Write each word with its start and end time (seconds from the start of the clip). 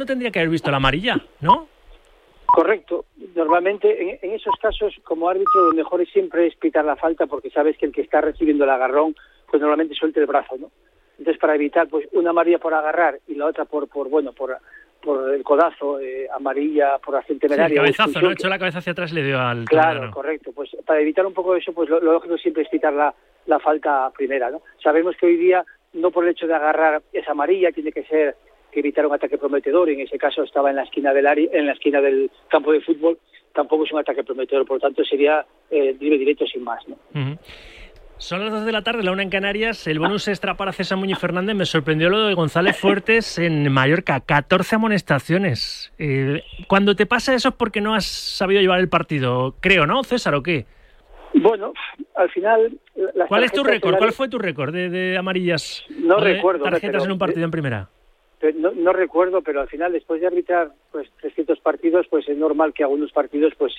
no 0.00 0.06
tendría 0.06 0.30
que 0.30 0.40
haber 0.40 0.50
visto 0.50 0.70
la 0.70 0.78
amarilla, 0.78 1.20
¿no? 1.40 1.68
Correcto. 2.46 3.04
Normalmente 3.36 4.18
en, 4.20 4.32
esos 4.32 4.54
casos, 4.60 4.94
como 5.04 5.28
árbitro, 5.28 5.70
lo 5.70 5.74
mejor 5.74 6.00
es 6.00 6.08
siempre 6.08 6.48
es 6.48 6.56
pitar 6.56 6.84
la 6.84 6.96
falta 6.96 7.26
porque 7.26 7.50
sabes 7.50 7.76
que 7.76 7.86
el 7.86 7.92
que 7.92 8.00
está 8.00 8.20
recibiendo 8.20 8.64
el 8.64 8.70
agarrón, 8.70 9.14
pues 9.48 9.60
normalmente 9.60 9.94
suelte 9.94 10.18
el 10.18 10.26
brazo, 10.26 10.56
¿no? 10.58 10.70
Entonces, 11.18 11.38
para 11.38 11.54
evitar 11.54 11.86
pues 11.88 12.08
una 12.12 12.30
amarilla 12.30 12.58
por 12.58 12.72
agarrar 12.72 13.20
y 13.28 13.34
la 13.34 13.46
otra 13.46 13.66
por, 13.66 13.88
por 13.88 14.08
bueno, 14.08 14.32
por, 14.32 14.56
por 15.02 15.34
el 15.34 15.42
codazo, 15.42 16.00
eh, 16.00 16.26
amarilla 16.34 16.98
por 16.98 17.14
acción 17.14 17.38
temeraria. 17.38 17.68
Sí, 17.68 17.76
cabezazo, 17.76 18.22
¿no? 18.22 18.30
Echó 18.30 18.48
la 18.48 18.58
cabeza 18.58 18.78
hacia 18.78 18.92
atrás 18.92 19.12
y 19.12 19.16
le 19.16 19.24
dio 19.24 19.38
al... 19.38 19.66
Claro, 19.66 20.10
correcto. 20.10 20.50
Pues 20.52 20.70
para 20.86 21.00
evitar 21.00 21.26
un 21.26 21.34
poco 21.34 21.54
eso, 21.54 21.74
pues 21.74 21.90
lo, 21.90 22.00
lo 22.00 22.14
lógico 22.14 22.38
siempre 22.38 22.62
es 22.62 22.70
pitar 22.70 22.94
la, 22.94 23.14
la 23.46 23.58
falta 23.58 24.10
primera, 24.16 24.50
¿no? 24.50 24.62
Sabemos 24.82 25.14
que 25.16 25.26
hoy 25.26 25.36
día, 25.36 25.62
no 25.92 26.10
por 26.10 26.24
el 26.24 26.30
hecho 26.30 26.46
de 26.46 26.54
agarrar 26.54 27.02
esa 27.12 27.32
amarilla, 27.32 27.70
tiene 27.70 27.92
que 27.92 28.04
ser 28.04 28.34
que 28.70 28.80
evitar 28.80 29.06
un 29.06 29.14
ataque 29.14 29.38
prometedor, 29.38 29.90
en 29.90 30.00
ese 30.00 30.18
caso 30.18 30.42
estaba 30.42 30.70
en 30.70 30.76
la 30.76 30.84
esquina 30.84 31.12
del 31.12 31.26
área, 31.26 31.48
en 31.52 31.66
la 31.66 31.72
esquina 31.72 32.00
del 32.00 32.30
campo 32.48 32.72
de 32.72 32.80
fútbol, 32.80 33.18
tampoco 33.52 33.84
es 33.84 33.92
un 33.92 33.98
ataque 33.98 34.24
prometedor, 34.24 34.66
por 34.66 34.76
lo 34.76 34.80
tanto 34.80 35.04
sería 35.04 35.44
eh, 35.70 35.94
directo 35.98 36.46
sin 36.46 36.62
más. 36.62 36.80
¿no? 36.88 36.96
Son 38.20 38.44
las 38.44 38.52
dos 38.52 38.66
de 38.66 38.72
la 38.72 38.82
tarde, 38.82 39.02
la 39.02 39.12
una 39.12 39.22
en 39.22 39.30
Canarias. 39.30 39.86
El 39.86 39.98
bonus 39.98 40.28
extra 40.28 40.54
para 40.54 40.72
César 40.72 40.98
Muñoz 40.98 41.18
Fernández. 41.18 41.56
Me 41.56 41.64
sorprendió 41.64 42.10
lo 42.10 42.26
de 42.26 42.34
González 42.34 42.76
Fuertes 42.76 43.38
en 43.38 43.72
Mallorca. 43.72 44.20
14 44.20 44.76
amonestaciones. 44.76 45.90
Eh, 45.98 46.42
cuando 46.68 46.94
te 46.94 47.06
pasa 47.06 47.34
eso 47.34 47.48
es 47.48 47.54
porque 47.54 47.80
no 47.80 47.94
has 47.94 48.04
sabido 48.04 48.60
llevar 48.60 48.78
el 48.80 48.90
partido, 48.90 49.54
creo, 49.60 49.86
¿no, 49.86 50.04
César, 50.04 50.34
o 50.34 50.42
qué? 50.42 50.66
Bueno, 51.32 51.72
al 52.14 52.28
final... 52.30 52.78
¿Cuál 53.26 53.44
es 53.44 53.52
tu 53.52 53.64
récord? 53.64 53.96
¿Cuál 53.96 54.12
fue 54.12 54.28
tu 54.28 54.38
récord 54.38 54.74
de, 54.74 55.16
amarillas? 55.16 55.86
No 55.88 56.18
recuerdo. 56.18 56.64
tarjetas 56.64 57.06
en 57.06 57.12
un 57.12 57.18
partido 57.18 57.46
en 57.46 57.50
primera 57.50 57.88
no, 58.54 58.92
recuerdo, 58.92 59.42
pero 59.42 59.60
al 59.60 59.68
final, 59.68 59.92
después 59.92 60.20
de 60.20 60.26
arbitrar 60.26 60.72
pues 60.90 61.10
300 61.20 61.60
partidos, 61.60 62.06
pues 62.08 62.28
es 62.28 62.36
normal 62.36 62.72
que 62.72 62.82
algunos 62.82 63.12
partidos 63.12 63.52
pues 63.58 63.74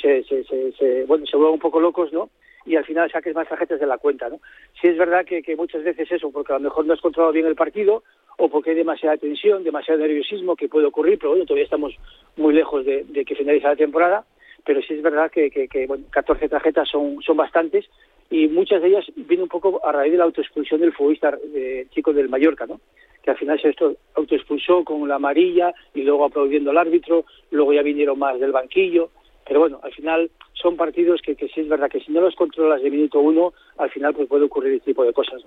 se, 0.00 0.22
se, 0.24 0.44
se, 0.72 1.04
bueno, 1.04 1.26
se 1.26 1.36
vuelvan 1.36 1.54
un 1.54 1.60
poco 1.60 1.80
locos, 1.80 2.12
¿no? 2.12 2.30
Y 2.66 2.76
al 2.76 2.84
final 2.84 3.10
saques 3.10 3.34
más 3.34 3.48
tarjetas 3.48 3.80
de 3.80 3.86
la 3.86 3.98
cuenta, 3.98 4.28
¿no? 4.28 4.40
Sí 4.80 4.88
es 4.88 4.96
verdad 4.96 5.24
que, 5.24 5.42
muchas 5.56 5.82
veces 5.82 6.10
eso, 6.10 6.30
porque 6.30 6.52
a 6.52 6.56
lo 6.56 6.62
mejor 6.62 6.86
no 6.86 6.94
has 6.94 7.00
controlado 7.00 7.32
bien 7.32 7.46
el 7.46 7.56
partido 7.56 8.04
o 8.38 8.48
porque 8.48 8.70
hay 8.70 8.76
demasiada 8.76 9.16
tensión, 9.16 9.64
demasiado 9.64 10.00
nerviosismo 10.00 10.56
que 10.56 10.68
puede 10.68 10.86
ocurrir, 10.86 11.18
pero 11.18 11.30
bueno, 11.30 11.44
todavía 11.44 11.64
estamos 11.64 11.94
muy 12.36 12.54
lejos 12.54 12.84
de, 12.84 13.04
que 13.26 13.34
finalice 13.34 13.66
la 13.66 13.76
temporada, 13.76 14.24
pero 14.64 14.80
sí 14.82 14.94
es 14.94 15.02
verdad 15.02 15.30
que, 15.30 15.50
que, 15.50 15.86
bueno, 15.86 16.04
14 16.10 16.48
tarjetas 16.48 16.88
son, 16.88 17.20
son 17.22 17.36
bastantes 17.36 17.86
y 18.30 18.48
muchas 18.48 18.82
de 18.82 18.88
ellas 18.88 19.04
vienen 19.14 19.44
un 19.44 19.48
poco 19.48 19.80
a 19.86 19.92
raíz 19.92 20.12
de 20.12 20.18
la 20.18 20.24
autoexpulsión 20.24 20.80
del 20.80 20.92
futbolista 20.92 21.36
eh, 21.54 21.86
chico 21.90 22.12
del 22.12 22.28
Mallorca, 22.28 22.66
¿no? 22.66 22.80
que 23.24 23.30
al 23.30 23.38
final 23.38 23.58
se 23.60 23.70
esto 23.70 23.96
autoexpulsó 24.16 24.84
con 24.84 25.08
la 25.08 25.14
amarilla 25.14 25.72
y 25.94 26.02
luego 26.02 26.26
aplaudiendo 26.26 26.70
al 26.70 26.78
árbitro, 26.78 27.24
luego 27.50 27.72
ya 27.72 27.82
vinieron 27.82 28.18
más 28.18 28.38
del 28.38 28.52
banquillo, 28.52 29.10
pero 29.46 29.60
bueno, 29.60 29.80
al 29.82 29.92
final 29.92 30.30
son 30.52 30.76
partidos 30.76 31.22
que, 31.22 31.34
que 31.34 31.48
sí 31.48 31.62
es 31.62 31.68
verdad 31.68 31.90
que 31.90 32.00
si 32.00 32.12
no 32.12 32.20
los 32.20 32.34
controlas 32.34 32.82
de 32.82 32.90
minuto 32.90 33.20
uno, 33.20 33.54
al 33.78 33.90
final 33.90 34.12
pues 34.14 34.28
puede 34.28 34.44
ocurrir 34.44 34.74
este 34.74 34.90
tipo 34.90 35.04
de 35.04 35.14
cosas. 35.14 35.42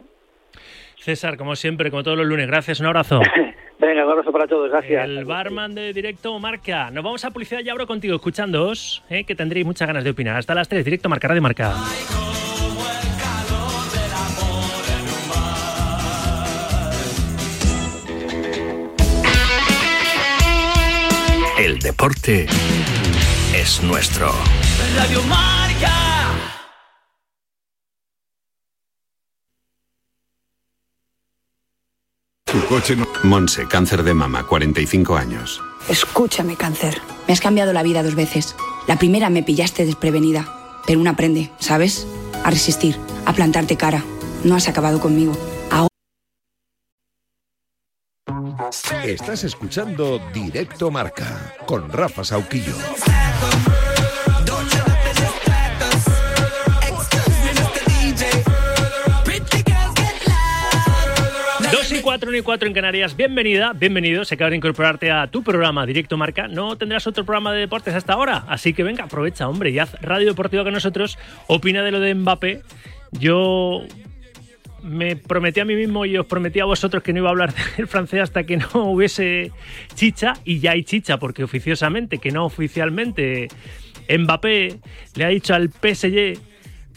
César, 0.96 1.38
como 1.38 1.56
siempre, 1.56 1.92
como 1.92 2.04
todos 2.04 2.18
los 2.18 2.26
lunes, 2.26 2.48
gracias, 2.48 2.80
un 2.80 2.88
abrazo. 2.88 3.22
Venga, 3.80 4.06
un 4.06 4.12
abrazo 4.12 4.32
para 4.32 4.48
todos, 4.48 4.72
gracias. 4.72 5.08
El 5.08 5.26
barman 5.26 5.76
de 5.76 5.94
Directo 5.94 6.38
Marca. 6.40 6.90
Nos 6.90 7.04
vamos 7.04 7.24
a 7.26 7.32
publicidad 7.32 7.62
y 7.64 7.70
abro 7.70 7.86
contigo, 7.86 8.16
escuchándoos, 8.16 9.04
eh, 9.10 9.24
que 9.24 9.36
tendréis 9.36 9.68
muchas 9.68 9.88
ganas 9.88 10.04
de 10.04 10.10
opinar. 10.10 10.36
Hasta 10.38 10.56
las 10.56 10.68
3, 10.68 10.84
Directo 10.84 11.10
Marca, 11.10 11.28
Radio 11.28 11.44
Marca. 11.44 11.76
El 21.78 21.84
deporte 21.84 22.48
es 23.54 23.84
nuestro. 23.84 24.32
Radio 24.96 25.22
Marca. 25.26 25.94
Tu 32.46 32.66
coche 32.66 32.96
no... 32.96 33.08
Monse, 33.22 33.68
cáncer 33.68 34.02
de 34.02 34.16
mama, 34.16 34.48
45 34.48 35.18
años. 35.18 35.62
Escúchame, 35.88 36.56
cáncer. 36.56 37.00
Me 37.28 37.34
has 37.34 37.42
cambiado 37.42 37.74
la 37.74 37.84
vida 37.84 38.02
dos 38.02 38.16
veces. 38.16 38.56
La 38.88 38.98
primera 38.98 39.30
me 39.30 39.44
pillaste 39.44 39.86
desprevenida, 39.86 40.82
pero 40.88 41.00
una 41.00 41.12
aprende, 41.12 41.52
¿sabes? 41.60 42.08
A 42.44 42.50
resistir, 42.50 42.98
a 43.28 43.34
plantarte 43.34 43.78
cara. 43.78 44.04
No 44.44 44.56
has 44.56 44.68
acabado 44.68 45.00
conmigo. 45.00 45.38
Estás 48.70 49.46
escuchando 49.46 50.20
Directo 50.34 50.92
Marca 50.92 51.56
con 51.66 51.90
Rafa 51.90 52.26
Sauquillo. 52.26 52.74
Dos 61.72 61.92
y 61.94 62.02
cuatro, 62.02 62.36
y 62.36 62.42
cuatro 62.42 62.68
en 62.68 62.74
Canarias. 62.74 63.16
Bienvenida, 63.16 63.72
bienvenido. 63.72 64.26
Se 64.26 64.36
acaba 64.36 64.50
de 64.50 64.58
incorporarte 64.58 65.12
a 65.12 65.28
tu 65.28 65.44
programa 65.44 65.86
Directo 65.86 66.18
Marca. 66.18 66.50
No 66.50 66.78
tendrás 66.78 67.08
otro 67.08 67.24
programa 67.24 67.54
de 67.54 67.62
deportes 67.62 67.94
hasta 67.94 68.12
ahora. 68.12 68.44
Así 68.50 68.74
que 68.74 68.84
venga, 68.84 69.06
aprovecha, 69.06 69.48
hombre, 69.48 69.70
y 69.70 69.80
haz 69.80 69.94
radio 70.02 70.28
deportiva 70.28 70.66
con 70.66 70.74
nosotros. 70.74 71.18
Opina 71.48 71.84
de 71.84 71.92
lo 71.92 72.02
de 72.02 72.14
Mbappé. 72.16 72.64
Yo 73.12 73.84
me 74.84 75.16
prometí 75.16 75.60
a 75.60 75.66
mí 75.66 75.76
mismo 75.76 76.06
y 76.06 76.18
os 76.18 76.26
prometí 76.26 76.60
a 76.60 76.66
vosotros 76.66 77.04
que 77.04 77.14
no 77.14 77.20
iba 77.20 77.30
a 77.30 77.32
hablar 77.32 77.54
del 77.78 77.88
francés 77.88 78.22
hasta 78.22 78.44
que 78.44 78.58
no 78.58 78.92
hubiese 78.92 79.52
chicha 79.96 80.34
y 80.44 80.60
ya 80.60 80.72
hay 80.72 80.84
chicha 80.84 81.18
porque 81.18 81.44
oficiosamente, 81.44 82.18
que 82.20 82.32
no 82.32 82.46
oficialmente, 82.46 83.48
Mbappé 84.10 84.80
le 85.16 85.26
ha 85.26 85.30
dicho 85.30 85.54
al 85.54 85.70
PSG 85.70 86.40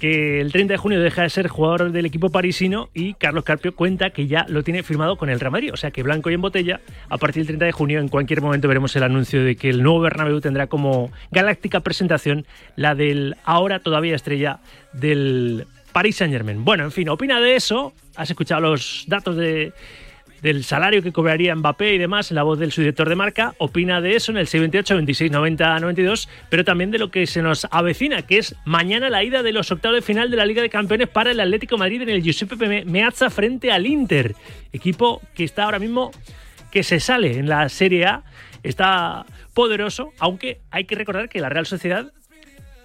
que 0.01 0.41
el 0.41 0.51
30 0.51 0.73
de 0.73 0.79
junio 0.79 1.01
deja 1.01 1.23
de 1.23 1.29
ser 1.29 1.47
jugador 1.49 1.93
del 1.93 2.07
equipo 2.07 2.31
parisino 2.31 2.89
y 2.95 3.13
Carlos 3.15 3.45
Carpio 3.45 3.77
cuenta 3.77 4.11
que 4.11 4.27
ya 4.27 4.47
lo 4.49 4.65
tiene 4.65 4.83
firmado 4.83 5.17
con 5.17 5.29
el 5.29 5.39
Real 5.39 5.53
Madrid, 5.53 5.73
o 5.75 5.77
sea 5.77 5.91
que 5.91 6.03
blanco 6.03 6.31
y 6.31 6.35
en 6.35 6.41
botella, 6.41 6.81
a 7.11 7.19
partir 7.19 7.43
del 7.43 7.49
30 7.49 7.67
de 7.67 7.73
junio 7.73 8.01
en 8.01 8.09
cualquier 8.09 8.41
momento 8.41 8.67
veremos 8.67 8.97
el 8.97 9.03
anuncio 9.03 9.45
de 9.45 9.57
que 9.57 9.69
el 9.69 9.83
nuevo 9.83 10.01
Bernabéu 10.01 10.41
tendrá 10.41 10.69
como 10.69 11.13
galáctica 11.31 11.81
presentación 11.81 12.47
la 12.77 12.95
del 12.95 13.37
ahora 13.45 13.81
todavía 13.81 14.17
estrella 14.17 14.61
del 14.95 15.67
Paris 15.93 16.17
Saint 16.17 16.33
Germain. 16.33 16.65
Bueno, 16.65 16.85
en 16.85 16.93
fin, 16.93 17.09
opina 17.09 17.41
de 17.41 17.57
eso. 17.57 17.93
Has 18.17 18.31
escuchado 18.31 18.61
los 18.61 19.05
datos 19.07 19.37
de, 19.37 19.73
del 20.43 20.65
salario 20.65 21.03
que 21.03 21.13
cobraría 21.13 21.55
Mbappé 21.55 21.95
y 21.95 21.99
demás 21.99 22.31
en 22.31 22.37
la 22.37 22.43
voz 22.43 22.59
del 22.59 22.73
subdirector 22.73 23.09
de 23.09 23.17
marca. 23.17 23.55
Opina 23.59 24.01
de 24.01 24.17
eso 24.17 24.33
en 24.33 24.39
el 24.39 24.47
628 24.47 24.95
26 24.95 25.31
90 25.31 25.81
92, 25.81 26.29
pero 26.49 26.65
también 26.65 26.91
de 26.91 26.99
lo 26.99 27.11
que 27.11 27.27
se 27.27 27.43
nos 27.43 27.67
avecina, 27.71 28.23
que 28.23 28.39
es 28.39 28.55
mañana 28.65 29.11
la 29.11 29.23
ida 29.25 29.43
de 29.43 29.53
los 29.53 29.71
octavos 29.71 29.97
de 29.97 30.03
final 30.03 30.31
de 30.31 30.37
la 30.37 30.47
Liga 30.47 30.63
de 30.63 30.71
Campeones 30.71 31.09
para 31.09 31.31
el 31.31 31.41
Atlético 31.41 31.77
Madrid 31.79 32.03
en 32.03 32.09
el 32.09 32.23
Giuseppe 32.23 32.85
Meazza 32.85 33.31
frente 33.31 33.71
al 33.71 33.87
Inter. 33.87 34.35
Equipo 34.73 35.21
que 35.35 35.45
está 35.45 35.65
ahora 35.65 35.79
mismo 35.79 36.11
que 36.71 36.83
se 36.83 37.01
sale 37.01 37.39
en 37.39 37.49
la 37.49 37.69
Serie 37.69 38.07
A. 38.07 38.23
Está 38.63 39.25
poderoso, 39.55 40.13
aunque 40.19 40.61
hay 40.71 40.85
que 40.85 40.95
recordar 40.95 41.29
que 41.29 41.41
la 41.41 41.49
Real 41.49 41.67
Sociedad 41.67 42.13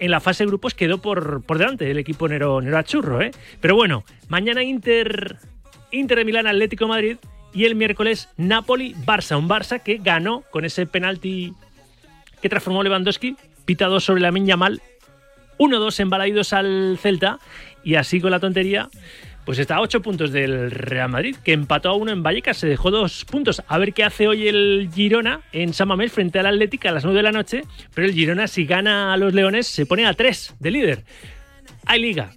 en 0.05 0.11
la 0.11 0.19
fase 0.19 0.43
de 0.43 0.47
grupos 0.47 0.73
quedó 0.73 0.99
por, 0.99 1.43
por 1.43 1.57
delante 1.57 1.85
del 1.85 1.97
equipo 1.97 2.27
Nero, 2.27 2.61
Nero 2.61 2.77
Achurro. 2.77 3.21
¿eh? 3.21 3.31
Pero 3.59 3.75
bueno, 3.75 4.03
mañana 4.27 4.63
Inter, 4.63 5.37
Inter 5.91 6.19
de 6.19 6.25
Milán, 6.25 6.47
Atlético 6.47 6.87
Madrid 6.87 7.17
y 7.53 7.65
el 7.65 7.75
miércoles 7.75 8.29
Napoli-Barça. 8.37 9.37
Un 9.37 9.49
Barça 9.49 9.81
que 9.81 9.97
ganó 9.97 10.43
con 10.51 10.65
ese 10.65 10.85
penalti 10.85 11.53
que 12.41 12.49
transformó 12.49 12.83
Lewandowski, 12.83 13.35
pitado 13.65 13.99
sobre 13.99 14.21
la 14.21 14.31
miña 14.31 14.57
mal. 14.57 14.81
1-2 15.57 16.01
embalaídos 16.01 16.53
al 16.53 16.97
Celta 17.01 17.39
y 17.83 17.95
así 17.95 18.19
con 18.19 18.31
la 18.31 18.39
tontería 18.39 18.89
pues 19.45 19.59
está 19.59 19.75
a 19.75 19.81
8 19.81 20.01
puntos 20.01 20.31
del 20.31 20.71
Real 20.71 21.09
Madrid, 21.09 21.35
que 21.43 21.53
empató 21.53 21.89
a 21.89 21.95
uno 21.95 22.11
en 22.11 22.23
Vallecas, 22.23 22.57
se 22.57 22.67
dejó 22.67 22.89
dos 22.89 23.25
puntos. 23.25 23.61
A 23.67 23.77
ver 23.77 23.93
qué 23.93 24.03
hace 24.03 24.27
hoy 24.27 24.47
el 24.47 24.89
Girona 24.93 25.41
en 25.51 25.73
San 25.73 25.87
Mamés 25.87 26.11
frente 26.11 26.39
al 26.39 26.47
Atlético 26.47 26.87
a 26.87 26.91
las 26.91 27.03
9 27.03 27.17
de 27.17 27.23
la 27.23 27.31
noche. 27.31 27.61
Pero 27.93 28.07
el 28.07 28.13
Girona, 28.13 28.47
si 28.47 28.65
gana 28.65 29.13
a 29.13 29.17
los 29.17 29.33
Leones, 29.33 29.67
se 29.67 29.85
pone 29.85 30.05
a 30.07 30.13
3 30.13 30.55
de 30.59 30.71
líder. 30.71 31.03
Hay 31.85 32.01
liga. 32.01 32.31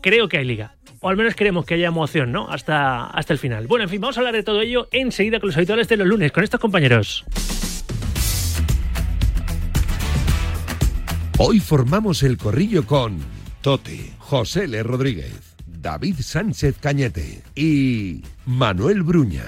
Creo 0.00 0.28
que 0.28 0.38
hay 0.38 0.44
liga. 0.44 0.76
O 1.00 1.10
al 1.10 1.16
menos 1.18 1.34
queremos 1.34 1.66
que 1.66 1.74
haya 1.74 1.88
emoción, 1.88 2.32
¿no? 2.32 2.48
Hasta, 2.48 3.06
hasta 3.06 3.34
el 3.34 3.38
final. 3.38 3.66
Bueno, 3.66 3.84
en 3.84 3.90
fin, 3.90 4.00
vamos 4.00 4.16
a 4.16 4.20
hablar 4.20 4.34
de 4.34 4.42
todo 4.42 4.62
ello 4.62 4.88
enseguida 4.90 5.38
con 5.38 5.48
los 5.48 5.56
habituales 5.58 5.88
de 5.88 5.98
los 5.98 6.06
lunes, 6.06 6.32
con 6.32 6.42
estos 6.42 6.58
compañeros. 6.58 7.26
Hoy 11.36 11.60
formamos 11.60 12.22
el 12.22 12.38
corrillo 12.38 12.86
con 12.86 13.18
Tote, 13.60 14.12
José 14.18 14.64
L. 14.64 14.82
Rodríguez. 14.82 15.53
David 15.84 16.16
Sánchez 16.20 16.76
Cañete 16.80 17.42
y 17.54 18.22
Manuel 18.46 19.02
Bruña. 19.02 19.44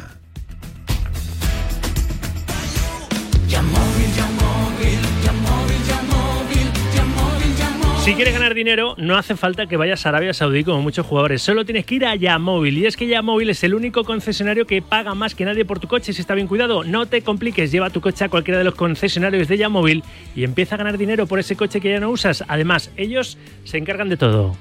Si 8.05 8.15
quieres 8.15 8.35
ganar 8.35 8.53
dinero, 8.55 8.95
no 8.99 9.17
hace 9.17 9.35
falta 9.35 9.67
que 9.67 9.79
vayas 9.79 10.05
a 10.05 10.11
Arabia 10.11 10.35
Saudí 10.35 10.63
como 10.63 10.83
muchos 10.83 11.07
jugadores. 11.07 11.41
Solo 11.41 11.65
tienes 11.65 11.87
que 11.87 11.95
ir 11.95 12.05
a 12.05 12.15
Yamóvil. 12.15 12.77
Y 12.77 12.85
es 12.85 12.99
que 12.99 13.07
Yamóvil 13.07 13.49
es 13.49 13.65
el 13.65 13.75
único 13.75 14.05
concesionario 14.05 14.67
que 14.67 14.83
paga 14.83 15.15
más 15.15 15.35
que 15.35 15.47
nadie 15.47 15.65
por 15.65 15.81
tu 15.81 15.89
coche 15.89 16.13
si 16.13 16.21
está 16.21 16.35
bien 16.35 16.49
cuidado. 16.49 16.85
No 16.85 17.07
te 17.07 17.23
compliques, 17.23 17.73
lleva 17.73 17.89
tu 17.89 18.03
coche 18.03 18.27
a 18.27 18.29
cualquiera 18.29 18.59
de 18.59 18.65
los 18.65 18.75
concesionarios 18.75 19.49
de 19.49 19.57
Yamóvil 19.57 20.05
y 20.37 20.45
empieza 20.45 20.75
a 20.75 20.79
ganar 20.79 20.99
dinero 20.99 21.27
por 21.27 21.39
ese 21.39 21.57
coche 21.57 21.81
que 21.81 21.91
ya 21.91 21.99
no 21.99 22.11
usas. 22.11 22.45
Además, 22.47 22.91
ellos 22.99 23.39
se 23.65 23.79
encargan 23.79 24.11
de 24.11 24.19
todo. 24.19 24.55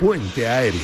Puente 0.00 0.46
Aéreo. 0.46 0.80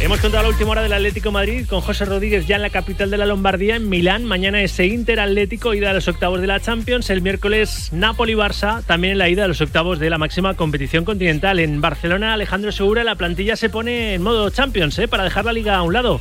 Hemos 0.00 0.20
contado 0.20 0.42
la 0.42 0.48
última 0.48 0.70
hora 0.70 0.82
del 0.82 0.94
Atlético 0.94 1.30
Madrid 1.30 1.66
con 1.68 1.80
José 1.82 2.06
Rodríguez 2.06 2.46
ya 2.46 2.56
en 2.56 2.62
la 2.62 2.70
capital 2.70 3.10
de 3.10 3.18
la 3.18 3.26
Lombardía, 3.26 3.76
en 3.76 3.88
Milán. 3.88 4.24
Mañana 4.24 4.62
ese 4.62 4.86
Inter 4.86 5.20
Atlético, 5.20 5.74
ida 5.74 5.90
a 5.90 5.92
los 5.92 6.08
octavos 6.08 6.40
de 6.40 6.46
la 6.46 6.58
Champions. 6.58 7.10
El 7.10 7.22
miércoles 7.22 7.90
Napoli-Barça, 7.92 8.82
también 8.84 9.12
en 9.12 9.18
la 9.18 9.28
ida 9.28 9.44
a 9.44 9.48
los 9.48 9.60
octavos 9.60 9.98
de 10.00 10.10
la 10.10 10.18
máxima 10.18 10.54
competición 10.54 11.04
continental. 11.04 11.60
En 11.60 11.80
Barcelona, 11.80 12.32
Alejandro 12.32 12.72
Segura, 12.72 13.04
la 13.04 13.14
plantilla 13.14 13.54
se 13.54 13.68
pone 13.68 14.14
en 14.14 14.22
modo 14.22 14.50
Champions 14.50 14.98
¿eh? 14.98 15.06
para 15.06 15.22
dejar 15.22 15.44
la 15.44 15.52
liga 15.52 15.76
a 15.76 15.82
un 15.82 15.92
lado. 15.92 16.20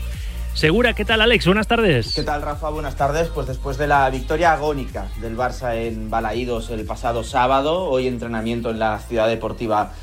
Segura, 0.54 0.94
¿qué 0.94 1.06
tal 1.06 1.22
Alex? 1.22 1.46
Buenas 1.46 1.68
tardes. 1.68 2.14
¿Qué 2.14 2.24
tal 2.24 2.42
Rafa? 2.42 2.70
Buenas 2.70 2.96
tardes. 2.96 3.30
Pues 3.30 3.48
después 3.48 3.78
de 3.78 3.88
la 3.88 4.10
victoria 4.10 4.52
agónica 4.52 5.08
del 5.22 5.38
Barça 5.38 5.76
en 5.76 6.10
Balaídos 6.10 6.70
el 6.70 6.86
pasado 6.86 7.24
sábado, 7.24 7.86
hoy 7.86 8.08
entrenamiento 8.08 8.72
en 8.72 8.80
la 8.80 9.00
ciudad 9.00 9.28
deportiva 9.28 9.94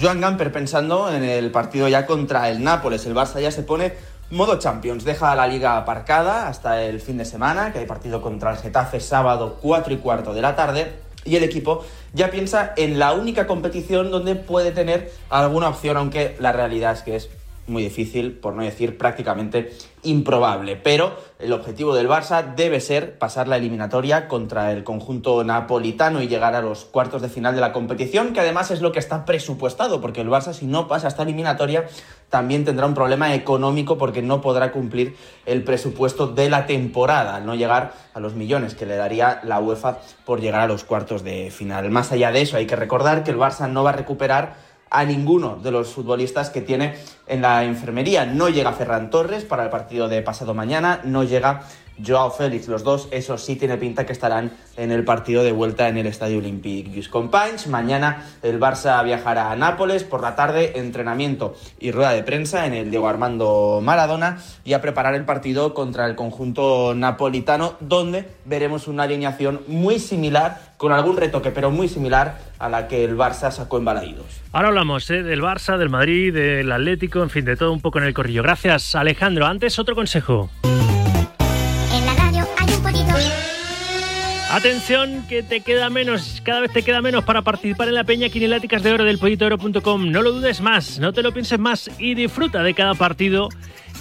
Joan 0.00 0.20
Gamper 0.20 0.52
pensando 0.52 1.10
en 1.10 1.24
el 1.24 1.50
partido 1.50 1.88
ya 1.88 2.04
contra 2.04 2.50
el 2.50 2.62
Nápoles. 2.62 3.06
El 3.06 3.14
Barça 3.14 3.40
ya 3.40 3.50
se 3.50 3.62
pone 3.62 3.94
modo 4.30 4.58
Champions. 4.58 5.04
Deja 5.04 5.34
la 5.34 5.46
liga 5.46 5.78
aparcada 5.78 6.48
hasta 6.48 6.82
el 6.82 7.00
fin 7.00 7.16
de 7.16 7.24
semana, 7.24 7.72
que 7.72 7.78
hay 7.78 7.86
partido 7.86 8.20
contra 8.20 8.50
el 8.52 8.58
Getafe 8.58 9.00
sábado 9.00 9.58
4 9.62 9.94
y 9.94 9.96
cuarto 9.96 10.34
de 10.34 10.42
la 10.42 10.54
tarde. 10.54 10.92
Y 11.24 11.36
el 11.36 11.44
equipo 11.44 11.84
ya 12.12 12.30
piensa 12.30 12.74
en 12.76 12.98
la 12.98 13.14
única 13.14 13.46
competición 13.46 14.10
donde 14.10 14.36
puede 14.36 14.70
tener 14.70 15.10
alguna 15.30 15.70
opción, 15.70 15.96
aunque 15.96 16.36
la 16.40 16.52
realidad 16.52 16.92
es 16.92 17.02
que 17.02 17.16
es 17.16 17.30
muy 17.66 17.82
difícil, 17.82 18.32
por 18.32 18.54
no 18.54 18.62
decir 18.62 18.96
prácticamente 18.96 19.72
improbable. 20.02 20.76
Pero 20.76 21.16
el 21.38 21.52
objetivo 21.52 21.94
del 21.94 22.08
Barça 22.08 22.54
debe 22.54 22.80
ser 22.80 23.18
pasar 23.18 23.48
la 23.48 23.56
eliminatoria 23.56 24.28
contra 24.28 24.72
el 24.72 24.84
conjunto 24.84 25.42
napolitano 25.42 26.22
y 26.22 26.28
llegar 26.28 26.54
a 26.54 26.62
los 26.62 26.84
cuartos 26.84 27.22
de 27.22 27.28
final 27.28 27.54
de 27.54 27.60
la 27.60 27.72
competición, 27.72 28.32
que 28.32 28.40
además 28.40 28.70
es 28.70 28.80
lo 28.80 28.92
que 28.92 28.98
está 28.98 29.24
presupuestado, 29.24 30.00
porque 30.00 30.20
el 30.20 30.28
Barça 30.28 30.52
si 30.52 30.66
no 30.66 30.88
pasa 30.88 31.08
esta 31.08 31.24
eliminatoria 31.24 31.86
también 32.30 32.64
tendrá 32.64 32.86
un 32.86 32.94
problema 32.94 33.34
económico 33.34 33.98
porque 33.98 34.22
no 34.22 34.40
podrá 34.40 34.72
cumplir 34.72 35.16
el 35.44 35.62
presupuesto 35.62 36.26
de 36.26 36.50
la 36.50 36.66
temporada, 36.66 37.36
al 37.36 37.46
no 37.46 37.54
llegar 37.54 37.92
a 38.14 38.20
los 38.20 38.34
millones 38.34 38.74
que 38.74 38.86
le 38.86 38.96
daría 38.96 39.40
la 39.44 39.60
UEFA 39.60 39.98
por 40.24 40.40
llegar 40.40 40.62
a 40.62 40.66
los 40.66 40.84
cuartos 40.84 41.22
de 41.22 41.50
final. 41.50 41.90
Más 41.90 42.12
allá 42.12 42.32
de 42.32 42.42
eso, 42.42 42.56
hay 42.56 42.66
que 42.66 42.76
recordar 42.76 43.24
que 43.24 43.30
el 43.30 43.38
Barça 43.38 43.68
no 43.68 43.84
va 43.84 43.90
a 43.90 43.94
recuperar 43.94 44.65
a 44.90 45.04
ninguno 45.04 45.56
de 45.56 45.70
los 45.70 45.92
futbolistas 45.92 46.50
que 46.50 46.60
tiene 46.60 46.96
en 47.26 47.42
la 47.42 47.64
enfermería. 47.64 48.24
No 48.26 48.48
llega 48.48 48.72
Ferran 48.72 49.10
Torres 49.10 49.44
para 49.44 49.64
el 49.64 49.70
partido 49.70 50.08
de 50.08 50.22
pasado 50.22 50.54
mañana, 50.54 51.00
no 51.04 51.24
llega 51.24 51.62
Joao 52.04 52.30
Félix. 52.30 52.68
Los 52.68 52.84
dos, 52.84 53.08
eso 53.10 53.38
sí 53.38 53.56
tiene 53.56 53.76
pinta 53.76 54.06
que 54.06 54.12
estarán 54.12 54.52
en 54.76 54.92
el 54.92 55.04
partido 55.04 55.42
de 55.42 55.52
vuelta 55.52 55.88
en 55.88 55.96
el 55.96 56.06
Estadio 56.06 56.38
Olympique 56.38 57.08
Companys. 57.08 57.66
Mañana 57.66 58.24
el 58.42 58.60
Barça 58.60 59.02
viajará 59.04 59.50
a 59.50 59.56
Nápoles. 59.56 60.04
Por 60.04 60.22
la 60.22 60.36
tarde, 60.36 60.78
entrenamiento 60.78 61.54
y 61.78 61.90
rueda 61.90 62.12
de 62.12 62.22
prensa 62.22 62.66
en 62.66 62.74
el 62.74 62.90
Diego 62.90 63.08
Armando 63.08 63.80
Maradona 63.82 64.38
y 64.64 64.72
a 64.72 64.80
preparar 64.80 65.14
el 65.14 65.24
partido 65.24 65.74
contra 65.74 66.06
el 66.06 66.14
conjunto 66.14 66.94
napolitano, 66.94 67.74
donde 67.80 68.28
veremos 68.44 68.88
una 68.88 69.04
alineación 69.04 69.62
muy 69.66 69.98
similar, 69.98 70.74
con 70.76 70.92
algún 70.92 71.16
retoque, 71.16 71.50
pero 71.50 71.70
muy 71.70 71.88
similar 71.88 72.38
a 72.58 72.68
la 72.68 72.88
que 72.88 73.04
el 73.04 73.16
Barça 73.16 73.50
sacó 73.50 73.78
en 73.78 73.84
Balaídos. 73.84 74.26
Ahora 74.52 74.68
hablamos 74.68 75.10
¿eh? 75.10 75.22
del 75.22 75.42
Barça, 75.42 75.78
del 75.78 75.90
Madrid, 75.90 76.34
del 76.34 76.70
Atlético, 76.70 77.22
en 77.22 77.30
fin, 77.30 77.44
de 77.44 77.56
todo 77.56 77.72
un 77.72 77.80
poco 77.80 77.98
en 77.98 78.04
el 78.04 78.14
corrillo. 78.14 78.42
Gracias, 78.42 78.94
Alejandro. 78.94 79.46
Antes, 79.46 79.78
otro 79.78 79.94
consejo. 79.94 80.50
Atención, 84.66 85.24
que 85.28 85.44
te 85.44 85.60
queda 85.60 85.90
menos, 85.90 86.42
cada 86.42 86.58
vez 86.58 86.72
te 86.72 86.82
queda 86.82 87.00
menos 87.00 87.22
para 87.22 87.42
participar 87.42 87.86
en 87.86 87.94
la 87.94 88.02
peña 88.02 88.28
quineláticas 88.30 88.82
de 88.82 88.90
oro 88.90 89.04
del 89.04 89.16
pollitooro.com. 89.16 90.10
No 90.10 90.22
lo 90.22 90.32
dudes 90.32 90.60
más, 90.60 90.98
no 90.98 91.12
te 91.12 91.22
lo 91.22 91.32
pienses 91.32 91.60
más 91.60 91.88
y 92.00 92.16
disfruta 92.16 92.64
de 92.64 92.74
cada 92.74 92.94
partido 92.94 93.48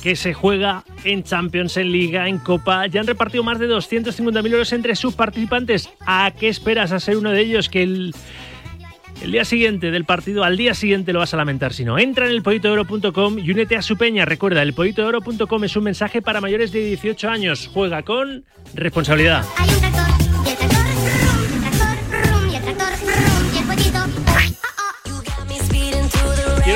que 0.02 0.16
se 0.16 0.34
juega 0.34 0.84
en 1.04 1.22
Champions, 1.22 1.78
en 1.78 1.92
Liga, 1.92 2.28
en 2.28 2.40
Copa. 2.40 2.88
Ya 2.88 3.02
han 3.02 3.06
repartido 3.06 3.44
más 3.44 3.60
de 3.60 3.70
250.000 3.70 4.52
euros 4.52 4.74
entre 4.74 4.96
sus 4.96 5.14
participantes. 5.14 5.88
¿A 6.04 6.34
qué 6.36 6.48
esperas 6.48 6.92
a 6.92 7.00
ser 7.00 7.18
uno 7.18 7.30
de 7.30 7.42
ellos 7.42 7.70
que 7.70 7.84
el, 7.84 8.16
día 9.24 9.46
siguiente 9.46 9.92
del 9.92 10.06
partido, 10.06 10.44
al 10.44 10.58
día 10.58 10.74
siguiente 10.74 11.14
lo 11.14 11.20
vas 11.20 11.36
a 11.36 11.38
lamentar 11.38 11.74
si 11.74 11.86
no. 11.86 12.00
Entra 12.00 12.26
en 12.26 12.32
el 12.32 12.42
pollitooro.com 12.42 13.38
y 13.38 13.52
únete 13.52 13.76
a 13.76 13.84
su 13.84 13.98
peña. 13.98 14.26
Recuerda, 14.26 14.64
el 14.64 14.74
pollitooro.com 14.74 15.64
es 15.64 15.76
un 15.76 15.84
mensaje 15.84 16.24
para 16.24 16.42
mayores 16.42 16.72
de 16.72 16.84
18 16.84 17.30
años. 17.30 17.70
Juega 17.72 18.02
con 18.02 18.46
responsabilidad. 18.74 19.46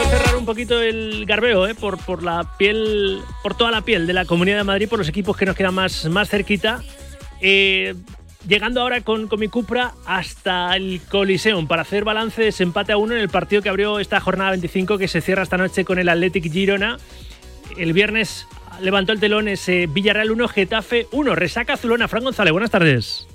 Quiero 0.02 0.18
cerrar 0.18 0.38
un 0.38 0.46
poquito 0.46 0.82
el 0.82 1.26
garbeo 1.26 1.68
¿eh? 1.68 1.76
por, 1.76 1.98
por 1.98 2.24
la 2.24 2.56
piel, 2.58 3.20
por 3.44 3.58
toda 3.58 3.70
la 3.70 3.82
piel 3.82 4.08
de 4.08 4.14
la 4.14 4.24
Comunidad 4.24 4.56
de 4.56 4.64
Madrid, 4.64 4.88
por 4.88 4.98
los 4.98 5.10
equipos 5.10 5.36
que 5.36 5.46
nos 5.46 5.58
quedan 5.58 5.74
más, 5.74 6.06
más 6.06 6.30
cerquita. 6.30 6.82
Eh, 7.42 7.96
llegando 8.48 8.80
ahora 8.80 9.02
con, 9.02 9.28
mi 9.38 9.50
Cupra 9.50 9.92
hasta 10.06 10.74
el 10.78 11.02
Coliseum 11.10 11.68
para 11.68 11.82
hacer 11.82 12.06
balance 12.06 12.42
de 12.42 12.48
ese 12.48 12.64
empate 12.64 12.94
a 12.94 12.98
uno 12.98 13.14
en 13.14 13.20
el 13.20 13.28
partido 13.28 13.62
que 13.62 13.68
abrió 13.68 14.00
esta 14.00 14.22
jornada 14.22 14.52
25 14.52 14.98
que 14.98 15.10
se 15.10 15.20
cierra 15.20 15.44
esta 15.44 15.58
noche 15.58 15.84
con 15.84 16.00
el 16.00 16.08
Athletic 16.08 16.50
Girona. 16.50 16.98
El 17.76 17.92
viernes 17.92 18.48
levantó 18.80 19.12
el 19.12 19.20
telón 19.20 19.50
ese 19.50 19.88
Villarreal 19.88 20.32
1, 20.32 20.48
Getafe 20.48 21.08
1. 21.12 21.36
Resaca 21.36 21.74
Azulona. 21.74 22.08
Fran 22.08 22.24
González, 22.24 22.54
buenas 22.54 22.72
tardes. 22.72 23.29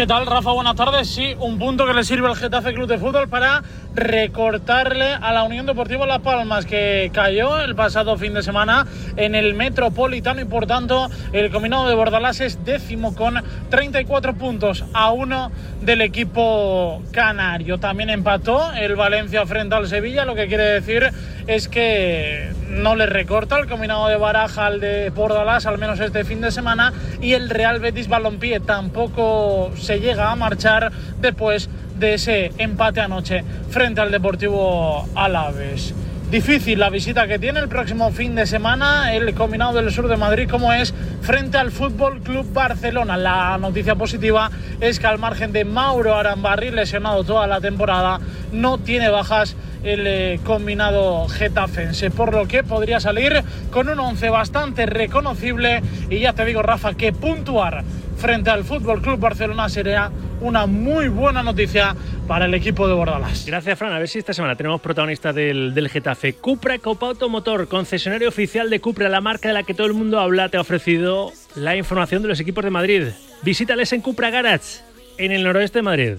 ¿Qué 0.00 0.06
tal, 0.06 0.24
Rafa? 0.24 0.52
Buenas 0.52 0.76
tardes. 0.76 1.08
Sí, 1.08 1.34
un 1.40 1.58
punto 1.58 1.84
que 1.84 1.92
le 1.92 2.04
sirve 2.04 2.26
al 2.26 2.34
Getafe 2.34 2.72
Club 2.72 2.88
de 2.88 2.96
Fútbol 2.96 3.28
para 3.28 3.62
recortarle 3.94 5.12
a 5.12 5.30
la 5.32 5.42
Unión 5.42 5.66
Deportiva 5.66 6.06
Las 6.06 6.20
Palmas, 6.20 6.64
que 6.64 7.10
cayó 7.12 7.60
el 7.60 7.74
pasado 7.74 8.16
fin 8.16 8.32
de 8.32 8.42
semana 8.42 8.86
en 9.16 9.34
el 9.34 9.52
Metropolitano 9.54 10.40
y 10.40 10.46
por 10.46 10.66
tanto 10.66 11.10
el 11.34 11.50
combinado 11.50 11.86
de 11.86 11.94
Bordalás 11.94 12.40
es 12.40 12.64
décimo 12.64 13.14
con 13.14 13.42
34 13.68 14.34
puntos 14.36 14.86
a 14.94 15.10
uno 15.10 15.52
del 15.82 16.00
equipo 16.00 17.02
canario. 17.12 17.78
También 17.78 18.08
empató 18.08 18.72
el 18.72 18.96
Valencia 18.96 19.44
frente 19.44 19.74
al 19.74 19.86
Sevilla, 19.86 20.24
lo 20.24 20.34
que 20.34 20.46
quiere 20.46 20.64
decir 20.64 21.10
es 21.46 21.68
que 21.68 22.52
no 22.68 22.94
le 22.94 23.06
recorta 23.06 23.58
el 23.58 23.66
combinado 23.66 24.06
de 24.06 24.16
Baraja 24.16 24.66
al 24.66 24.80
de 24.80 25.10
Bordalás, 25.10 25.66
al 25.66 25.78
menos 25.78 25.98
este 26.00 26.24
fin 26.24 26.40
de 26.40 26.52
semana, 26.52 26.92
y 27.20 27.32
el 27.32 27.50
Real 27.50 27.80
Betis 27.80 28.08
Balompié 28.08 28.60
tampoco 28.60 29.59
se 29.76 30.00
llega 30.00 30.30
a 30.30 30.36
marchar 30.36 30.90
después 31.20 31.68
de 31.98 32.14
ese 32.14 32.52
empate 32.58 33.00
anoche 33.00 33.44
frente 33.68 34.00
al 34.00 34.10
Deportivo 34.10 35.06
Alaves. 35.14 35.94
Difícil 36.30 36.78
la 36.78 36.90
visita 36.90 37.26
que 37.26 37.40
tiene 37.40 37.58
el 37.58 37.68
próximo 37.68 38.12
fin 38.12 38.36
de 38.36 38.46
semana 38.46 39.12
el 39.12 39.34
combinado 39.34 39.72
del 39.72 39.90
sur 39.90 40.06
de 40.06 40.16
Madrid, 40.16 40.48
como 40.48 40.72
es 40.72 40.94
frente 41.22 41.58
al 41.58 41.72
Fútbol 41.72 42.20
Club 42.20 42.52
Barcelona. 42.52 43.16
La 43.16 43.58
noticia 43.58 43.96
positiva 43.96 44.48
es 44.80 45.00
que 45.00 45.08
al 45.08 45.18
margen 45.18 45.50
de 45.50 45.64
Mauro 45.64 46.14
Arambarri, 46.14 46.70
lesionado 46.70 47.24
toda 47.24 47.48
la 47.48 47.60
temporada, 47.60 48.20
no 48.52 48.78
tiene 48.78 49.08
bajas 49.08 49.56
el 49.82 50.06
eh, 50.06 50.40
combinado 50.44 51.26
getafense, 51.28 52.12
por 52.12 52.32
lo 52.32 52.46
que 52.46 52.62
podría 52.62 53.00
salir 53.00 53.42
con 53.72 53.88
un 53.88 53.98
once 53.98 54.30
bastante 54.30 54.86
reconocible. 54.86 55.82
Y 56.10 56.20
ya 56.20 56.32
te 56.32 56.44
digo, 56.44 56.62
Rafa, 56.62 56.94
que 56.94 57.12
puntuar 57.12 57.82
frente 58.20 58.50
al 58.50 58.64
Fútbol 58.64 59.00
Club 59.00 59.18
Barcelona 59.18 59.68
sería 59.70 60.10
una 60.42 60.66
muy 60.66 61.08
buena 61.08 61.42
noticia 61.42 61.96
para 62.28 62.44
el 62.44 62.54
equipo 62.54 62.86
de 62.86 62.92
Bordalás. 62.92 63.46
Gracias, 63.46 63.78
Fran. 63.78 63.92
A 63.94 63.98
ver 63.98 64.08
si 64.08 64.18
esta 64.18 64.34
semana 64.34 64.56
tenemos 64.56 64.80
protagonista 64.80 65.32
del, 65.32 65.72
del 65.74 65.88
Getafe. 65.88 66.34
Cupra 66.34 66.78
Copa 66.78 67.06
Automotor, 67.06 67.66
concesionario 67.66 68.28
oficial 68.28 68.68
de 68.68 68.78
Cupra, 68.78 69.08
la 69.08 69.22
marca 69.22 69.48
de 69.48 69.54
la 69.54 69.62
que 69.62 69.72
todo 69.72 69.86
el 69.86 69.94
mundo 69.94 70.20
habla, 70.20 70.50
te 70.50 70.58
ha 70.58 70.60
ofrecido 70.60 71.32
la 71.56 71.76
información 71.76 72.20
de 72.22 72.28
los 72.28 72.40
equipos 72.40 72.62
de 72.62 72.70
Madrid. 72.70 73.04
Visítales 73.42 73.92
en 73.94 74.02
Cupra 74.02 74.28
Garage, 74.28 74.82
en 75.16 75.32
el 75.32 75.42
noroeste 75.42 75.78
de 75.78 75.82
Madrid. 75.82 76.12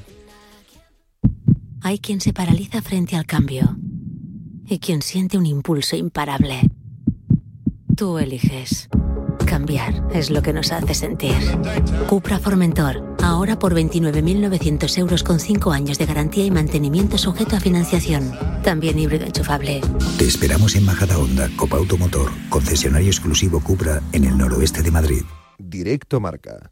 Hay 1.83 1.99
quien 1.99 2.19
se 2.19 2.33
paraliza 2.33 2.81
frente 2.81 3.15
al 3.15 3.25
cambio 3.25 3.77
y 4.65 4.79
quien 4.79 5.03
siente 5.03 5.37
un 5.37 5.45
impulso 5.45 5.95
imparable. 5.95 6.61
Tú 7.95 8.17
eliges. 8.17 8.89
Cambiar 9.51 10.01
es 10.13 10.29
lo 10.29 10.41
que 10.41 10.53
nos 10.53 10.71
hace 10.71 10.93
sentir. 10.93 11.35
Cupra 12.07 12.39
Formentor, 12.39 13.17
ahora 13.21 13.59
por 13.59 13.75
29.900 13.75 14.97
euros 14.97 15.23
con 15.23 15.41
5 15.41 15.73
años 15.73 15.97
de 15.97 16.05
garantía 16.05 16.45
y 16.45 16.51
mantenimiento 16.51 17.17
sujeto 17.17 17.57
a 17.57 17.59
financiación. 17.59 18.31
También 18.63 18.97
híbrido 18.97 19.25
enchufable. 19.25 19.81
Te 20.17 20.23
esperamos 20.23 20.73
en 20.77 20.85
Majada 20.85 21.17
Honda, 21.17 21.49
Copa 21.57 21.75
Automotor, 21.75 22.31
concesionario 22.47 23.09
exclusivo 23.09 23.59
Cupra 23.59 24.01
en 24.13 24.23
el 24.23 24.37
noroeste 24.37 24.83
de 24.83 24.91
Madrid. 24.91 25.23
Directo 25.57 26.21
Marca. 26.21 26.69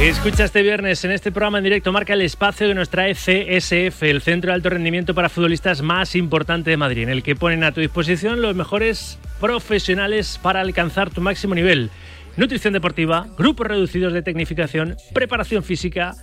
Escucha 0.00 0.44
este 0.44 0.62
viernes 0.62 1.04
en 1.04 1.10
este 1.10 1.32
programa 1.32 1.58
en 1.58 1.64
directo 1.64 1.90
marca 1.90 2.12
el 2.12 2.22
espacio 2.22 2.68
que 2.68 2.74
nos 2.74 2.88
trae 2.88 3.14
CSF, 3.14 4.04
el 4.04 4.22
centro 4.22 4.52
de 4.52 4.54
alto 4.54 4.70
rendimiento 4.70 5.12
para 5.12 5.28
futbolistas 5.28 5.82
más 5.82 6.14
importante 6.14 6.70
de 6.70 6.76
Madrid, 6.76 7.02
en 7.02 7.08
el 7.08 7.24
que 7.24 7.34
ponen 7.34 7.64
a 7.64 7.72
tu 7.72 7.80
disposición 7.80 8.40
los 8.40 8.54
mejores 8.54 9.18
profesionales 9.40 10.38
para 10.40 10.60
alcanzar 10.60 11.10
tu 11.10 11.20
máximo 11.20 11.56
nivel. 11.56 11.90
Nutrición 12.36 12.74
deportiva, 12.74 13.26
grupos 13.36 13.66
reducidos 13.66 14.12
de 14.12 14.22
tecnificación, 14.22 14.96
preparación 15.12 15.64
física 15.64 16.14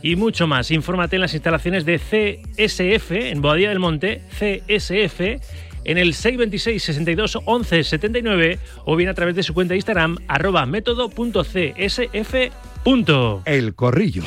y 0.00 0.14
mucho 0.14 0.46
más. 0.46 0.70
Infórmate 0.70 1.16
en 1.16 1.22
las 1.22 1.34
instalaciones 1.34 1.84
de 1.84 1.98
CSF 1.98 3.10
en 3.10 3.42
Boadilla 3.42 3.70
del 3.70 3.80
Monte, 3.80 4.22
CSF 4.30 5.42
en 5.84 5.98
el 5.98 6.14
626 6.14 6.82
62 6.82 7.38
11 7.44 7.84
79 7.84 8.58
o 8.84 8.96
bien 8.96 9.08
a 9.08 9.14
través 9.14 9.34
de 9.34 9.42
su 9.42 9.54
cuenta 9.54 9.72
de 9.72 9.76
Instagram 9.76 10.18
arroba 10.28 10.66
método.csf. 10.66 12.34
El 13.44 13.74
corrillo. 13.74 14.22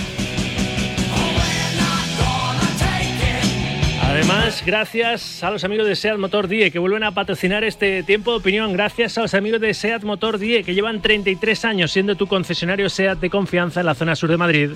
Además, 4.18 4.64
gracias 4.66 5.44
a 5.44 5.52
los 5.52 5.64
amigos 5.64 5.86
de 5.86 5.96
SEAT 5.96 6.18
Motor 6.18 6.48
Die 6.48 6.72
que 6.72 6.80
vuelven 6.80 7.04
a 7.04 7.12
patrocinar 7.12 7.64
este 7.64 8.02
tiempo 8.02 8.32
de 8.32 8.38
opinión. 8.38 8.74
Gracias 8.74 9.18
a 9.18 9.22
los 9.22 9.34
amigos 9.36 9.62
de 9.62 9.74
SEAT 9.76 10.04
Motor 10.04 10.40
Die 10.40 10.64
que 10.64 10.74
llevan 10.74 11.02
33 11.02 11.66
años 11.66 11.92
siendo 11.92 12.16
tu 12.16 12.26
concesionario 12.26 12.90
SEAT 12.90 13.20
de 13.20 13.30
confianza 13.30 13.82
en 13.82 13.86
la 13.86 13.94
zona 13.94 14.16
sur 14.16 14.30
de 14.30 14.38
Madrid. 14.38 14.72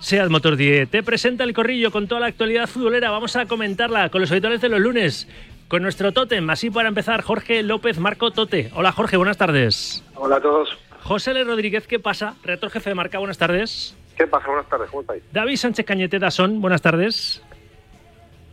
SEAT 0.00 0.28
Motor 0.28 0.56
Die 0.56 0.86
te 0.86 1.02
presenta 1.02 1.42
el 1.42 1.52
corrillo 1.52 1.90
con 1.90 2.06
toda 2.06 2.20
la 2.20 2.26
actualidad 2.26 2.68
futbolera. 2.68 3.10
Vamos 3.10 3.34
a 3.34 3.46
comentarla 3.46 4.10
con 4.10 4.20
los 4.20 4.30
habituales 4.30 4.60
de 4.60 4.68
los 4.68 4.78
lunes. 4.78 5.26
Con 5.68 5.82
nuestro 5.82 6.12
tótem, 6.12 6.48
así 6.48 6.70
para 6.70 6.88
empezar, 6.88 7.22
Jorge 7.22 7.64
López 7.64 7.98
Marco 7.98 8.30
Tote. 8.30 8.70
Hola 8.76 8.92
Jorge, 8.92 9.16
buenas 9.16 9.36
tardes. 9.36 10.04
Hola 10.14 10.36
a 10.36 10.40
todos. 10.40 10.68
José 11.02 11.32
L. 11.32 11.42
Rodríguez, 11.42 11.88
¿qué 11.88 11.98
pasa? 11.98 12.36
Reactor 12.44 12.70
jefe 12.70 12.90
de 12.90 12.94
marca, 12.94 13.18
buenas 13.18 13.36
tardes. 13.36 13.96
¿Qué 14.16 14.28
pasa? 14.28 14.46
Buenas 14.46 14.68
tardes, 14.68 14.88
¿cómo 14.90 15.00
estáis? 15.00 15.24
David 15.32 15.56
Sánchez 15.56 15.84
Cañete 15.84 16.20
Dasón, 16.20 16.60
buenas 16.60 16.82
tardes. 16.82 17.42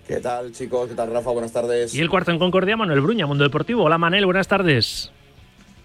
¿Qué 0.07 0.17
tal, 0.17 0.51
chicos? 0.53 0.89
¿Qué 0.89 0.95
tal, 0.95 1.13
Rafa? 1.13 1.29
Buenas 1.29 1.53
tardes. 1.53 1.93
Y 1.93 2.01
el 2.01 2.09
cuarto 2.09 2.31
en 2.31 2.39
Concordia, 2.39 2.75
Manuel 2.75 3.01
Bruña, 3.01 3.27
Mundo 3.27 3.43
Deportivo. 3.43 3.83
Hola, 3.83 3.99
Manel, 3.99 4.25
buenas 4.25 4.47
tardes. 4.47 5.11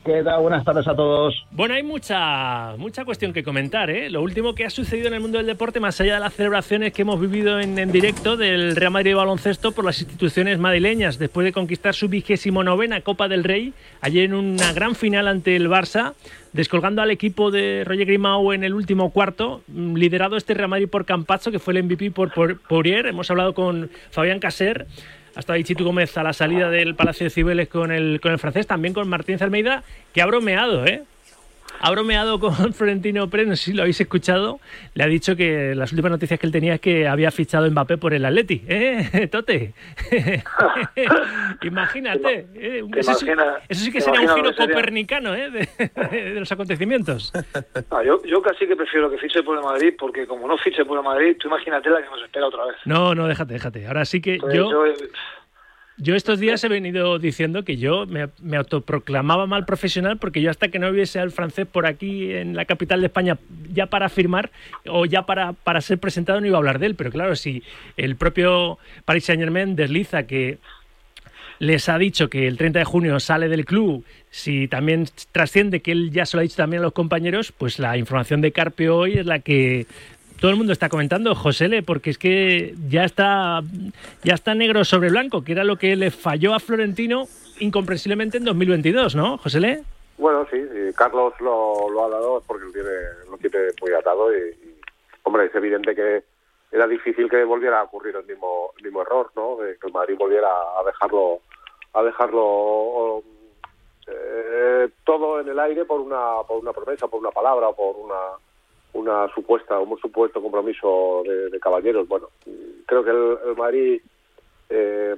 Buenas 0.09 0.65
tardes 0.65 0.89
a 0.89 0.97
todos. 0.97 1.45
Bueno, 1.51 1.75
hay 1.75 1.83
mucha, 1.83 2.75
mucha 2.79 3.05
cuestión 3.05 3.35
que 3.35 3.43
comentar. 3.43 3.91
¿eh? 3.91 4.09
Lo 4.09 4.23
último 4.23 4.55
que 4.55 4.65
ha 4.65 4.71
sucedido 4.71 5.09
en 5.09 5.15
el 5.15 5.21
mundo 5.21 5.37
del 5.37 5.47
deporte, 5.47 5.81
más 5.81 6.01
allá 6.01 6.15
de 6.15 6.21
las 6.21 6.33
celebraciones 6.33 6.95
que 6.95 7.03
hemos 7.03 7.21
vivido 7.21 7.61
en, 7.61 7.93
directo 7.93 8.39
del 8.39 8.75
Real 8.75 8.91
Madrid 8.91 9.11
de 9.11 9.15
baloncesto 9.17 9.73
por 9.73 9.85
las 9.85 10.01
instituciones 10.01 10.59
madrileñas, 10.59 11.19
después 11.19 11.45
de 11.45 11.53
conquistar 11.53 11.95
su 11.95 12.09
vigésimo 12.09 12.65
novena 12.65 13.03
Copa 13.03 13.29
del 13.29 13.45
Rey, 13.45 13.75
ayer 14.01 14.25
en 14.25 14.35
una 14.35 14.73
gran 14.73 14.95
final 14.95 15.29
ante 15.29 15.57
el 15.57 15.69
Barça, 15.69 16.15
descolgando 16.55 17.03
al 17.03 17.11
equipo 17.11 17.51
de 17.51 17.85
Roger 17.85 18.07
Grimau 18.07 18.53
en 18.53 18.65
el 18.65 18.73
último 18.73 19.11
cuarto, 19.11 19.61
liderado 19.69 20.39
este 20.39 20.55
Real 20.55 20.71
Madrid 20.71 20.89
por 20.89 21.05
Campazzo, 21.05 21.51
que 21.51 21.59
fue 21.59 21.75
el 21.75 21.83
MVP 21.85 22.13
por, 22.13 22.33
por 22.33 22.59
Poirier. 22.61 23.07
Hemos 23.07 23.31
hablado 23.31 23.53
con 23.53 23.91
Fabián 24.11 24.41
Caser. 24.41 24.87
Hasta 25.35 25.53
ahí 25.53 25.65
Chitu 25.65 25.85
Gómez 25.85 26.17
a 26.17 26.23
la 26.23 26.33
salida 26.33 26.71
del 26.71 26.95
Palacio 26.95 27.25
de 27.25 27.31
Cibeles 27.31 27.69
con 27.69 27.93
el, 27.93 28.21
con 28.21 28.33
el 28.33 28.39
francés, 28.39 28.67
también 28.67 28.95
con 28.95 29.09
Martínez 29.09 29.43
Almeida, 29.43 29.83
que 30.13 30.23
ha 30.23 30.27
bromeado, 30.27 30.85
¿eh? 30.87 31.05
Ha 31.81 31.91
bromeado 31.91 32.41
con 32.41 32.53
Florentino 32.75 33.29
Pérez, 33.31 33.49
no 33.49 33.57
sé 33.57 33.65
si 33.65 33.73
lo 33.73 33.83
habéis 33.83 34.01
escuchado. 34.01 34.61
Le 34.95 35.05
ha 35.05 35.07
dicho 35.07 35.37
que 35.37 35.75
las 35.75 35.93
últimas 35.93 36.11
noticias 36.11 36.39
que 36.41 36.47
él 36.47 36.53
tenía 36.53 36.75
es 36.75 36.81
que 36.81 37.07
había 37.07 37.31
fichado 37.31 37.71
Mbappé 37.71 37.99
por 37.99 38.15
el 38.15 38.25
Atleti. 38.25 38.63
¿Eh, 38.67 39.29
Tote? 39.33 39.75
Imagínate. 41.63 42.47
¿eh? 42.55 42.85
Eso, 42.97 43.15
sí, 43.15 43.27
eso, 43.69 43.85
sí, 43.85 43.93
que 43.93 44.01
sería 44.01 44.21
un 44.23 44.35
giro 44.35 44.55
copernicano 44.55 45.35
¿eh? 45.35 45.51
de, 45.51 45.69
de, 46.09 46.41
los 46.41 46.51
acontecimientos. 46.51 47.33
No, 47.91 48.03
yo, 48.03 48.23
yo 48.25 48.43
casi 48.43 48.67
que 48.67 48.77
prefiero 48.77 49.11
que 49.11 49.19
fiche 49.19 49.43
por 49.43 49.57
el 49.57 49.65
Madrid, 49.65 49.95
porque 49.99 50.27
como 50.27 50.49
no 50.49 50.57
fiche 50.59 50.85
por 50.85 50.99
el 50.99 51.05
Madrid, 51.05 51.37
tú 51.39 51.49
imagínate 51.49 51.91
la 51.91 52.03
que 52.03 52.09
nos 52.09 52.23
espera 52.23 52.47
otra 52.47 52.65
vez. 52.67 52.77
No, 52.85 53.15
no, 53.15 53.29
déjate, 53.29 53.55
déjate. 53.55 53.87
Ahora 53.87 54.05
sí 54.05 54.21
que 54.21 54.35
Entonces, 54.35 54.59
yo... 54.59 54.87
yo 54.87 54.95
yo 55.99 56.15
estos 56.15 56.39
días 56.39 56.63
he 56.63 56.69
venido 56.69 57.19
diciendo 57.19 57.65
que 57.65 57.77
yo 57.77 58.07
me, 58.07 58.57
autoproclamaba 58.57 59.47
mal 59.47 59.67
profesional 59.67 60.19
porque 60.19 60.41
yo 60.41 60.51
hasta 60.51 60.69
que 60.69 60.79
no 60.79 60.93
viese 60.93 61.19
al 61.19 61.33
francés 61.33 61.67
por 61.67 61.87
aquí 61.87 62.33
en 62.33 62.55
la 62.55 62.65
capital 62.65 63.01
de 63.01 63.07
España 63.07 63.39
ya 63.73 63.87
para 63.87 64.09
firmar 64.09 64.51
o 64.87 65.07
ya 65.07 65.27
para, 65.27 65.53
para 65.53 65.81
ser 65.81 65.99
presentado 65.99 66.41
no 66.41 66.47
iba 66.47 66.57
a 66.57 66.59
hablar 66.59 66.79
de 66.79 66.87
él. 66.87 66.95
Pero 66.95 67.11
claro, 67.11 67.35
si 67.35 67.63
el 67.97 68.17
propio 68.17 68.79
Paris 69.05 69.25
Saint 69.25 69.43
Germain 69.43 69.75
desliza 69.75 70.23
que 70.25 70.59
les 71.59 71.89
ha 71.89 71.99
dicho 71.99 72.31
que 72.31 72.47
el 72.47 72.57
30 72.57 72.79
de 72.79 72.85
junio 72.85 73.19
sale 73.19 73.49
del 73.49 73.65
club, 73.65 74.05
si 74.31 74.69
también 74.69 75.07
trasciende 75.33 75.81
que 75.81 75.93
él 75.93 76.11
ya 76.13 76.25
se 76.27 76.37
lo 76.37 76.41
ha 76.41 76.43
dicho 76.43 76.57
también 76.57 76.81
a 76.81 76.85
los 76.85 76.93
compañeros, 76.93 77.53
pues 77.53 77.81
la 77.81 77.97
información 77.97 78.41
de 78.41 78.53
Carpio 78.53 78.97
hoy 78.97 79.19
es 79.19 79.27
la 79.27 79.41
que 79.41 79.87
todo 80.41 80.51
el 80.51 80.57
mundo 80.57 80.73
está 80.73 80.89
comentando, 80.89 81.35
Josele, 81.35 81.83
porque 81.83 82.11
es 82.11 82.19
que 82.19 82.75
ya 82.89 83.05
está, 83.05 83.61
ya 84.23 84.35
está 84.35 84.55
negro 84.55 84.85
sobre 84.85 85.11
blanco, 85.11 85.43
que 85.43 85.53
era 85.53 85.65
lo 85.65 85.77
que 85.77 85.97
le 85.97 86.11
falló 86.11 86.55
a 86.55 86.61
Florentino 86.61 87.27
incomprensiblemente 87.61 88.39
en 88.39 88.45
2022, 88.45 89.17
¿no, 89.17 89.39
Josele? 89.39 89.83
Bueno, 90.17 90.47
sí, 90.51 90.59
Carlos 90.97 91.35
lo, 91.41 91.91
lo, 91.91 92.05
ha 92.05 92.09
dado 92.09 92.43
porque 92.47 92.67
lo 92.67 92.73
tiene, 92.73 92.91
lo 93.31 93.37
tiene 93.39 93.59
muy 93.81 93.93
atado 93.93 94.33
y, 94.37 94.57
hombre, 95.25 95.47
es 95.47 95.55
evidente 95.55 95.95
que 95.95 96.23
era 96.71 96.87
difícil 96.87 97.29
que 97.29 97.45
volviera 97.45 97.81
a 97.81 97.85
ocurrir 97.85 98.17
el 98.17 98.25
mismo, 98.25 98.73
el 98.79 98.85
mismo 98.85 99.03
error, 99.03 99.31
¿no? 99.35 99.59
Que 99.59 99.87
el 99.87 99.93
Madrid 99.93 100.17
volviera 100.19 100.49
a 100.49 100.85
dejarlo, 100.85 101.41
a 101.95 102.03
dejarlo 102.03 103.23
eh, 104.07 104.89
todo 105.05 105.41
en 105.41 105.49
el 105.49 105.59
aire 105.59 105.85
por 105.85 106.01
una, 106.01 106.43
por 106.47 106.59
una 106.59 106.73
promesa, 106.73 107.09
por 107.09 107.21
una 107.21 107.31
palabra, 107.31 107.73
por 107.73 107.97
una 107.97 108.15
una 108.93 109.29
supuesta 109.35 109.79
un 109.79 109.99
supuesto 109.99 110.43
compromiso 110.43 111.23
de, 111.25 111.59
caballeros. 111.61 112.09
Bueno 112.09 112.29
creo 112.87 113.05
que 113.05 113.11
el, 113.11 113.39
el 113.51 113.57
Madrid 113.57 114.01
eh, 114.71 115.15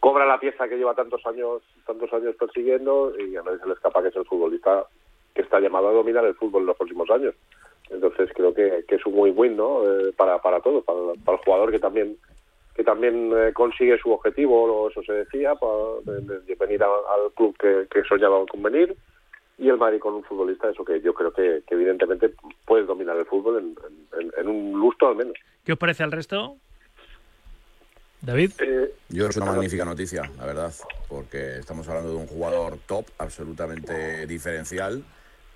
cobra 0.00 0.26
la 0.26 0.38
pieza 0.38 0.68
que 0.68 0.76
lleva 0.76 0.94
tantos 0.94 1.24
años 1.26 1.62
tantos 1.86 2.12
años 2.12 2.34
persiguiendo 2.36 3.12
y 3.18 3.36
a 3.36 3.42
nadie 3.42 3.58
se 3.58 3.66
le 3.66 3.74
escapa 3.74 4.02
que 4.02 4.08
es 4.08 4.16
el 4.16 4.26
futbolista 4.26 4.86
que 5.34 5.42
está 5.42 5.60
llamado 5.60 5.88
a 5.88 5.92
dominar 5.92 6.24
el 6.24 6.34
fútbol 6.34 6.62
en 6.62 6.66
los 6.68 6.76
próximos 6.76 7.10
años. 7.10 7.34
Entonces 7.90 8.30
creo 8.34 8.54
que, 8.54 8.84
que 8.88 8.94
es 8.94 9.06
un 9.06 9.18
win-win 9.18 9.56
no 9.56 9.82
eh, 9.84 10.12
para 10.16 10.38
para 10.38 10.60
todos 10.60 10.84
para, 10.84 10.98
el 11.36 11.44
jugador 11.44 11.70
que 11.70 11.78
también 11.78 12.16
que 12.74 12.82
también 12.82 13.32
eh, 13.36 13.52
consigue 13.52 13.98
su 13.98 14.12
objetivo 14.12 14.88
eso 14.90 15.02
se 15.02 15.12
decía 15.12 15.54
para, 15.54 15.72
de, 16.04 16.40
de 16.40 16.54
venir 16.56 16.82
al 16.82 17.32
club 17.34 17.56
que, 17.58 17.86
que 17.90 18.02
soñaba 18.04 18.44
con 18.46 18.62
venir 18.62 18.96
y 19.58 19.68
el 19.68 19.76
Madrid 19.76 20.00
con 20.00 20.14
un 20.14 20.24
futbolista, 20.24 20.70
eso 20.70 20.84
que 20.84 21.00
yo 21.00 21.14
creo 21.14 21.32
que, 21.32 21.62
que 21.66 21.74
evidentemente 21.74 22.34
puede 22.66 22.84
dominar 22.84 23.16
el 23.16 23.26
fútbol 23.26 23.58
en, 23.58 24.20
en, 24.20 24.32
en, 24.36 24.48
un 24.48 24.78
lustro 24.78 25.08
al 25.08 25.16
menos. 25.16 25.34
¿Qué 25.64 25.72
os 25.72 25.78
parece 25.78 26.02
al 26.02 26.12
resto? 26.12 26.56
David. 28.20 28.52
Eh, 28.58 28.94
yo 29.10 29.26
es 29.28 29.36
una 29.36 29.46
magnífica 29.46 29.84
noticia, 29.84 30.22
la 30.38 30.46
verdad, 30.46 30.72
porque 31.08 31.58
estamos 31.58 31.86
hablando 31.88 32.10
de 32.10 32.16
un 32.16 32.26
jugador 32.26 32.78
top, 32.86 33.06
absolutamente 33.18 34.26
diferencial, 34.26 35.04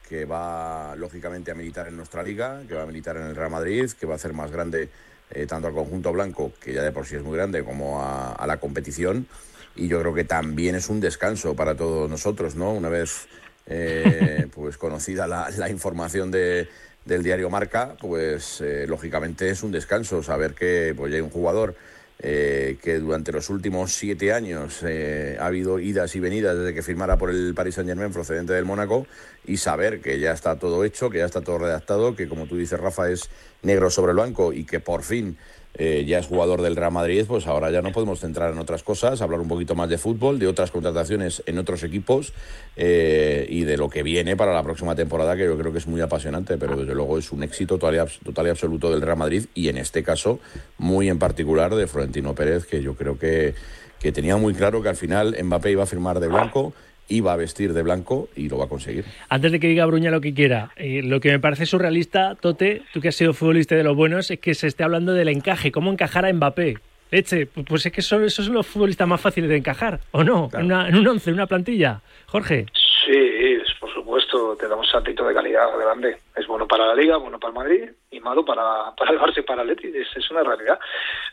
que 0.08 0.26
va 0.26 0.94
lógicamente 0.96 1.50
a 1.50 1.54
militar 1.54 1.88
en 1.88 1.96
nuestra 1.96 2.22
liga, 2.22 2.62
que 2.68 2.74
va 2.74 2.82
a 2.82 2.86
militar 2.86 3.16
en 3.16 3.24
el 3.24 3.36
Real 3.36 3.50
Madrid, 3.50 3.90
que 3.98 4.06
va 4.06 4.12
a 4.12 4.16
hacer 4.16 4.34
más 4.34 4.50
grande 4.50 4.90
eh, 5.30 5.46
tanto 5.46 5.68
al 5.68 5.74
conjunto 5.74 6.12
blanco, 6.12 6.52
que 6.60 6.72
ya 6.72 6.82
de 6.82 6.92
por 6.92 7.06
sí 7.06 7.16
es 7.16 7.22
muy 7.22 7.36
grande, 7.36 7.64
como 7.64 8.02
a, 8.02 8.32
a 8.32 8.46
la 8.46 8.58
competición. 8.58 9.26
Y 9.74 9.88
yo 9.88 10.00
creo 10.00 10.12
que 10.12 10.24
también 10.24 10.74
es 10.74 10.88
un 10.88 11.00
descanso 11.00 11.54
para 11.54 11.74
todos 11.74 12.10
nosotros, 12.10 12.54
¿no? 12.54 12.72
Una 12.72 12.88
vez 12.88 13.28
eh, 13.68 14.46
pues 14.54 14.78
conocida 14.78 15.26
la, 15.26 15.70
información 15.70 16.30
de, 16.30 16.68
del 17.04 17.22
diario 17.22 17.50
Marca, 17.50 17.96
pues 18.00 18.60
eh, 18.62 18.86
lógicamente 18.88 19.50
es 19.50 19.62
un 19.62 19.72
descanso 19.72 20.22
saber 20.22 20.54
que 20.54 20.94
pues, 20.96 21.12
hay 21.12 21.20
un 21.20 21.28
jugador 21.28 21.74
eh, 22.20 22.78
que 22.82 22.98
durante 22.98 23.30
los 23.30 23.50
últimos 23.50 23.92
siete 23.92 24.32
años 24.32 24.82
ha 24.82 25.46
habido 25.46 25.78
idas 25.78 26.16
y 26.16 26.20
venidas 26.20 26.56
desde 26.56 26.74
que 26.74 26.82
firmara 26.82 27.16
por 27.16 27.30
el 27.30 27.54
Paris 27.54 27.76
Saint 27.76 27.88
Germain 27.88 28.12
procedente 28.12 28.54
del 28.54 28.64
Mónaco 28.64 29.06
y 29.46 29.58
saber 29.58 30.00
que 30.00 30.18
ya 30.18 30.32
está 30.32 30.58
todo 30.58 30.82
hecho, 30.84 31.10
que 31.10 31.18
ya 31.18 31.26
está 31.26 31.42
todo 31.42 31.58
redactado, 31.58 32.16
que 32.16 32.26
como 32.26 32.46
tú 32.46 32.56
dices 32.56 32.80
Rafa 32.80 33.10
es 33.10 33.28
negro 33.62 33.90
sobre 33.90 34.14
blanco 34.14 34.52
y 34.52 34.64
que 34.64 34.80
por 34.80 35.02
fin 35.02 35.36
eh, 35.74 36.04
ya 36.06 36.18
es 36.18 36.26
jugador 36.26 36.62
del 36.62 36.74
Real 36.74 36.90
Madrid, 36.90 37.24
pues 37.28 37.46
ahora 37.46 37.70
ya 37.70 37.82
no 37.82 37.92
podemos 37.92 38.18
centrar 38.18 38.52
en 38.52 38.58
otras 38.58 38.82
cosas, 38.82 39.22
hablar 39.22 39.40
un 39.40 39.48
poquito 39.48 39.74
más 39.74 39.88
de 39.88 39.96
fútbol, 39.96 40.38
de 40.38 40.48
otras 40.48 40.70
contrataciones 40.70 41.42
en 41.46 41.58
otros 41.58 41.84
equipos 41.84 42.32
eh, 42.76 43.46
y 43.48 43.62
de 43.62 43.76
lo 43.76 43.88
que 43.88 44.02
viene 44.02 44.36
para 44.36 44.52
la 44.52 44.62
próxima 44.64 44.96
temporada, 44.96 45.36
que 45.36 45.44
yo 45.44 45.56
creo 45.56 45.70
que 45.70 45.78
es 45.78 45.86
muy 45.86 46.00
apasionante, 46.00 46.58
pero 46.58 46.76
desde 46.76 46.94
luego 46.94 47.18
es 47.18 47.30
un 47.30 47.44
éxito 47.44 47.78
total 47.78 47.94
y, 47.94 48.48
absoluto 48.48 48.90
del 48.90 49.02
Real 49.02 49.18
Madrid 49.18 49.46
y 49.54 49.68
en 49.68 49.76
este 49.76 50.02
caso 50.02 50.40
muy 50.78 51.08
en 51.08 51.18
particular 51.18 51.74
de 51.74 51.86
Florentino 51.86 52.34
Pérez, 52.34 52.66
que 52.66 52.82
yo 52.82 52.94
creo 52.94 53.18
que, 53.18 53.54
que 54.00 54.10
tenía 54.10 54.36
muy 54.36 54.54
claro 54.54 54.82
que 54.82 54.88
al 54.88 54.96
final 54.96 55.36
Mbappé 55.40 55.70
iba 55.70 55.84
a 55.84 55.86
firmar 55.86 56.18
de 56.18 56.26
blanco 56.26 56.72
iba 57.08 57.32
a 57.32 57.36
vestir 57.36 57.72
de 57.72 57.82
blanco 57.82 58.28
y 58.36 58.48
lo 58.48 58.58
va 58.58 58.66
a 58.66 58.68
conseguir. 58.68 59.04
Antes 59.28 59.52
de 59.52 59.60
que 59.60 59.68
diga 59.68 59.86
Bruña 59.86 60.10
lo 60.10 60.20
que 60.20 60.34
quiera, 60.34 60.70
eh, 60.76 61.02
lo 61.02 61.20
que 61.20 61.30
me 61.30 61.38
parece 61.38 61.66
surrealista, 61.66 62.34
Tote, 62.34 62.82
tú 62.92 63.00
que 63.00 63.08
has 63.08 63.14
sido 63.14 63.32
futbolista 63.32 63.74
de 63.74 63.84
los 63.84 63.96
buenos, 63.96 64.30
es 64.30 64.38
que 64.38 64.54
se 64.54 64.66
esté 64.66 64.84
hablando 64.84 65.14
del 65.14 65.28
encaje, 65.28 65.72
cómo 65.72 65.90
encajar 65.90 66.26
a 66.26 66.32
Mbappé. 66.32 66.78
Leche, 67.10 67.46
pues 67.46 67.86
es 67.86 67.92
que 67.92 68.02
son, 68.02 68.24
esos 68.24 68.44
son 68.44 68.54
los 68.54 68.66
futbolistas 68.66 69.08
más 69.08 69.20
fáciles 69.20 69.48
de 69.48 69.56
encajar, 69.56 70.00
¿o 70.10 70.22
no? 70.22 70.48
Claro. 70.50 70.64
En, 70.64 70.72
una, 70.72 70.88
en 70.88 70.96
un 70.96 71.08
once, 71.08 71.30
en 71.30 71.34
una 71.34 71.46
plantilla. 71.46 72.02
Jorge. 72.26 72.66
Sí, 73.06 73.58
por 73.80 73.92
supuesto 73.94 74.56
te 74.56 74.68
da 74.68 74.76
un 74.76 74.84
saltito 74.84 75.26
de 75.26 75.32
calidad 75.32 75.66
grande. 75.80 76.18
Es 76.36 76.46
bueno 76.46 76.68
para 76.68 76.86
la 76.86 76.94
Liga, 76.94 77.16
bueno 77.16 77.38
para 77.38 77.50
el 77.50 77.54
Madrid 77.54 77.90
y 78.10 78.20
malo 78.20 78.44
para, 78.44 78.94
para 78.96 79.12
el 79.12 79.18
Barça 79.18 79.38
y 79.38 79.42
para 79.42 79.62
el 79.62 79.70
Atleti. 79.70 79.96
Es, 79.96 80.08
es 80.16 80.30
una 80.30 80.42
realidad. 80.42 80.78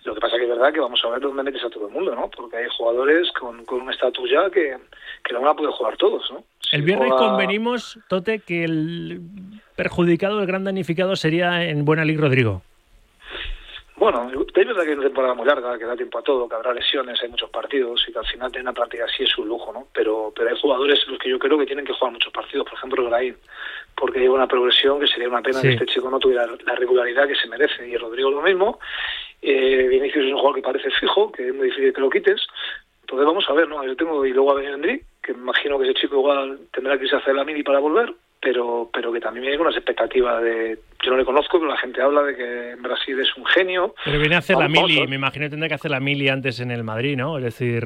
Lo 0.04 0.14
que 0.14 0.22
pasa 0.22 0.38
que 0.38 0.44
es 0.44 0.50
verdad 0.50 0.74
que 0.74 0.80
vamos 0.80 1.02
a 1.04 1.10
ver 1.10 1.22
dónde 1.22 1.44
metes 1.44 1.64
a 1.64 1.70
todo 1.70 1.88
el 1.88 1.94
mundo, 1.94 2.14
¿no? 2.16 2.30
Porque 2.30 2.58
hay 2.58 2.68
jugadores 2.78 3.32
con, 3.34 3.66
con 3.66 3.82
un 3.82 3.92
estatus 3.92 4.30
ya 4.30 4.50
que, 4.50 4.78
que 5.24 5.34
no 5.34 5.42
van 5.42 5.50
a 5.52 5.56
poder 5.56 5.72
jugar 5.72 5.98
todos, 5.98 6.30
¿no? 6.32 6.44
El 6.72 6.82
viernes 6.82 7.14
convenimos, 7.14 8.00
Tote, 8.10 8.40
que 8.40 8.64
el 8.64 9.22
perjudicado, 9.76 10.40
el 10.40 10.48
gran 10.48 10.64
damnificado 10.64 11.16
sería 11.16 11.64
en 11.64 11.86
Buena 11.86 12.04
Liga 12.04 12.22
Rodrigo. 12.22 12.62
Bueno, 13.98 14.30
es 14.30 14.68
verdad 14.68 14.84
que 14.84 14.92
es 14.92 14.98
una 14.98 15.08
temporada 15.08 15.34
muy 15.34 15.46
larga, 15.46 15.78
que 15.78 15.86
da 15.86 15.96
tiempo 15.96 16.20
a 16.20 16.22
todo, 16.22 16.50
que 16.50 16.56
habrá 16.56 16.74
lesiones, 16.74 17.22
hay 17.22 17.30
muchos 17.30 17.50
partidos 17.50 18.04
y 18.08 18.12
que 18.12 18.20
al 18.20 18.26
final 18.26 18.52
tener 18.52 18.64
una 18.64 18.74
plantilla 18.74 19.06
así 19.06 19.24
es 19.24 19.38
un 19.38 19.48
lujo, 19.48 19.72
¿no? 19.72 19.88
Pero, 19.94 20.34
pero 20.36 20.50
hay 20.50 20.60
jugadores 20.60 21.00
en 21.06 21.14
los 21.14 21.20
que 21.20 21.30
yo 21.30 21.40
creo 21.40 21.58
que 21.58 21.66
tienen 21.66 21.86
que 21.86 21.94
jugar 21.94 22.12
muchos 22.12 22.34
partidos, 22.34 22.68
por 22.68 22.78
ejemplo 22.78 23.06
Graín, 23.06 23.38
porque 23.96 24.20
lleva 24.20 24.36
una 24.36 24.48
progresión 24.48 25.00
que 25.00 25.08
sería 25.08 25.30
una 25.30 25.42
pena 25.42 25.60
Sí. 25.62 25.68
que 25.68 25.74
este 25.74 25.86
chico 25.86 26.10
no 26.10 26.20
tuviera 26.20 26.46
la 26.66 26.76
regularidad 26.76 27.28
que 27.28 27.36
se 27.36 27.48
merece. 27.48 27.88
Y 27.88 27.96
Rodrigo 27.98 28.30
lo 28.32 28.42
mismo. 28.42 28.80
Eh, 29.42 29.88
Vinicius 29.90 30.26
es 30.26 30.32
un 30.32 30.38
jugador 30.38 30.56
que 30.56 30.62
parece 30.62 30.90
fijo, 30.92 31.32
que 31.32 31.48
es 31.48 31.54
muy 31.56 31.68
difícil 31.68 31.94
que 31.94 32.02
lo 32.02 32.10
quites. 32.10 32.42
Entonces 33.02 33.26
vamos 33.26 33.46
a 33.48 33.54
ver, 33.54 33.68
¿no? 33.68 33.84
Yo 33.86 33.96
tengo, 33.96 34.26
y 34.26 34.32
luego 34.34 34.52
a 34.52 34.56
Benendri, 34.56 35.02
que 35.22 35.34
me 35.34 35.40
imagino 35.40 35.78
que 35.78 35.86
ese 35.86 35.94
chico 35.94 36.16
igual 36.16 36.60
tendrá 36.74 36.98
que 36.98 37.04
irse 37.04 37.16
a 37.16 37.20
hacer 37.20 37.36
la 37.36 37.44
mini 37.44 37.62
para 37.64 37.80
volver, 37.80 38.14
pero, 38.46 38.92
pero 38.94 39.12
que 39.12 39.20
también 39.20 39.42
viene 39.42 39.58
con 39.58 39.66
unas 39.66 39.76
expectativas 39.76 40.40
de... 40.44 40.78
Yo 41.04 41.12
no 41.12 41.18
le 41.18 41.26
conozco, 41.26 41.60
pero 41.60 41.72
la 41.72 41.78
gente 41.78 42.00
habla 42.00 42.22
de 42.22 42.36
que 42.36 42.72
en 42.72 42.82
Brasil 42.84 43.20
es 43.20 43.36
un 43.38 43.46
genio. 43.48 43.96
Pero 44.06 44.20
viene 44.20 44.36
a 44.36 44.38
hacer 44.38 44.56
la 44.56 44.68
mili, 44.68 45.08
me 45.08 45.16
imagino 45.16 45.46
que 45.46 45.50
tendrá 45.50 45.68
que 45.68 45.74
hacer 45.74 45.90
la 45.90 46.00
mili 46.00 46.30
antes 46.30 46.60
en 46.60 46.70
el 46.70 46.84
Madrid, 46.84 47.18
¿no? 47.18 47.40
Es 47.40 47.44
decir, 47.44 47.84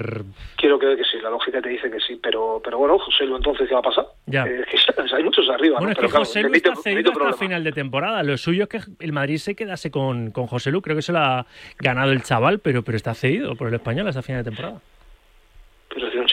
Quiero 0.57 0.77
creer 0.77 0.97
que 0.97 1.05
sí, 1.05 1.17
la 1.21 1.29
lógica 1.29 1.61
te 1.61 1.69
dice 1.69 1.89
que 1.89 2.01
sí, 2.01 2.19
pero, 2.21 2.61
pero 2.61 2.77
bueno, 2.77 2.99
José, 2.99 3.25
Lu, 3.25 3.37
entonces, 3.37 3.69
¿qué 3.69 3.73
va 3.73 3.79
a 3.79 3.83
pasar? 3.83 4.05
Ya. 4.25 4.45
Eh, 4.45 4.65
que 4.69 5.15
hay 5.15 5.23
muchos 5.23 5.49
arriba, 5.49 5.77
bueno, 5.79 5.87
¿no? 5.87 5.91
es 5.91 5.95
Pero 5.95 6.07
que 6.07 6.11
claro, 6.11 6.25
José 6.25 6.43
Lu 6.43 6.53
está 6.53 6.75
cedido 6.75 7.11
hasta 7.11 7.33
final 7.33 7.63
de 7.63 7.71
temporada. 7.71 8.21
Lo 8.23 8.37
suyo 8.37 8.63
es 8.63 8.69
que 8.69 8.79
el 8.99 9.13
Madrid 9.13 9.37
se 9.37 9.55
quedase 9.55 9.91
con, 9.91 10.31
con 10.31 10.47
José 10.47 10.71
Lu. 10.71 10.81
Creo 10.81 10.97
que 10.97 11.01
se 11.01 11.13
lo 11.13 11.19
ha 11.19 11.45
ganado 11.79 12.11
el 12.11 12.21
chaval, 12.21 12.59
pero, 12.59 12.83
pero 12.83 12.97
está 12.97 13.13
cedido 13.13 13.55
por 13.55 13.69
el 13.69 13.75
español 13.75 14.07
hasta 14.09 14.21
final 14.21 14.43
de 14.43 14.49
temporada. 14.51 14.81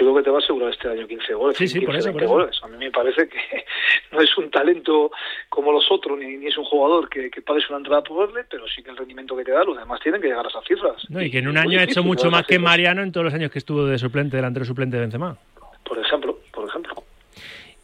Chico 0.07 0.17
que 0.17 0.23
te 0.23 0.31
va 0.31 0.37
a 0.37 0.41
asegurar 0.41 0.71
este 0.71 0.89
año 0.89 1.07
15 1.07 1.35
goles. 1.35 1.57
Sí, 1.57 1.67
sí, 1.67 1.81
15, 1.81 1.87
por 1.87 1.97
eso, 1.97 2.07
20 2.07 2.13
por 2.13 2.23
eso. 2.23 2.33
goles. 2.35 2.61
A 2.63 2.69
mí 2.69 2.77
me 2.79 2.91
parece 2.93 3.29
que 3.29 3.39
no 4.13 4.21
es 4.21 4.39
un 4.39 4.51
talento 4.51 5.11
como 5.49 5.73
los 5.73 5.91
otros, 5.91 6.19
ni, 6.19 6.37
ni 6.37 6.47
es 6.47 6.57
un 6.57 6.65
jugador 6.65 7.09
que, 7.09 7.31
que 7.31 7.43
pagues 7.43 7.69
una 7.69 7.79
entrada 7.79 8.03
por 8.03 8.27
verle, 8.27 8.47
pero 8.49 8.67
sí 8.69 8.83
que 8.83 8.91
el 8.91 8.97
rendimiento 8.97 9.37
que 9.37 9.45
te 9.45 9.51
da, 9.51 9.65
los 9.65 9.77
demás 9.77 10.01
tienen 10.01 10.21
que 10.21 10.29
llegar 10.29 10.47
a 10.47 10.49
esas 10.49 10.65
cifras. 10.65 11.05
No, 11.09 11.21
y 11.21 11.31
que 11.31 11.39
en 11.39 11.49
un 11.49 11.57
año 11.59 11.81
ha 11.81 11.83
hecho 11.83 12.05
mucho 12.05 12.31
más 12.31 12.47
que. 12.47 12.59
Mariano 12.59 13.03
en 13.03 13.13
todos 13.13 13.25
los 13.25 13.35
años 13.35 13.51
que 13.51 13.59
estuvo 13.59 13.85
de 13.85 13.99
suplente, 13.99 14.37
delantero 14.37 14.65
suplente 14.65 14.97
de 14.97 15.03
Benzema. 15.03 15.37
Por 15.85 15.99
ejemplo, 15.99 16.39
por 16.53 16.69
ejemplo. 16.69 16.95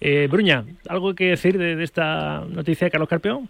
Eh, 0.00 0.28
Bruña, 0.30 0.64
¿algo 0.88 1.14
que 1.14 1.26
decir 1.30 1.58
de, 1.58 1.76
de 1.76 1.84
esta 1.84 2.44
noticia 2.48 2.86
de 2.86 2.90
Carlos 2.90 3.08
Carpio? 3.08 3.42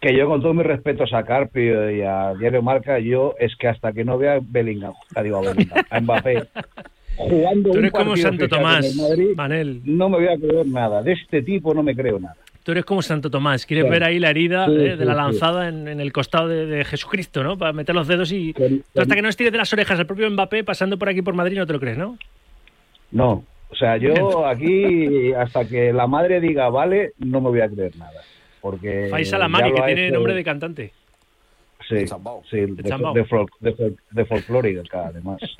Que 0.00 0.16
yo, 0.16 0.26
con 0.26 0.42
todos 0.42 0.56
mis 0.56 0.66
respetos 0.66 1.12
a 1.12 1.22
Carpio 1.22 1.88
y 1.88 2.02
a 2.02 2.34
Diario 2.34 2.60
Marca, 2.60 2.98
yo 2.98 3.34
es 3.38 3.54
que 3.54 3.68
hasta 3.68 3.92
que 3.92 4.04
no 4.04 4.18
vea 4.18 4.34
a 4.34 4.40
Bellingham, 4.42 4.94
digo 5.22 5.36
a 5.38 5.40
Bellingham, 5.42 5.84
a 5.88 6.00
Mbappé, 6.00 6.42
jugando 7.28 7.70
Tú 7.70 7.72
un 7.72 7.78
eres 7.78 7.92
como 7.92 8.16
Santo 8.16 8.48
Tomás, 8.48 8.94
Madrid, 8.96 9.28
Manel. 9.36 9.80
no 9.84 10.08
me 10.08 10.16
voy 10.18 10.28
a 10.28 10.36
creer 10.36 10.66
nada. 10.66 11.02
De 11.02 11.12
este 11.12 11.42
tipo 11.42 11.72
no 11.74 11.82
me 11.82 11.94
creo 11.94 12.18
nada. 12.20 12.36
Tú 12.62 12.70
eres 12.72 12.84
como 12.84 13.02
Santo 13.02 13.28
Tomás, 13.28 13.66
quieres 13.66 13.86
Sí. 13.86 13.90
ver 13.90 14.04
ahí 14.04 14.18
la 14.20 14.30
herida 14.30 14.66
Sí, 14.66 14.72
eh, 14.72 14.78
de 14.96 14.96
sí, 14.98 15.04
la 15.04 15.14
lanzada 15.14 15.68
en, 15.68 15.88
en 15.88 16.00
el 16.00 16.12
costado 16.12 16.46
de, 16.46 16.66
de 16.66 16.84
Jesucristo, 16.84 17.42
¿no? 17.42 17.58
Para 17.58 17.72
meter 17.72 17.92
los 17.94 18.06
dedos 18.06 18.30
y 18.30 18.54
hasta 18.96 19.14
que 19.16 19.22
no 19.22 19.28
estires 19.28 19.50
de 19.52 19.58
las 19.58 19.72
orejas 19.72 19.98
al 19.98 20.06
propio 20.06 20.30
Mbappé 20.30 20.62
pasando 20.62 20.96
por 20.96 21.08
aquí 21.08 21.22
por 21.22 21.34
Madrid 21.34 21.58
no 21.58 21.66
te 21.66 21.72
lo 21.72 21.80
crees, 21.80 21.98
¿no? 21.98 22.16
No, 23.10 23.44
o 23.68 23.74
sea, 23.74 23.96
yo 23.96 24.46
aquí, 24.46 25.32
hasta 25.32 25.66
que 25.66 25.92
la 25.92 26.06
madre 26.06 26.40
diga 26.40 26.68
vale, 26.68 27.12
no 27.18 27.40
me 27.40 27.48
voy 27.50 27.60
a 27.60 27.68
creer 27.68 27.96
nada. 27.96 28.20
Porque 28.60 29.08
Faisal 29.10 29.42
Amari, 29.42 29.72
que 29.72 29.82
tiene 29.82 30.06
hecho- 30.06 30.14
nombre 30.14 30.34
de 30.34 30.44
cantante. 30.44 30.92
Sí, 32.00 32.06
sí, 32.50 32.56
de, 32.60 32.82
de, 33.14 33.24
fol- 33.26 33.48
de, 33.60 33.76
fol- 33.76 33.96
de 34.10 34.24
folclórica, 34.24 35.06
además. 35.06 35.40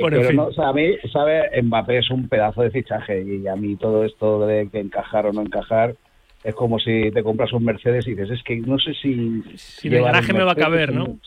Bueno, 0.00 0.16
en 0.16 0.22
Pero 0.22 0.28
fin. 0.28 0.36
no, 0.36 0.44
o 0.46 0.52
sea, 0.54 0.68
a 0.68 0.72
mí, 0.72 0.94
¿sabe? 1.12 1.60
Mbappé 1.62 1.98
es 1.98 2.10
un 2.10 2.26
pedazo 2.26 2.62
de 2.62 2.70
fichaje 2.70 3.22
y 3.22 3.46
a 3.46 3.54
mí 3.54 3.76
todo 3.76 4.02
esto 4.04 4.46
de 4.46 4.66
que 4.72 4.80
encajar 4.80 5.26
o 5.26 5.32
no 5.34 5.42
encajar 5.42 5.94
es 6.42 6.54
como 6.54 6.78
si 6.78 7.10
te 7.12 7.22
compras 7.22 7.52
un 7.52 7.62
Mercedes 7.64 8.06
y 8.06 8.12
dices, 8.14 8.30
es 8.30 8.42
que 8.44 8.56
no 8.56 8.78
sé 8.78 8.94
si... 8.94 9.42
Si 9.56 9.88
en 9.88 9.94
el 9.94 10.04
garaje 10.04 10.32
me 10.32 10.42
va 10.42 10.52
a 10.52 10.56
caber, 10.56 10.94
¿no? 10.94 11.18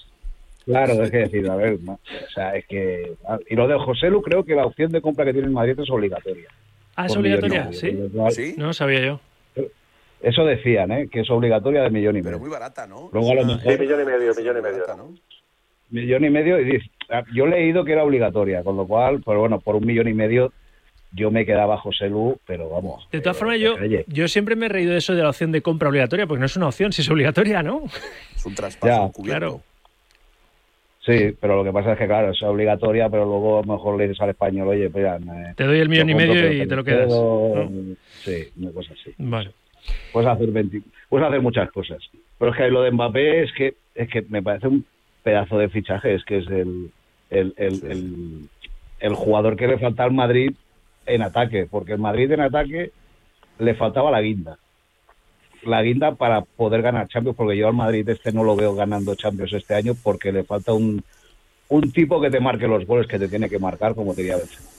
Claro, 0.66 1.04
es 1.04 1.12
que 1.12 1.18
decir, 1.18 1.48
a 1.48 1.56
ver, 1.56 1.78
no, 1.84 1.94
o 1.94 2.30
sea, 2.34 2.56
es 2.56 2.66
que... 2.66 3.12
Y 3.48 3.56
lo 3.56 3.68
de 3.68 3.78
José 3.78 4.10
Lu, 4.10 4.24
creo 4.24 4.44
que 4.44 4.56
la 4.56 4.66
opción 4.66 4.92
de 4.92 5.02
compra 5.02 5.24
que 5.24 5.34
tiene 5.34 5.48
el 5.48 5.54
Madrid 5.54 5.80
es 5.80 5.90
obligatoria. 5.92 6.50
Ah, 6.96 7.06
es 7.06 7.16
obligatoria, 7.16 7.72
¿sí? 7.74 7.96
cual- 8.12 8.34
No 8.58 8.66
lo 8.68 8.74
sabía 8.74 9.02
yo. 9.06 9.20
Eso 10.22 10.44
decían, 10.46 10.92
¿eh? 10.92 11.08
Que 11.12 11.22
es 11.22 11.30
obligatoria 11.30 11.84
de 11.84 11.90
millón 11.90 12.16
y 12.18 12.20
medio. 12.22 12.38
Pero 12.38 12.40
muy 12.40 12.50
barata, 12.50 12.88
¿no? 12.88 13.10
Luego 13.14 13.32
a 13.32 13.36
lo 13.36 13.46
mejor... 13.46 13.74
Sí, 13.74 13.80
millón 13.80 14.02
y 14.02 14.06
medio, 14.06 14.34
millón 14.36 14.58
y 14.58 14.62
medio. 14.62 14.86
Millón 15.92 16.26
y 16.26 16.30
medio. 16.30 16.60
Y 16.60 16.64
dice- 16.66 16.90
ah, 17.10 17.24
yo 17.34 17.46
he 17.46 17.50
leído 17.50 17.86
que 17.86 17.92
era 17.92 18.04
obligatoria, 18.04 18.64
con 18.64 18.76
lo 18.78 18.88
cual, 18.88 19.22
pues 19.24 19.38
bueno, 19.38 19.60
por 19.60 19.76
un 19.76 19.86
millón 19.86 20.08
y 20.08 20.14
medio 20.14 20.52
yo 21.12 21.32
me 21.32 21.46
quedaba 21.46 21.78
José 21.78 22.10
Lu, 22.10 22.38
pero 22.46 22.70
vamos. 22.70 23.08
De 23.12 23.22
todas 23.22 23.38
formas, 23.38 23.58
yo, 23.60 23.76
yo 24.08 24.28
siempre 24.28 24.56
me 24.58 24.66
he 24.66 24.70
reído 24.70 24.92
de 24.92 24.98
eso 24.98 25.14
de 25.16 25.22
la 25.24 25.30
opción 25.30 25.52
de 25.54 25.62
compra 25.62 25.88
obligatoria, 25.88 26.28
porque 26.28 26.40
no 26.42 26.46
es 26.46 26.58
una 26.58 26.68
opción, 26.68 26.92
si 26.92 27.04
es 27.04 27.10
obligatoria, 27.10 27.64
¿no? 27.64 27.84
Es 28.36 28.46
un 28.46 28.52
Ya. 28.52 28.56
traspaso 28.58 29.12
Claro. 29.24 29.62
Sí, 31.06 31.38
pero 31.40 31.56
lo 31.58 31.64
que 31.64 31.72
pasa 31.72 31.94
es 31.94 32.00
que, 32.00 32.08
claro, 32.08 32.32
es 32.32 32.42
obligatoria, 32.42 33.10
pero 33.10 33.26
luego 33.26 33.60
a 33.60 33.66
lo 33.66 33.74
mejor 33.74 33.96
le 33.96 34.08
dices 34.08 34.20
al 34.22 34.32
español, 34.32 34.68
oye, 34.70 34.90
mira, 34.94 35.18
eh, 35.18 35.54
Te 35.56 35.64
doy 35.66 35.80
el 35.80 35.88
millón 35.88 36.10
y 36.10 36.16
medio 36.16 36.34
pero 36.34 36.52
y 36.52 36.68
te 36.68 36.76
lo 36.76 36.84
quedas, 36.84 37.08
quedo. 37.08 37.70
Sí, 38.24 38.50
una 38.58 38.72
cosa 38.72 38.94
así. 38.94 39.14
Vale. 39.20 39.52
Puedes 40.12 40.30
hacer 40.30 40.52
20 40.52 40.82
puedes 41.10 41.28
hacer 41.28 41.42
muchas 41.42 41.72
cosas. 41.72 42.00
Pero 42.38 42.52
es 42.52 42.58
que 42.58 42.70
lo 42.70 42.82
de 42.82 42.92
Mbappé 42.92 43.44
es 43.44 43.52
que 43.54 43.76
es 43.94 44.10
que 44.10 44.22
me 44.24 44.44
parece 44.44 44.68
un 44.68 44.86
pedazo 45.24 45.58
de 45.58 45.70
fichaje, 45.70 46.16
es 46.16 46.24
que 46.26 46.40
es 46.40 46.48
el 46.48 46.92
el, 47.30 47.54
el, 47.58 47.74
el, 47.86 48.50
el 49.00 49.14
jugador 49.16 49.56
que 49.56 49.68
le 49.68 49.80
falta 49.80 50.04
al 50.04 50.12
Madrid 50.12 50.52
en 51.06 51.22
ataque, 51.22 51.68
porque 51.70 51.94
el 51.94 52.00
Madrid 52.00 52.32
en 52.32 52.42
ataque 52.42 52.92
le 53.60 53.76
faltaba 53.76 54.12
la 54.12 54.22
guinda. 54.22 54.58
La 55.64 55.82
guinda 55.82 56.14
para 56.16 56.42
poder 56.42 56.82
ganar 56.82 57.08
Champions, 57.08 57.38
porque 57.38 57.58
yo 57.58 57.68
al 57.68 57.74
Madrid 57.74 58.08
este 58.10 58.32
no 58.32 58.44
lo 58.44 58.56
veo 58.56 58.76
ganando 58.76 59.16
Champions 59.16 59.54
este 59.54 59.74
año 59.74 59.94
porque 60.04 60.32
le 60.32 60.44
falta 60.44 60.74
un, 60.74 61.04
un 61.70 61.92
tipo 61.92 62.22
que 62.22 62.30
te 62.30 62.40
marque 62.40 62.68
los 62.68 62.86
goles 62.86 63.08
que 63.08 63.18
te 63.18 63.28
tiene 63.28 63.50
que 63.50 63.60
marcar, 63.60 63.96
como 63.96 64.14
diría 64.14 64.38
Benzema. 64.38 64.75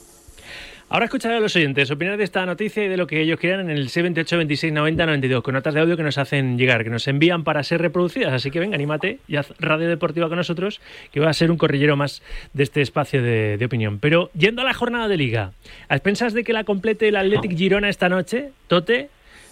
Ahora 0.88 1.07
escucharé 1.07 1.35
a 1.35 1.40
los 1.40 1.57
oyentes 1.57 1.90
opinar 1.90 2.16
de 2.16 2.22
esta 2.22 2.46
noticia 2.46 2.85
y 2.85 2.88
de 2.88 2.96
lo 2.96 3.09
que 3.09 3.20
ellos 3.20 3.40
quieran 3.40 3.70
en 3.70 3.77
el 3.77 3.88
78 3.88 4.37
26 4.37 4.72
90 4.72 5.05
92 5.05 5.42
con 5.42 5.55
notas 5.55 5.75
de 5.75 5.81
audio 5.81 5.96
que 5.96 6.05
nos 6.05 6.16
hacen 6.16 6.57
llegar, 6.57 6.85
que 6.85 6.90
nos 6.90 7.09
envían 7.09 7.42
para 7.42 7.64
ser 7.64 7.81
reproducidas. 7.81 8.33
Así 8.33 8.53
que 8.53 8.61
venga, 8.61 8.77
anímate 8.77 9.18
y 9.27 9.35
haz 9.35 9.53
radio 9.59 9.88
deportiva 9.88 10.29
con 10.29 10.37
nosotros, 10.37 10.81
que 11.11 11.18
va 11.18 11.29
a 11.29 11.33
ser 11.33 11.51
un 11.51 11.57
corrillero 11.57 11.96
más 11.96 12.22
de 12.53 12.62
este 12.62 12.83
espacio 12.83 13.20
de, 13.20 13.57
de 13.59 13.64
opinión. 13.64 13.99
Pero 13.99 14.31
yendo 14.33 14.62
a 14.62 14.64
la 14.64 14.75
jornada 14.75 15.09
de 15.09 15.16
liga, 15.16 15.51
a 15.88 15.96
expensas 15.96 16.35
de 16.35 16.44
que 16.44 16.53
la 16.53 16.62
complete 16.62 17.09
el 17.09 17.16
Athletic 17.16 17.57
Girona 17.57 17.88
esta 17.88 18.09
noche, 18.09 18.51
Tote, 18.68 19.09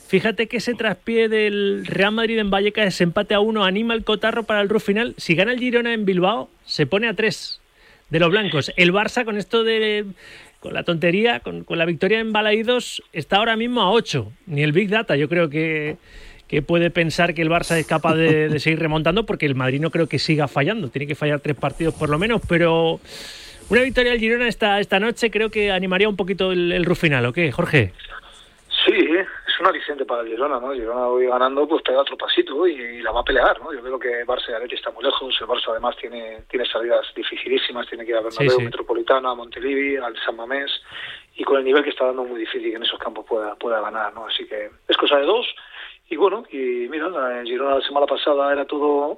fíjate 0.06 0.46
que 0.46 0.58
ese 0.58 0.74
traspié 0.74 1.28
del 1.28 1.84
Real 1.84 2.12
Madrid 2.12 2.38
en 2.38 2.50
Vallecas, 2.50 2.86
ese 2.86 3.02
empate 3.02 3.34
a 3.34 3.40
uno, 3.40 3.64
anima 3.64 3.94
el 3.94 4.04
cotarro 4.04 4.44
para 4.44 4.60
el 4.60 4.68
ruf 4.68 4.84
final. 4.84 5.16
Si 5.16 5.34
gana 5.34 5.50
el 5.50 5.58
Girona 5.58 5.94
en 5.94 6.04
Bilbao, 6.04 6.48
se 6.64 6.86
pone 6.86 7.08
a 7.08 7.14
tres 7.14 7.60
de 8.10 8.20
los 8.20 8.30
blancos. 8.30 8.72
El 8.76 8.92
Barça 8.92 9.24
con 9.24 9.36
esto 9.36 9.64
de 9.64 10.04
con 10.64 10.72
la 10.72 10.82
tontería, 10.82 11.40
con, 11.40 11.62
con 11.62 11.76
la 11.76 11.84
victoria 11.84 12.20
en 12.20 12.32
Balaídos, 12.32 13.02
está 13.12 13.36
ahora 13.36 13.54
mismo 13.54 13.82
a 13.82 13.90
8. 13.90 14.32
Ni 14.46 14.62
el 14.62 14.72
Big 14.72 14.88
Data 14.88 15.14
yo 15.14 15.28
creo 15.28 15.50
que, 15.50 15.98
que 16.48 16.62
puede 16.62 16.90
pensar 16.90 17.34
que 17.34 17.42
el 17.42 17.50
Barça 17.50 17.76
es 17.76 17.86
capaz 17.86 18.14
de, 18.14 18.48
de 18.48 18.58
seguir 18.58 18.78
remontando, 18.78 19.26
porque 19.26 19.44
el 19.44 19.54
Madrid 19.54 19.78
no 19.78 19.90
creo 19.90 20.06
que 20.06 20.18
siga 20.18 20.48
fallando. 20.48 20.88
Tiene 20.88 21.06
que 21.06 21.14
fallar 21.14 21.40
tres 21.40 21.54
partidos 21.54 21.92
por 21.92 22.08
lo 22.08 22.18
menos, 22.18 22.40
pero 22.48 22.98
una 23.68 23.82
victoria 23.82 24.12
del 24.12 24.20
Girona 24.20 24.48
esta, 24.48 24.80
esta 24.80 24.98
noche 24.98 25.30
creo 25.30 25.50
que 25.50 25.70
animaría 25.70 26.08
un 26.08 26.16
poquito 26.16 26.50
el, 26.50 26.72
el 26.72 26.86
ruf 26.86 26.98
final, 26.98 27.26
¿o 27.26 27.34
qué, 27.34 27.52
Jorge? 27.52 27.92
Sí, 28.86 29.06
un 29.64 29.70
aliciente 29.70 30.04
para 30.04 30.20
el 30.20 30.28
Girona, 30.28 30.60
¿no? 30.60 30.72
El 30.72 30.80
Girona 30.80 31.08
hoy 31.08 31.26
ganando, 31.26 31.66
pues 31.66 31.82
pega 31.82 32.00
otro 32.02 32.16
pasito 32.18 32.66
y, 32.66 32.72
y 32.74 33.02
la 33.02 33.12
va 33.12 33.20
a 33.20 33.24
pelear, 33.24 33.58
¿no? 33.60 33.72
Yo 33.72 33.80
creo 33.80 33.98
que 33.98 34.26
Barça 34.26 34.50
y 34.50 34.52
Atleti 34.52 34.74
está 34.74 34.90
muy 34.90 35.02
lejos, 35.02 35.34
el 35.40 35.46
Barça 35.46 35.70
además 35.70 35.96
tiene, 35.96 36.42
tiene 36.50 36.66
salidas 36.66 37.06
dificilísimas, 37.16 37.88
tiene 37.88 38.04
que 38.04 38.10
ir 38.10 38.16
a 38.16 38.20
Bernabéu, 38.20 38.50
Sí, 38.50 38.56
sí. 38.56 38.62
Metropolitana, 38.62 39.30
a 39.30 39.34
Montelivi, 39.34 39.96
al 39.96 40.16
San 40.18 40.36
Mamés, 40.36 40.70
y 41.36 41.44
con 41.44 41.58
el 41.58 41.64
nivel 41.64 41.82
que 41.82 41.90
está 41.90 42.06
dando 42.06 42.24
muy 42.24 42.40
difícil 42.40 42.70
que 42.70 42.76
en 42.76 42.82
esos 42.82 42.98
campos 42.98 43.24
pueda, 43.26 43.54
pueda 43.56 43.80
ganar, 43.80 44.12
¿no? 44.12 44.26
Así 44.26 44.46
que 44.46 44.68
es 44.86 44.96
cosa 44.98 45.16
de 45.16 45.24
dos, 45.24 45.46
y 46.10 46.16
bueno, 46.16 46.44
y 46.50 46.86
mira, 46.90 47.08
el 47.40 47.46
Girona 47.46 47.76
la 47.76 47.86
semana 47.86 48.06
pasada 48.06 48.52
era 48.52 48.66
todo 48.66 49.16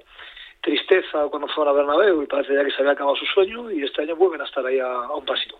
tristeza 0.62 1.26
cuando 1.28 1.48
fueron 1.48 1.74
a 1.74 1.76
Bernabéu 1.76 2.22
y 2.22 2.26
parece 2.26 2.54
ya 2.54 2.64
que 2.64 2.70
se 2.70 2.80
había 2.80 2.92
acabado 2.92 3.16
su 3.16 3.26
sueño 3.26 3.70
y 3.70 3.82
este 3.84 4.02
año 4.02 4.16
vuelven 4.16 4.40
a 4.40 4.44
estar 4.44 4.64
ahí 4.64 4.78
a, 4.78 4.86
a 4.86 5.14
un 5.14 5.24
pasito. 5.24 5.58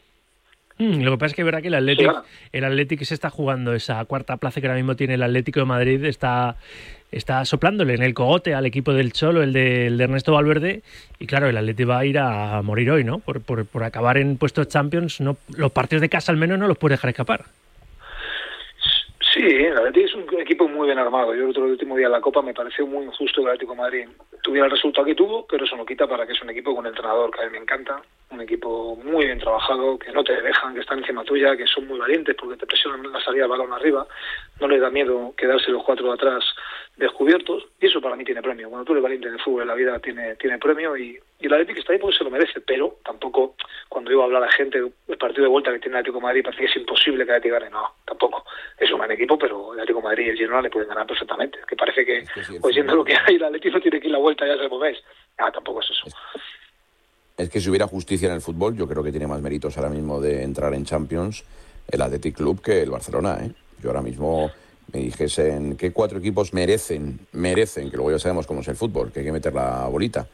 Mm, 0.79 1.03
lo 1.03 1.13
que 1.13 1.17
pasa 1.17 1.27
es 1.27 1.35
que 1.35 1.43
es 1.43 1.47
verdad 1.47 1.63
que 1.63 1.69
el 1.69 1.75
Atlético, 1.75 2.23
el 2.53 2.65
Atlético 2.65 3.05
se 3.05 3.15
está 3.15 3.31
jugando 3.31 3.73
esa 3.73 4.05
cuarta 4.05 4.37
plaza 4.37 4.61
que 4.61 4.67
ahora 4.67 4.77
mismo 4.77 4.95
tiene 4.95 5.15
el 5.15 5.23
Atlético 5.23 5.61
de 5.61 5.67
Madrid, 5.67 6.05
está, 6.05 6.57
está 7.11 7.45
soplándole 7.47 7.95
en 7.95 8.03
el 8.03 8.13
cogote 8.13 8.55
al 8.55 8.67
equipo 8.67 8.93
del 8.93 9.13
Cholo, 9.13 9.43
el 9.43 9.55
de, 9.55 9.87
el 9.87 9.97
de 9.97 10.05
Ernesto 10.05 10.35
Valverde, 10.35 10.83
y 11.19 11.27
claro, 11.27 11.49
el 11.49 11.57
Atlético 11.57 11.91
va 11.91 12.01
a 12.01 12.05
ir 12.05 12.19
a 12.19 12.61
morir 12.63 12.91
hoy, 12.91 13.05
¿no? 13.05 13.21
Por, 13.21 13.41
por, 13.41 13.65
por 13.65 13.85
acabar 13.85 14.19
en 14.19 14.37
puestos 14.37 14.69
Champions, 14.69 15.21
no, 15.21 15.39
los 15.57 15.73
partidos 15.73 16.03
de 16.03 16.11
casa 16.11 16.31
al 16.31 16.39
menos 16.39 16.59
no 16.59 16.69
los 16.69 16.77
puede 16.77 16.95
dejar 16.95 17.11
escapar. 17.11 17.45
Sí, 19.33 19.45
el 19.45 19.77
Atlético 19.77 20.07
es 20.07 20.15
un 20.15 20.41
equipo 20.41 20.67
muy 20.69 20.87
bien 20.87 20.99
armado. 20.99 21.35
Yo 21.35 21.45
el 21.45 21.51
otro 21.51 21.65
último 21.65 21.95
día 21.97 22.07
en 22.07 22.13
la 22.13 22.23
Copa 22.23 22.41
me 22.41 22.55
pareció 22.55 22.87
muy 22.87 23.05
injusto 23.05 23.43
que 23.43 23.43
el 23.43 23.49
Atlético 23.49 23.73
de 23.73 23.79
Madrid 23.79 24.09
tuviera 24.43 24.65
el 24.65 24.73
resultado 24.73 25.07
que 25.07 25.15
tuvo, 25.15 25.47
pero 25.47 25.67
eso 25.67 25.77
no 25.77 25.85
quita 25.85 26.07
para 26.07 26.27
que 26.27 26.33
es 26.33 26.41
un 26.41 26.49
equipo 26.49 26.75
con 26.75 26.85
un 26.85 26.87
entrenador 26.87 27.31
que 27.31 27.43
a 27.43 27.47
mí 27.47 27.53
me 27.53 27.59
encanta, 27.59 28.01
un 28.31 28.41
equipo 28.41 28.97
muy 28.97 29.27
bien 29.27 29.39
trabajado, 29.39 29.99
que 29.99 30.13
no 30.13 30.25
te 30.25 30.41
dejan, 30.41 30.75
que 30.75 30.81
están 30.81 30.99
encima 30.99 31.25
tuya, 31.25 31.57
que 31.57 31.67
son 31.67 31.87
muy 31.87 31.99
valientes 31.99 32.35
porque 32.37 32.57
te 32.57 32.67
presionan 32.67 33.13
la 33.13 33.21
salida 33.21 33.45
de 33.45 33.51
balón 33.51 33.73
arriba, 33.73 34.07
no 34.61 34.69
les 34.69 34.81
da 34.81 34.91
miedo 34.91 35.35
quedarse 35.37 35.71
los 35.71 35.85
cuatro 35.85 36.09
de 36.09 36.15
atrás 36.15 36.45
descubiertos, 36.97 37.67
y 37.81 37.87
eso 37.87 38.01
para 38.01 38.17
mí 38.17 38.25
tiene 38.25 38.43
premio. 38.43 38.69
Cuando 38.69 38.85
tú 38.85 38.93
eres 38.93 39.03
valiente 39.03 39.29
en 39.29 39.35
el 39.35 39.41
fútbol, 39.41 39.67
la 39.67 39.75
vida 39.75 39.99
tiene, 39.99 40.35
tiene 40.37 40.59
premio 40.59 40.97
y, 40.97 41.19
y 41.39 41.47
el 41.47 41.53
Atlético 41.53 41.81
está 41.81 41.93
ahí 41.93 41.99
porque 41.99 42.17
se 42.17 42.25
lo 42.25 42.31
merece, 42.31 42.61
pero 42.63 42.97
tampoco, 43.05 43.55
cuando 43.89 44.11
iba 44.11 44.23
a 44.23 44.27
hablar 44.27 44.43
a 44.43 44.51
gente 44.51 44.81
del 44.81 45.19
partido 45.19 45.45
de 45.45 45.51
vuelta 45.51 45.73
que 45.73 45.79
tiene 45.79 45.97
el 45.97 46.01
Atlético 46.01 46.19
de 46.19 46.25
Madrid, 46.25 46.43
parece 46.43 46.63
que 46.63 46.71
es 46.71 46.77
imposible 46.77 47.25
que 47.25 47.31
el 47.31 47.37
Atlético 47.37 47.61
gane, 47.61 47.71
no, 47.71 47.95
tampoco. 48.05 48.45
Es 48.79 48.91
un 48.91 48.99
gran 48.99 49.13
equipo, 49.13 49.39
pero 49.39 49.75
el 49.75 49.81
Atlético 49.81 50.01
de 50.01 50.05
Madrid 50.05 50.27
y 50.27 50.31
el 50.31 50.37
Girona 50.37 50.63
le 50.63 50.71
pueden 50.71 50.89
ganar 50.89 51.07
perfectamente, 51.07 51.59
que 51.69 51.77
parece 51.77 52.05
que, 52.05 52.25
oyendo 52.63 52.97
lo 52.97 53.05
que 53.05 53.15
hay, 53.15 53.37
el 53.37 53.45
Atlético 53.45 53.79
tiene 53.81 54.01
que 54.01 54.07
ir 54.07 54.13
la 54.13 54.19
vuelta 54.19 54.47
ya 54.47 54.57
se 54.57 54.69
ves. 54.79 55.03
Ah, 55.39 55.53
tampoco 55.53 55.81
es 55.81 55.91
eso. 55.91 56.07
Es 56.07 56.56
que 57.37 57.61
si 57.61 57.69
hubiera 57.69 57.87
justicia 57.87 58.29
en 58.29 58.35
el 58.35 58.41
fútbol, 58.41 58.77
yo 58.77 58.89
creo 58.89 59.03
que 59.03 59.11
tiene 59.11 59.27
más 59.27 59.41
méritos 59.41 59.77
ahora 59.77 59.91
mismo 59.91 60.21
de 60.21 60.43
entrar 60.43 60.73
en 60.75 60.85
Champions 60.85 61.45
el 61.89 62.03
Athletic 62.03 62.37
Club 62.37 62.61
que 62.61 62.83
el 62.83 62.91
Barcelona, 62.91 63.39
¿eh? 63.43 63.53
Yo 63.83 63.91
ahora 63.91 64.03
mismo 64.03 64.51
me 64.93 65.01
dijesen 65.01 65.77
qué 65.77 65.93
cuatro 65.93 66.19
equipos 66.19 66.53
merecen, 66.53 67.21
merecen, 67.33 67.91
que 67.91 67.97
luego 67.97 68.13
ya 68.13 68.19
sabemos 68.19 68.47
cómo 68.47 68.61
es 68.61 68.69
el 68.69 68.77
fútbol, 68.77 69.13
que 69.13 69.21
hay 69.21 69.27
que 69.27 69.33
meter 69.33 69.53
la 69.53 69.87
bolita, 69.87 70.27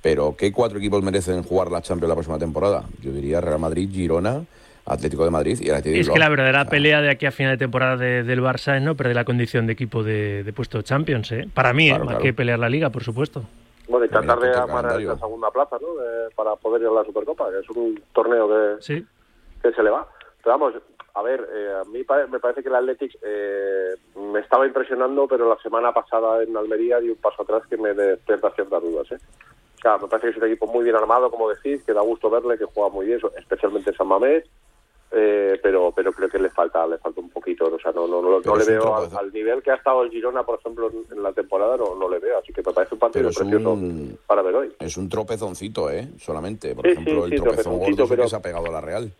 pero 0.00 0.36
qué 0.36 0.52
cuatro 0.52 0.78
equipos 0.78 1.02
merecen 1.02 1.42
jugar 1.42 1.70
la 1.70 1.80
Champions 1.80 2.08
la 2.08 2.14
próxima 2.14 2.38
temporada. 2.38 2.84
Yo 3.00 3.12
diría 3.12 3.40
Real 3.40 3.58
Madrid, 3.58 3.88
Girona, 3.90 4.44
Atlético 4.84 5.24
de 5.24 5.30
Madrid 5.30 5.58
y 5.60 5.68
el 5.68 5.76
Atlético 5.76 6.00
Es 6.00 6.10
que 6.10 6.18
la 6.18 6.28
verdadera 6.28 6.64
pelea 6.66 7.00
de 7.00 7.10
aquí 7.10 7.26
a 7.26 7.30
final 7.30 7.52
de 7.52 7.58
temporada 7.58 7.96
del 7.96 8.40
Barça 8.40 8.76
es 8.76 8.82
no 8.82 8.96
perder 8.96 9.14
la 9.14 9.24
condición 9.24 9.66
de 9.66 9.72
equipo 9.72 10.02
de, 10.02 10.50
puesto 10.54 10.82
Champions, 10.82 11.32
¿eh? 11.32 11.48
Para 11.52 11.72
mí, 11.72 11.90
¿eh? 11.90 11.98
más 11.98 12.18
que 12.18 12.32
pelear 12.32 12.58
la 12.58 12.68
Liga, 12.68 12.90
por 12.90 13.04
supuesto. 13.04 13.44
Bueno, 13.92 14.06
y 14.06 14.08
tratar 14.08 14.40
de 14.40 14.56
amarrar 14.56 14.98
esa 14.98 15.18
segunda 15.18 15.50
plaza, 15.50 15.76
¿no? 15.78 15.88
para 16.34 16.56
poder 16.56 16.80
ir 16.80 16.88
a 16.88 16.92
la 16.92 17.04
Supercopa, 17.04 17.50
que 17.50 17.58
es 17.58 17.68
un 17.68 18.02
torneo 18.14 18.48
que, 18.48 19.04
que 19.62 19.70
se 19.70 19.82
le 19.82 19.90
va. 19.90 20.08
Pero 20.42 20.58
vamos, 20.58 20.74
a 21.12 21.20
ver, 21.20 21.46
eh, 21.52 21.74
a 21.78 21.84
mí 21.84 22.02
me 22.30 22.40
parece 22.40 22.62
que 22.62 22.70
el 22.70 22.74
Athletic 22.74 23.18
eh, 23.20 23.94
me 24.16 24.40
estaba 24.40 24.66
impresionando, 24.66 25.28
pero 25.28 25.46
la 25.46 25.60
semana 25.60 25.92
pasada 25.92 26.42
en 26.42 26.56
Almería 26.56 27.00
di 27.00 27.10
un 27.10 27.16
paso 27.16 27.42
atrás 27.42 27.64
que 27.68 27.76
me 27.76 27.92
despierta 27.92 28.50
ciertas 28.52 28.82
dudas. 28.82 29.12
¿eh? 29.12 29.18
O 29.76 29.78
sea, 29.82 29.98
me 29.98 30.08
parece 30.08 30.28
que 30.28 30.30
es 30.30 30.42
un 30.42 30.48
equipo 30.48 30.66
muy 30.68 30.84
bien 30.84 30.96
armado, 30.96 31.30
como 31.30 31.50
decís, 31.50 31.82
que 31.84 31.92
da 31.92 32.00
gusto 32.00 32.30
verle, 32.30 32.56
que 32.56 32.64
juega 32.64 32.88
muy 32.88 33.04
bien, 33.04 33.20
especialmente 33.36 33.92
San 33.92 34.08
Mamés, 34.08 34.44
eh, 35.14 35.58
pero 35.62 35.92
pero 35.94 36.12
creo 36.12 36.28
que 36.28 36.38
le 36.38 36.50
falta 36.50 36.86
le 36.86 36.98
falta 36.98 37.20
un 37.20 37.30
poquito 37.30 37.66
o 37.66 37.78
sea 37.78 37.92
no 37.92 38.06
no, 38.06 38.22
no, 38.22 38.56
le 38.56 38.64
veo 38.64 38.94
al, 38.96 39.32
nivel 39.32 39.62
que 39.62 39.70
ha 39.70 39.74
estado 39.74 40.02
el 40.02 40.10
Girona 40.10 40.42
por 40.42 40.58
ejemplo 40.58 40.90
en, 41.10 41.22
la 41.22 41.32
temporada 41.32 41.76
no, 41.76 41.94
no 41.94 42.08
le 42.08 42.18
veo 42.18 42.38
así 42.38 42.52
que 42.52 42.62
me 42.64 42.72
parece 42.72 42.94
un 42.94 43.00
partido 43.00 43.30
precioso 43.30 43.78
para 44.26 44.42
ver 44.42 44.54
hoy 44.54 44.72
es 44.80 44.96
un 44.96 45.08
tropezoncito 45.08 45.90
eh 45.90 46.08
solamente 46.18 46.74
por 46.74 46.86
ejemplo 46.86 47.26
el 47.26 47.40
tropezón 47.40 47.78
gordo 47.78 48.06
pero... 48.08 48.22
que 48.22 48.28
se 48.28 48.36
ha 48.36 48.42
pegado 48.42 48.66
a 48.66 48.72
la 48.72 48.80
Real 48.80 49.12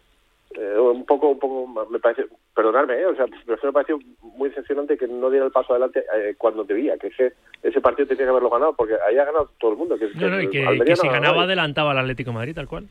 eh, 0.54 0.78
un 0.78 1.06
poco, 1.06 1.28
un 1.30 1.38
poco, 1.38 1.86
me 1.90 1.98
parece, 1.98 2.26
perdonadme, 2.54 3.00
¿eh? 3.00 3.06
o 3.06 3.16
sea, 3.16 3.24
pero 3.46 3.58
me 3.62 3.72
pareció 3.72 3.98
muy 4.20 4.50
decepcionante 4.50 4.98
que 4.98 5.06
no 5.06 5.30
diera 5.30 5.46
el 5.46 5.52
paso 5.52 5.72
adelante 5.72 6.04
eh, 6.14 6.34
cuando 6.36 6.64
debía, 6.64 6.98
que 6.98 7.06
ese, 7.06 7.32
ese 7.62 7.80
partido 7.80 8.08
tenía 8.08 8.24
que 8.24 8.30
haberlo 8.30 8.50
ganado, 8.50 8.74
porque 8.74 8.94
ahí 9.06 9.16
ha 9.16 9.24
ganado 9.24 9.50
todo 9.58 9.72
el 9.72 9.78
mundo. 9.78 9.96
Que, 9.96 10.10
no, 10.14 10.28
no, 10.28 10.40
y 10.42 10.50
que, 10.50 10.96
si 10.96 11.08
ganaba 11.08 11.44
adelantaba 11.44 11.92
al 11.92 11.98
Atlético 11.98 12.32
Madrid, 12.32 12.54
tal 12.54 12.68
cual. 12.68 12.86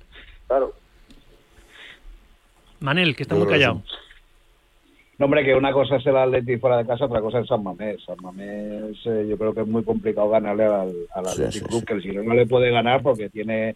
Claro. 0.48 0.74
Manel, 2.82 3.16
que 3.16 3.24
está 3.24 3.36
muy 3.36 3.48
callado. 3.48 3.82
No, 5.18 5.26
hombre, 5.26 5.46
que 5.46 5.54
una 5.54 5.72
cosa 5.72 5.98
es 5.98 6.06
el 6.08 6.18
Atlético 6.18 6.62
fuera 6.62 6.78
de 6.78 6.88
casa, 6.88 7.06
otra 7.06 7.22
cosa 7.22 7.40
es 7.40 7.48
San 7.48 7.62
Mamés. 7.62 8.04
San 8.04 8.18
Mamés, 8.22 8.98
eh, 9.06 9.28
yo 9.30 9.38
creo 9.38 9.54
que 9.54 9.62
es 9.62 9.68
muy 9.68 9.84
complicado 9.84 10.30
ganarle 10.30 10.66
al, 10.66 10.94
al 11.14 11.28
Atlético 11.28 11.68
Club, 11.68 11.86
que 11.86 11.94
el 11.94 12.02
Girona 12.02 12.30
no 12.30 12.34
le 12.34 12.48
puede 12.48 12.72
ganar 12.72 13.04
porque 13.04 13.30
tiene 13.30 13.76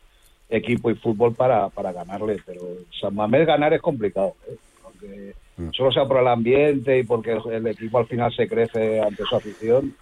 equipo 0.50 0.90
y 0.90 0.96
fútbol 0.96 1.34
para, 1.36 1.70
para 1.70 1.92
ganarle, 1.92 2.40
pero 2.46 2.62
San 3.00 3.16
Mamés 3.16 3.46
ganar 3.48 3.74
es 3.74 3.82
complicado, 3.82 4.36
¿eh? 4.48 4.56
porque 4.82 5.34
mm. 5.58 5.70
solo 5.72 5.92
sea 5.92 6.06
por 6.06 6.20
el 6.20 6.28
ambiente 6.28 7.00
y 7.00 7.04
porque 7.04 7.38
el, 7.52 7.68
equipo 7.68 8.00
al 8.00 8.08
final 8.08 8.34
se 8.34 8.48
crece 8.48 9.02
ante 9.02 9.24
su 9.24 9.36
afición. 9.36 9.96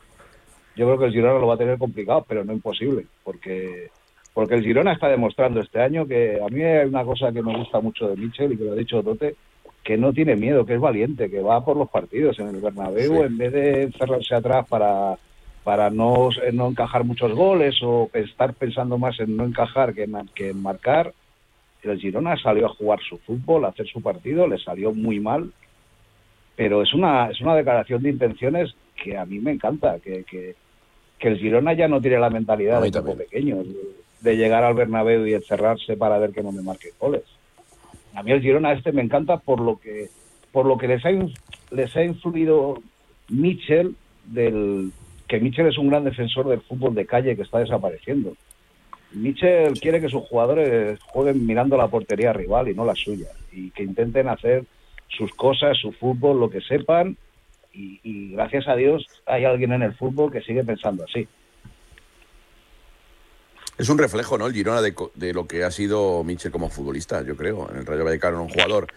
Yo 0.76 0.86
creo 0.86 0.98
que 0.98 1.06
el 1.06 1.12
Girona 1.12 1.40
lo 1.40 1.48
va 1.48 1.56
a 1.56 1.58
tener 1.58 1.78
complicado, 1.78 2.26
pero 2.28 2.44
no 2.44 2.54
imposible, 2.54 3.06
porque 3.24 3.90
porque 4.34 4.56
el 4.56 4.64
Girona 4.64 4.94
está 4.94 5.10
demostrando 5.10 5.60
este 5.60 5.80
año 5.80 6.08
que 6.08 6.40
a 6.42 6.48
mí 6.50 6.62
hay 6.62 6.88
una 6.88 7.04
cosa 7.04 7.32
que 7.32 7.44
me 7.44 7.56
gusta 7.56 7.80
mucho 7.80 8.08
de 8.08 8.18
Michel 8.18 8.54
y 8.54 8.58
que 8.58 8.64
lo 8.64 8.72
ha 8.72 8.76
dicho 8.76 9.02
Dote, 9.02 9.36
que 9.84 9.98
no 9.98 10.14
tiene 10.14 10.36
miedo, 10.36 10.66
que 10.66 10.76
es 10.76 10.80
valiente, 10.80 11.30
que 11.30 11.42
va 11.42 11.64
por 11.64 11.78
los 11.78 11.90
partidos 11.90 12.40
en 12.40 12.48
el 12.48 12.62
Bernabéu 12.62 13.24
en 13.24 13.38
vez 13.38 13.52
de 13.52 13.84
encerrarse 13.84 14.36
atrás 14.36 14.68
para 14.68 15.18
para 15.64 15.90
no, 15.90 16.30
no 16.52 16.68
encajar 16.68 17.04
muchos 17.04 17.32
goles 17.34 17.76
o 17.82 18.10
estar 18.14 18.54
pensando 18.54 18.98
más 18.98 19.20
en 19.20 19.38
no 19.38 19.46
encajar 19.46 19.94
que 19.94 20.04
en, 20.04 20.14
que 20.36 20.50
en 20.50 20.62
marcar. 20.62 21.14
El 21.82 22.00
Girona 22.00 22.38
salió 22.38 22.66
a 22.66 22.76
jugar 22.76 23.00
su 23.02 23.18
fútbol, 23.20 23.66
a 23.66 23.70
hacer 23.70 23.88
su 23.88 24.02
partido, 24.02 24.48
le 24.48 24.58
salió 24.58 24.94
muy 24.94 25.20
mal, 25.20 25.52
pero 26.56 26.82
es 26.82 26.94
una, 26.94 27.30
es 27.30 27.42
una 27.42 27.56
declaración 27.56 28.02
de 28.04 28.10
intenciones 28.10 28.74
que 29.02 29.18
a 29.18 29.26
mí 29.26 29.40
me 29.40 29.52
encanta, 29.52 30.00
que, 30.00 30.24
que, 30.24 30.56
el 31.20 31.38
Girona 31.38 31.72
ya 31.72 31.88
no 31.88 32.02
tiene 32.02 32.20
la 32.20 32.30
mentalidad 32.30 32.82
de 32.82 32.90
equipo 32.90 33.16
pequeño, 33.16 33.64
de, 34.24 34.38
llegar 34.38 34.64
al 34.64 34.74
Bernabéu 34.74 35.28
y 35.28 35.34
encerrarse 35.34 35.98
para 35.98 36.18
ver 36.18 36.32
que 36.32 36.44
no 36.44 36.52
me 36.52 36.62
marque 36.62 36.90
goles. 37.00 37.24
A 38.16 38.24
mí 38.24 38.32
el 38.32 38.42
Girona 38.42 38.74
este 38.74 38.92
me 38.92 39.02
encanta 39.02 39.38
por 39.38 39.60
lo 39.60 39.78
que 39.78 40.10
por 40.52 40.68
lo 40.68 40.78
que 40.78 40.88
les 40.88 41.04
ha, 41.04 41.10
les 41.72 41.98
ha 41.98 42.04
influido 42.04 42.80
Mitchell 43.30 43.96
del, 44.26 44.92
que 45.28 45.40
Michel 45.40 45.66
es 45.66 45.80
un 45.80 45.90
gran 45.90 46.04
defensor 46.04 46.48
del 46.48 46.62
fútbol 46.62 46.94
de 46.94 47.08
calle 47.08 47.36
que 47.36 47.42
está 47.42 47.58
desapareciendo. 47.58 48.36
Michel 49.14 49.74
quiere 49.80 50.00
que 50.00 50.10
sus 50.10 50.24
jugadores 50.24 51.00
jueguen 51.08 51.46
mirando 51.46 51.76
la 51.76 51.88
portería 51.88 52.34
rival 52.34 52.70
y 52.70 52.76
no 52.76 52.86
la 52.86 52.94
suya, 52.94 53.30
y 53.52 53.72
que 53.72 53.82
intenten 53.82 54.28
hacer 54.28 54.66
sus 55.08 55.34
cosas, 55.34 55.78
su 55.78 55.92
fútbol, 55.92 56.40
lo 56.40 56.52
que 56.52 56.62
sepan, 56.62 57.18
y, 57.74 58.34
gracias 58.34 58.68
a 58.68 58.76
Dios 58.76 59.08
hay 59.26 59.46
alguien 59.46 59.74
en 59.74 59.82
el 59.82 59.96
fútbol 59.96 60.32
que 60.32 60.42
sigue 60.42 60.64
pensando 60.64 61.04
así. 61.04 61.28
Es 63.78 63.90
un 63.90 63.98
reflejo, 63.98 64.38
¿no? 64.38 64.46
El 64.46 64.54
Girona 64.54 64.82
de, 64.82 64.94
de, 65.16 65.34
lo 65.34 65.48
que 65.48 65.64
ha 65.64 65.72
sido 65.72 66.24
Michel 66.24 66.52
como 66.52 66.70
futbolista, 66.70 67.24
yo 67.24 67.36
creo. 67.36 67.70
En 67.72 67.78
el 67.78 67.86
Rayo 67.86 68.06
Vallecano 68.06 68.44
un 68.44 68.50
jugador 68.50 68.88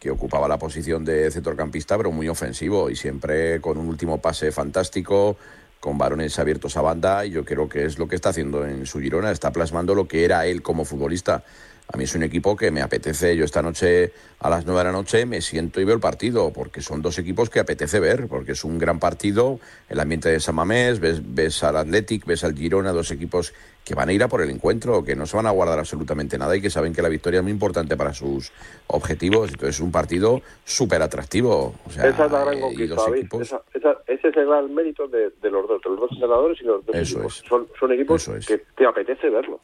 que 0.00 0.10
ocupaba 0.10 0.48
la 0.48 0.58
posición 0.58 1.04
de 1.04 1.30
centrocampista, 1.30 1.96
pero 1.96 2.10
muy 2.10 2.28
ofensivo 2.28 2.90
y 2.90 2.96
siempre 2.96 3.60
con 3.60 3.78
un 3.78 3.88
último 3.88 4.20
pase 4.20 4.50
fantástico, 4.50 5.36
con 5.78 5.98
varones 5.98 6.38
abiertos 6.38 6.76
a 6.76 6.80
banda 6.80 7.26
y 7.26 7.30
yo 7.30 7.44
creo 7.44 7.68
que 7.68 7.84
es 7.84 7.98
lo 7.98 8.08
que 8.08 8.16
está 8.16 8.30
haciendo 8.30 8.66
en 8.66 8.86
su 8.86 9.00
Girona, 9.00 9.30
está 9.30 9.52
plasmando 9.52 9.94
lo 9.94 10.08
que 10.08 10.24
era 10.24 10.46
él 10.46 10.62
como 10.62 10.84
futbolista. 10.84 11.44
A 11.92 11.98
mí 11.98 12.04
es 12.04 12.14
un 12.14 12.22
equipo 12.22 12.56
que 12.56 12.70
me 12.70 12.80
apetece. 12.80 13.36
Yo 13.36 13.44
esta 13.44 13.60
noche 13.60 14.12
a 14.40 14.48
las 14.48 14.64
nueve 14.64 14.80
de 14.80 14.84
la 14.84 14.92
noche 14.92 15.26
me 15.26 15.42
siento 15.42 15.78
y 15.78 15.84
veo 15.84 15.94
el 15.94 16.00
partido, 16.00 16.50
porque 16.50 16.80
son 16.80 17.02
dos 17.02 17.18
equipos 17.18 17.50
que 17.50 17.60
apetece 17.60 18.00
ver, 18.00 18.28
porque 18.28 18.52
es 18.52 18.64
un 18.64 18.78
gran 18.78 18.98
partido. 18.98 19.60
El 19.90 20.00
ambiente 20.00 20.30
de 20.30 20.40
San 20.40 20.54
Mamés, 20.54 21.00
ves, 21.00 21.20
ves 21.22 21.62
al 21.62 21.76
Athletic, 21.76 22.24
ves 22.24 22.44
al 22.44 22.54
Girona, 22.54 22.92
dos 22.92 23.10
equipos 23.10 23.52
que 23.84 23.94
van 23.94 24.08
a 24.08 24.12
ir 24.12 24.22
a 24.22 24.28
por 24.28 24.40
el 24.40 24.48
encuentro, 24.48 25.04
que 25.04 25.14
no 25.14 25.26
se 25.26 25.36
van 25.36 25.46
a 25.46 25.50
guardar 25.50 25.78
absolutamente 25.78 26.38
nada 26.38 26.56
y 26.56 26.62
que 26.62 26.70
saben 26.70 26.94
que 26.94 27.02
la 27.02 27.10
victoria 27.10 27.38
es 27.38 27.42
muy 27.42 27.52
importante 27.52 27.94
para 27.94 28.14
sus 28.14 28.52
objetivos. 28.86 29.50
Entonces 29.50 29.76
es 29.76 29.80
un 29.80 29.92
partido 29.92 30.40
súper 30.64 31.02
atractivo. 31.02 31.74
esa 31.90 32.08
es 32.08 32.18
la 32.18 32.44
gran 32.44 32.60
conquista, 32.60 33.62
ese 34.06 34.28
es 34.28 34.36
el 34.36 34.46
gran 34.46 34.74
mérito 34.74 35.08
de, 35.08 35.30
los 35.42 35.68
dos, 35.68 35.82
de 35.82 35.90
los 35.90 36.00
dos 36.00 36.12
entrenadores 36.12 36.58
y 36.60 36.64
los 36.64 36.86
dos 36.86 36.96
equipos. 36.96 37.44
Son, 37.46 37.68
son 37.78 37.92
equipos 37.92 38.30
que 38.46 38.58
te 38.76 38.86
apetece 38.86 39.28
verlo. 39.28 39.60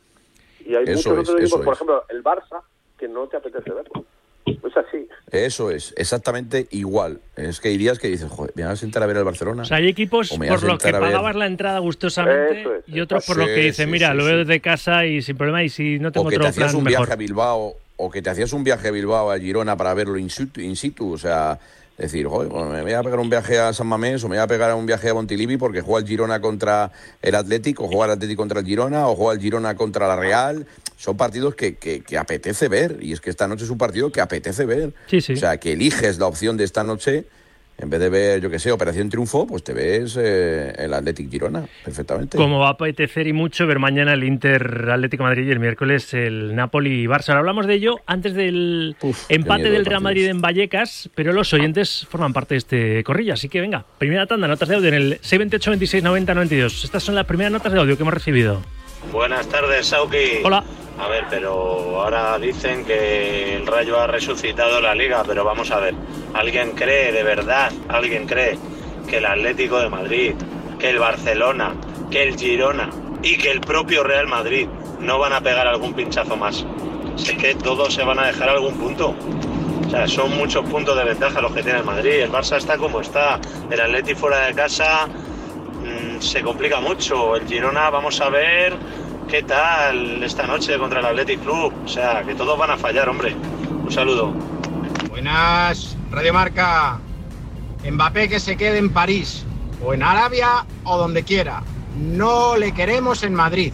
Y 0.68 0.74
hay 0.74 0.84
muchos 0.84 1.06
otros 1.06 1.40
equipos, 1.40 1.62
por 1.62 1.74
ejemplo, 1.74 2.04
el 2.10 2.22
Barça, 2.22 2.60
que 2.98 3.08
no 3.08 3.26
te 3.26 3.38
apetece 3.38 3.70
verlo. 3.70 4.04
Es 4.44 4.76
así. 4.76 5.08
Eso 5.30 5.70
es, 5.70 5.94
exactamente 5.96 6.68
igual. 6.70 7.20
Es 7.36 7.60
que 7.60 7.70
irías 7.70 7.98
que 7.98 8.08
dices, 8.08 8.30
joder, 8.30 8.52
me 8.54 8.64
vas 8.64 8.72
a 8.72 8.76
sentar 8.76 9.02
a 9.02 9.06
ver 9.06 9.16
el 9.16 9.24
Barcelona. 9.24 9.62
O 9.62 9.64
sea, 9.64 9.78
hay 9.78 9.88
equipos 9.88 10.30
por 10.30 10.62
los 10.62 10.78
que 10.78 10.92
pagabas 10.92 11.36
la 11.36 11.46
entrada 11.46 11.78
gustosamente 11.78 12.82
y 12.86 13.00
otros 13.00 13.24
por 13.24 13.38
los 13.38 13.46
que 13.46 13.60
dicen, 13.60 13.90
mira, 13.90 14.12
lo 14.12 14.26
veo 14.26 14.38
desde 14.38 14.60
casa 14.60 15.06
y 15.06 15.22
sin 15.22 15.36
problema 15.36 15.62
y 15.62 15.70
si 15.70 15.98
no 15.98 16.12
tengo 16.12 16.26
o 16.26 16.30
que 16.30 16.36
otro 16.36 16.44
te 16.44 16.50
hacías 16.50 16.74
un 16.74 16.84
viaje 16.84 17.12
a 17.12 17.16
Bilbao 17.16 17.74
o 17.96 18.10
que 18.10 18.20
te 18.20 18.30
hacías 18.30 18.52
un 18.52 18.62
viaje 18.62 18.88
a 18.88 18.90
Bilbao 18.90 19.30
a 19.30 19.38
Girona 19.38 19.76
para 19.76 19.94
verlo 19.94 20.18
in 20.18 20.30
situ, 20.30 20.60
in 20.60 20.76
situ 20.76 21.12
o 21.12 21.18
sea, 21.18 21.58
decir, 21.98 22.26
Joder, 22.26 22.50
me 22.50 22.82
voy 22.82 22.92
a 22.92 23.02
pegar 23.02 23.18
un 23.18 23.28
viaje 23.28 23.58
a 23.58 23.72
San 23.72 23.88
Mamés 23.88 24.22
o 24.24 24.28
me 24.28 24.36
voy 24.36 24.42
a 24.42 24.46
pegar 24.46 24.74
un 24.74 24.86
viaje 24.86 25.10
a 25.10 25.14
Montilivi 25.14 25.56
porque 25.56 25.80
juega 25.80 26.00
el 26.00 26.08
Girona 26.08 26.40
contra 26.40 26.92
el 27.20 27.34
Atlético, 27.34 27.84
o 27.84 27.88
juega 27.88 28.06
el 28.06 28.10
Atlético 28.12 28.42
contra 28.42 28.60
el 28.60 28.66
Girona, 28.66 29.08
o 29.08 29.16
juega 29.16 29.34
el 29.34 29.40
Girona 29.40 29.74
contra 29.74 30.06
la 30.06 30.16
Real. 30.16 30.66
Son 30.96 31.16
partidos 31.16 31.54
que, 31.54 31.76
que, 31.76 32.18
apetece 32.18 32.68
ver, 32.68 32.98
y 33.00 33.12
es 33.12 33.20
que 33.20 33.30
esta 33.30 33.48
noche 33.48 33.64
es 33.64 33.70
un 33.70 33.78
partido 33.78 34.10
que 34.10 34.20
apetece 34.20 34.64
ver. 34.64 34.94
Sí, 35.08 35.20
sí. 35.20 35.34
O 35.34 35.36
sea, 35.36 35.58
que 35.58 35.72
eliges 35.72 36.18
la 36.18 36.26
opción 36.26 36.56
de 36.56 36.64
esta 36.64 36.84
noche 36.84 37.26
en 37.80 37.90
vez 37.90 38.00
de 38.00 38.08
ver, 38.08 38.40
yo 38.40 38.50
que 38.50 38.58
sé, 38.58 38.72
Operación 38.72 39.08
Triunfo, 39.08 39.46
pues 39.46 39.62
te 39.62 39.72
ves 39.72 40.18
eh, 40.20 40.74
el 40.76 40.92
Athletic 40.92 41.30
Girona, 41.30 41.64
perfectamente. 41.84 42.36
Como 42.36 42.58
va 42.58 42.68
a 42.68 42.72
apetecer 42.72 43.28
y 43.28 43.32
mucho 43.32 43.68
ver 43.68 43.78
mañana 43.78 44.14
el 44.14 44.24
Inter 44.24 44.90
Atlético 44.90 45.22
Madrid 45.22 45.46
y 45.46 45.50
el 45.52 45.60
miércoles 45.60 46.12
el 46.12 46.56
Napoli 46.56 47.06
Barça. 47.06 47.28
Ahora 47.28 47.40
hablamos 47.40 47.66
de 47.66 47.74
ello 47.74 48.00
antes 48.06 48.34
del 48.34 48.96
empate 49.28 49.70
del 49.70 49.84
de 49.84 49.90
Real 49.90 50.02
Madrid 50.02 50.26
en 50.26 50.40
Vallecas, 50.40 51.08
pero 51.14 51.32
los 51.32 51.52
oyentes 51.52 52.06
forman 52.10 52.32
parte 52.32 52.54
de 52.54 52.58
este 52.58 53.04
corrillo. 53.04 53.34
Así 53.34 53.48
que 53.48 53.60
venga, 53.60 53.84
primera 53.98 54.26
tanda, 54.26 54.48
notas 54.48 54.68
de 54.68 54.74
audio 54.74 54.88
en 54.88 54.94
el 54.94 55.10
628 55.22 55.70
26 55.70 56.02
90 56.02 56.34
92. 56.34 56.84
Estas 56.84 57.02
son 57.04 57.14
las 57.14 57.26
primeras 57.26 57.52
notas 57.52 57.72
de 57.72 57.78
audio 57.78 57.96
que 57.96 58.02
hemos 58.02 58.14
recibido. 58.14 58.60
Buenas 59.12 59.48
tardes, 59.48 59.86
Sauki. 59.86 60.42
Hola. 60.42 60.64
A 60.98 61.06
ver, 61.06 61.26
pero 61.30 62.02
ahora 62.02 62.38
dicen 62.38 62.84
que 62.84 63.54
el 63.56 63.66
Rayo 63.66 64.00
ha 64.00 64.08
resucitado 64.08 64.80
la 64.80 64.96
liga, 64.96 65.22
pero 65.24 65.44
vamos 65.44 65.70
a 65.70 65.78
ver. 65.78 65.94
¿Alguien 66.34 66.72
cree, 66.72 67.12
de 67.12 67.22
verdad, 67.22 67.70
alguien 67.88 68.26
cree 68.26 68.58
que 69.08 69.18
el 69.18 69.26
Atlético 69.26 69.78
de 69.78 69.88
Madrid, 69.88 70.34
que 70.78 70.90
el 70.90 70.98
Barcelona, 70.98 71.74
que 72.10 72.24
el 72.24 72.36
Girona 72.36 72.90
y 73.22 73.38
que 73.38 73.50
el 73.50 73.60
propio 73.60 74.02
Real 74.02 74.26
Madrid 74.26 74.66
no 74.98 75.20
van 75.20 75.32
a 75.34 75.40
pegar 75.40 75.68
algún 75.68 75.94
pinchazo 75.94 76.36
más? 76.36 76.66
Sé 77.14 77.36
que 77.36 77.54
todos 77.54 77.94
se 77.94 78.02
van 78.02 78.18
a 78.18 78.26
dejar 78.26 78.48
algún 78.48 78.74
punto. 78.74 79.14
O 79.86 79.90
sea, 79.90 80.08
son 80.08 80.36
muchos 80.36 80.68
puntos 80.68 80.96
de 80.96 81.04
ventaja 81.04 81.40
los 81.40 81.52
que 81.52 81.62
tiene 81.62 81.78
el 81.78 81.84
Madrid. 81.84 82.22
El 82.22 82.32
Barça 82.32 82.56
está 82.56 82.76
como 82.76 83.00
está. 83.00 83.40
El 83.70 83.80
Atlético 83.80 84.18
fuera 84.18 84.46
de 84.46 84.54
casa 84.54 85.06
mm, 85.06 86.20
se 86.20 86.42
complica 86.42 86.80
mucho. 86.80 87.36
El 87.36 87.46
Girona, 87.46 87.88
vamos 87.88 88.20
a 88.20 88.28
ver 88.30 88.76
qué 89.28 89.42
tal 89.42 90.22
esta 90.22 90.46
noche 90.46 90.78
contra 90.78 91.00
el 91.00 91.06
Athletic 91.06 91.42
Club. 91.42 91.72
O 91.84 91.88
sea, 91.88 92.24
que 92.24 92.34
todos 92.34 92.58
van 92.58 92.70
a 92.70 92.78
fallar, 92.78 93.08
hombre. 93.08 93.36
Un 93.84 93.92
saludo. 93.92 94.32
Buenas, 95.10 95.96
Radio 96.10 96.32
Marca. 96.32 96.98
Mbappé 97.88 98.28
que 98.28 98.40
se 98.40 98.56
quede 98.56 98.78
en 98.78 98.90
París, 98.90 99.44
o 99.84 99.94
en 99.94 100.02
Arabia, 100.02 100.66
o 100.84 100.98
donde 100.98 101.22
quiera. 101.22 101.62
No 101.96 102.56
le 102.56 102.72
queremos 102.72 103.22
en 103.22 103.34
Madrid. 103.34 103.72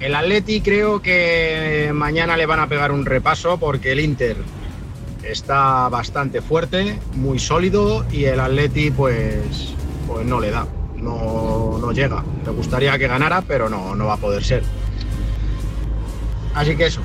El 0.00 0.14
Atleti 0.14 0.60
creo 0.60 1.00
que 1.00 1.90
mañana 1.94 2.36
le 2.36 2.46
van 2.46 2.60
a 2.60 2.66
pegar 2.66 2.90
un 2.90 3.04
repaso 3.04 3.58
porque 3.58 3.92
el 3.92 4.00
Inter 4.00 4.36
está 5.22 5.88
bastante 5.88 6.40
fuerte, 6.40 6.98
muy 7.14 7.38
sólido 7.38 8.06
y 8.10 8.24
el 8.24 8.40
Atleti 8.40 8.90
pues, 8.90 9.74
pues 10.06 10.24
no 10.24 10.40
le 10.40 10.50
da, 10.50 10.66
no, 11.00 11.78
no 11.78 11.92
llega. 11.92 12.24
Me 12.44 12.52
gustaría 12.52 12.98
que 12.98 13.08
ganara, 13.08 13.42
pero 13.42 13.68
no, 13.68 13.94
no 13.94 14.06
va 14.06 14.14
a 14.14 14.18
poder 14.18 14.44
ser. 14.44 14.62
Así 16.54 16.76
que 16.76 16.86
eso. 16.86 17.00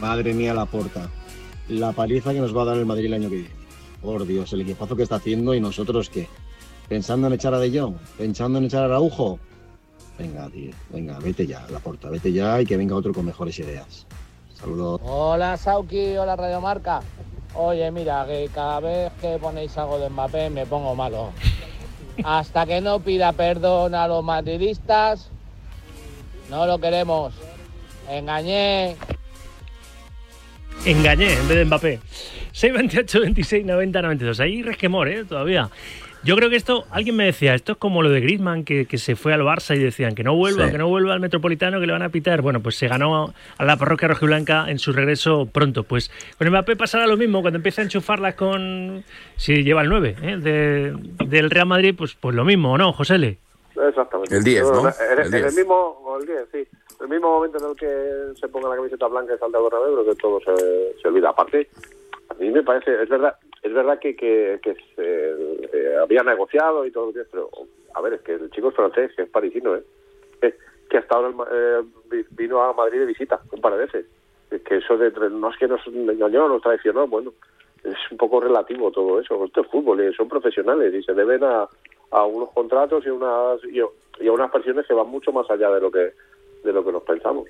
Madre 0.00 0.32
mía, 0.32 0.54
la 0.54 0.66
porta. 0.66 1.10
La 1.68 1.92
paliza 1.92 2.32
que 2.32 2.40
nos 2.40 2.56
va 2.56 2.62
a 2.62 2.66
dar 2.66 2.76
el 2.76 2.86
Madrid 2.86 3.06
el 3.06 3.14
año 3.14 3.28
que 3.28 3.36
viene. 3.36 3.50
Por 4.02 4.26
Dios, 4.26 4.52
el 4.52 4.62
equipazo 4.62 4.96
que 4.96 5.02
está 5.02 5.16
haciendo 5.16 5.54
y 5.54 5.60
nosotros 5.60 6.08
qué. 6.08 6.26
Pensando 6.88 7.26
en 7.26 7.34
echar 7.34 7.54
a 7.54 7.60
De 7.60 7.78
Jong, 7.78 7.94
pensando 8.18 8.58
en 8.58 8.64
echar 8.64 8.82
a 8.82 8.86
Araujo. 8.86 9.38
Venga, 10.18 10.48
tío, 10.50 10.72
venga, 10.90 11.18
vete 11.18 11.46
ya, 11.46 11.64
la 11.70 11.78
porta, 11.78 12.10
vete 12.10 12.32
ya 12.32 12.60
y 12.60 12.66
que 12.66 12.76
venga 12.76 12.96
otro 12.96 13.14
con 13.14 13.24
mejores 13.24 13.58
ideas. 13.58 14.06
Saludos. 14.52 15.00
Hola 15.04 15.56
Sauki, 15.56 16.16
hola 16.16 16.36
Radio 16.36 16.60
Marca. 16.60 17.00
Oye, 17.54 17.90
mira, 17.90 18.26
que 18.26 18.50
cada 18.52 18.80
vez 18.80 19.12
que 19.20 19.38
ponéis 19.38 19.76
algo 19.78 19.98
de 19.98 20.10
Mbappé 20.10 20.50
me 20.50 20.66
pongo 20.66 20.94
malo. 20.94 21.30
Hasta 22.24 22.66
que 22.66 22.80
no 22.80 23.00
pida 23.00 23.32
perdón 23.32 23.94
a 23.94 24.06
los 24.08 24.24
madridistas, 24.24 25.30
no 26.48 26.66
lo 26.66 26.78
queremos. 26.78 27.34
Engañé. 28.08 28.96
Engañé 30.84 31.32
en 31.32 31.48
vez 31.48 31.56
de 31.58 31.64
Mbappé. 31.64 32.00
628 32.52 33.20
26 33.20 33.64
90 33.64 34.02
92. 34.02 34.40
Ahí 34.40 34.62
resquemor, 34.62 35.08
¿eh? 35.08 35.24
Todavía. 35.24 35.70
Yo 36.22 36.36
creo 36.36 36.50
que 36.50 36.56
esto, 36.56 36.84
alguien 36.90 37.16
me 37.16 37.24
decía, 37.24 37.54
esto 37.54 37.72
es 37.72 37.78
como 37.78 38.02
lo 38.02 38.10
de 38.10 38.20
Griezmann, 38.20 38.64
que, 38.64 38.84
que 38.86 38.98
se 38.98 39.16
fue 39.16 39.32
al 39.32 39.40
Barça 39.40 39.74
y 39.74 39.78
decían 39.78 40.14
que 40.14 40.22
no 40.22 40.34
vuelva, 40.36 40.66
Sí. 40.66 40.72
que 40.72 40.78
no 40.78 40.86
vuelva 40.88 41.14
al 41.14 41.20
Metropolitano, 41.20 41.80
que 41.80 41.86
le 41.86 41.92
van 41.92 42.02
a 42.02 42.10
pitar. 42.10 42.42
Bueno, 42.42 42.60
pues 42.60 42.76
se 42.76 42.88
ganó 42.88 43.32
a 43.56 43.64
la 43.64 43.76
parroquia 43.78 44.08
rojiblanca 44.08 44.66
en 44.70 44.78
su 44.78 44.92
regreso 44.92 45.46
pronto. 45.46 45.82
Pues 45.84 46.10
con 46.38 46.48
Mbappé 46.48 46.76
pasará 46.76 47.06
lo 47.06 47.16
mismo, 47.16 47.40
cuando 47.40 47.56
empieza 47.56 47.80
a 47.80 47.84
enchufarlas 47.84 48.34
con... 48.34 49.02
Si 49.36 49.62
lleva 49.64 49.80
el 49.82 49.88
9 49.88 50.16
¿eh? 50.22 50.36
de- 50.36 50.94
del 51.26 51.50
Real 51.50 51.66
Madrid, 51.66 51.94
pues, 51.96 52.14
pues 52.14 52.34
lo 52.36 52.44
mismo, 52.44 52.72
¿o 52.72 52.78
no, 52.78 52.92
José 52.92 53.16
Le? 53.18 53.38
Exactamente. 53.88 54.36
El 54.36 54.44
10, 54.44 54.62
¿no? 54.64 54.88
En, 54.88 54.94
El 55.18 55.24
en 55.26 55.30
10. 55.30 55.46
el 55.46 55.54
mismo, 55.54 56.16
el 56.20 56.26
10, 56.26 56.38
sí. 56.52 56.68
El 57.00 57.08
mismo 57.08 57.30
momento 57.30 57.56
en 57.56 57.70
el 57.70 57.76
que 57.76 58.38
se 58.38 58.46
ponga 58.48 58.68
la 58.68 58.76
camiseta 58.76 59.06
blanca 59.06 59.34
y 59.34 59.38
salta 59.38 59.56
al 59.56 59.64
Bernabéu, 59.64 59.94
creo 60.02 60.14
que 60.14 60.20
todo 60.20 60.38
se, 60.40 61.00
se 61.00 61.08
olvida. 61.08 61.30
Aparte, 61.30 61.66
a 62.28 62.34
mí 62.34 62.50
me 62.50 62.62
parece, 62.62 63.02
es 63.02 63.08
verdad, 63.08 63.34
es 63.62 63.72
verdad 63.72 63.98
que, 63.98 64.16
que, 64.16 64.58
se 64.96 65.30
eh, 65.72 65.96
había 65.96 66.22
negociado 66.22 66.86
y 66.86 66.90
todo 66.90 67.12
lo 67.12 67.24
pero 67.30 67.50
a 67.94 68.00
ver, 68.00 68.14
es 68.14 68.20
que 68.22 68.32
el 68.34 68.50
chico 68.50 68.68
es 68.70 68.74
francés, 68.74 69.12
es 69.16 69.28
parisino, 69.28 69.76
¿eh? 69.76 69.84
Que, 70.88 70.98
hasta 70.98 71.14
ahora 71.14 71.32
eh, 71.52 71.82
vi- 72.10 72.24
vino 72.30 72.60
a 72.62 72.72
Madrid 72.72 73.00
de 73.00 73.06
visita 73.06 73.40
un 73.52 73.60
par 73.60 73.72
de 73.74 73.84
veces. 73.86 74.06
Es 74.50 74.62
que 74.62 74.76
eso 74.78 74.96
de, 74.96 75.10
no 75.30 75.50
es 75.50 75.56
que 75.56 75.68
nos 75.68 75.86
engañó, 75.86 76.48
nos 76.48 76.62
traicionó, 76.62 77.06
bueno, 77.06 77.32
es 77.84 77.94
un 78.10 78.16
poco 78.16 78.40
relativo 78.40 78.90
todo 78.90 79.20
eso. 79.20 79.44
Esto 79.44 79.60
es 79.60 79.68
fútbol 79.68 80.00
y 80.02 80.12
son 80.14 80.28
profesionales 80.28 80.92
y 80.92 81.02
se 81.02 81.14
deben 81.14 81.44
a, 81.44 81.68
unos 82.24 82.50
contratos 82.50 83.04
y, 83.06 83.10
unas, 83.10 83.60
y 83.64 84.26
a 84.26 84.32
unas 84.32 84.50
presiones 84.50 84.86
que 84.86 84.94
van 84.94 85.06
mucho 85.08 85.30
más 85.32 85.48
allá 85.50 85.70
de 85.70 85.80
lo 85.80 85.90
que 85.90 86.12
de 86.64 86.72
lo 86.72 86.84
que 86.84 86.92
nos 86.92 87.02
pensamos. 87.04 87.48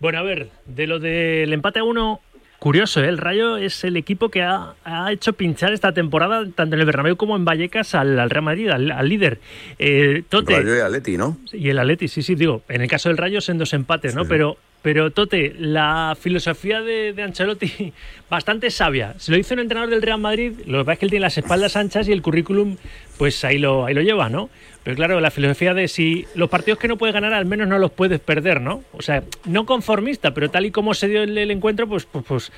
Bueno, 0.00 0.18
a 0.18 0.22
ver, 0.22 0.48
de 0.64 0.86
lo 0.86 0.98
del 0.98 1.52
empate 1.52 1.80
a 1.80 1.84
uno, 1.84 2.20
curioso, 2.60 3.02
¿eh? 3.02 3.08
el 3.08 3.18
Rayo 3.18 3.56
es 3.56 3.82
el 3.82 3.96
equipo 3.96 4.28
que 4.28 4.42
ha, 4.42 4.74
ha 4.84 5.10
hecho 5.10 5.32
pinchar 5.32 5.72
esta 5.72 5.92
temporada, 5.92 6.44
tanto 6.54 6.76
en 6.76 6.80
el 6.80 6.86
Bernabéu 6.86 7.16
como 7.16 7.34
en 7.34 7.44
Vallecas, 7.44 7.96
al, 7.96 8.16
al 8.20 8.30
Real 8.30 8.44
Madrid, 8.44 8.68
al, 8.68 8.92
al 8.92 9.08
líder. 9.08 9.40
Eh, 9.78 10.22
Tote, 10.28 10.56
Rayo 10.56 10.76
y 10.76 10.80
Atleti, 10.80 11.16
¿no? 11.16 11.38
y 11.52 11.70
el 11.70 11.78
Atleti, 11.78 12.06
sí, 12.06 12.22
sí, 12.22 12.36
digo, 12.36 12.62
en 12.68 12.82
el 12.82 12.88
caso 12.88 13.08
del 13.08 13.18
Rayo 13.18 13.40
son 13.40 13.58
dos 13.58 13.72
empates, 13.72 14.14
¿no? 14.14 14.26
Pero, 14.26 14.58
pero 14.82 15.10
Tote, 15.10 15.54
la 15.58 16.16
filosofía 16.18 16.80
de, 16.80 17.14
Ancelotti, 17.22 17.92
bastante 18.30 18.70
sabia. 18.70 19.14
Se 19.18 19.30
lo 19.30 19.38
hizo 19.38 19.54
un 19.54 19.60
entrenador 19.60 19.90
del 19.90 20.02
Real 20.02 20.20
Madrid, 20.20 20.52
lo 20.66 20.78
que 20.78 20.84
pasa 20.84 20.92
es 20.94 20.98
que 20.98 21.06
él 21.06 21.10
tiene 21.10 21.22
las 21.22 21.36
espaldas 21.36 21.76
anchas 21.76 22.08
y 22.08 22.12
el 22.12 22.22
currículum, 22.22 22.76
pues 23.18 23.44
ahí 23.44 23.58
lo, 23.58 23.86
ahí 23.86 23.94
lo 23.94 24.02
lleva, 24.02 24.28
¿no? 24.28 24.48
Pero 24.82 24.96
claro, 24.96 25.20
la 25.20 25.30
filosofía 25.30 25.74
de 25.74 25.88
si 25.88 26.26
los 26.34 26.48
partidos 26.48 26.78
que 26.78 26.88
no 26.88 26.96
puedes 26.96 27.12
ganar, 27.12 27.34
al 27.34 27.44
menos 27.44 27.68
no 27.68 27.78
los 27.78 27.90
puedes 27.90 28.20
perder, 28.20 28.62
¿no? 28.62 28.82
O 28.92 29.02
sea, 29.02 29.22
no 29.44 29.66
conformista, 29.66 30.32
pero 30.32 30.50
tal 30.50 30.64
y 30.64 30.70
como 30.70 30.94
se 30.94 31.08
dio 31.08 31.22
el, 31.22 31.36
el 31.36 31.50
encuentro, 31.50 31.86
pues, 31.86 32.06
pues, 32.06 32.24
pues, 32.26 32.52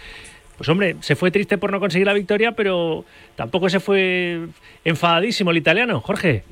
pues 0.56 0.68
hombre, 0.68 0.96
se 1.00 1.16
fue 1.16 1.32
triste 1.32 1.58
por 1.58 1.72
no 1.72 1.80
conseguir 1.80 2.06
la 2.06 2.12
victoria, 2.12 2.52
pero 2.52 3.04
tampoco 3.34 3.68
se 3.68 3.80
fue 3.80 4.46
enfadadísimo 4.84 5.50
el 5.50 5.56
italiano, 5.56 6.00
Jorge. 6.00 6.44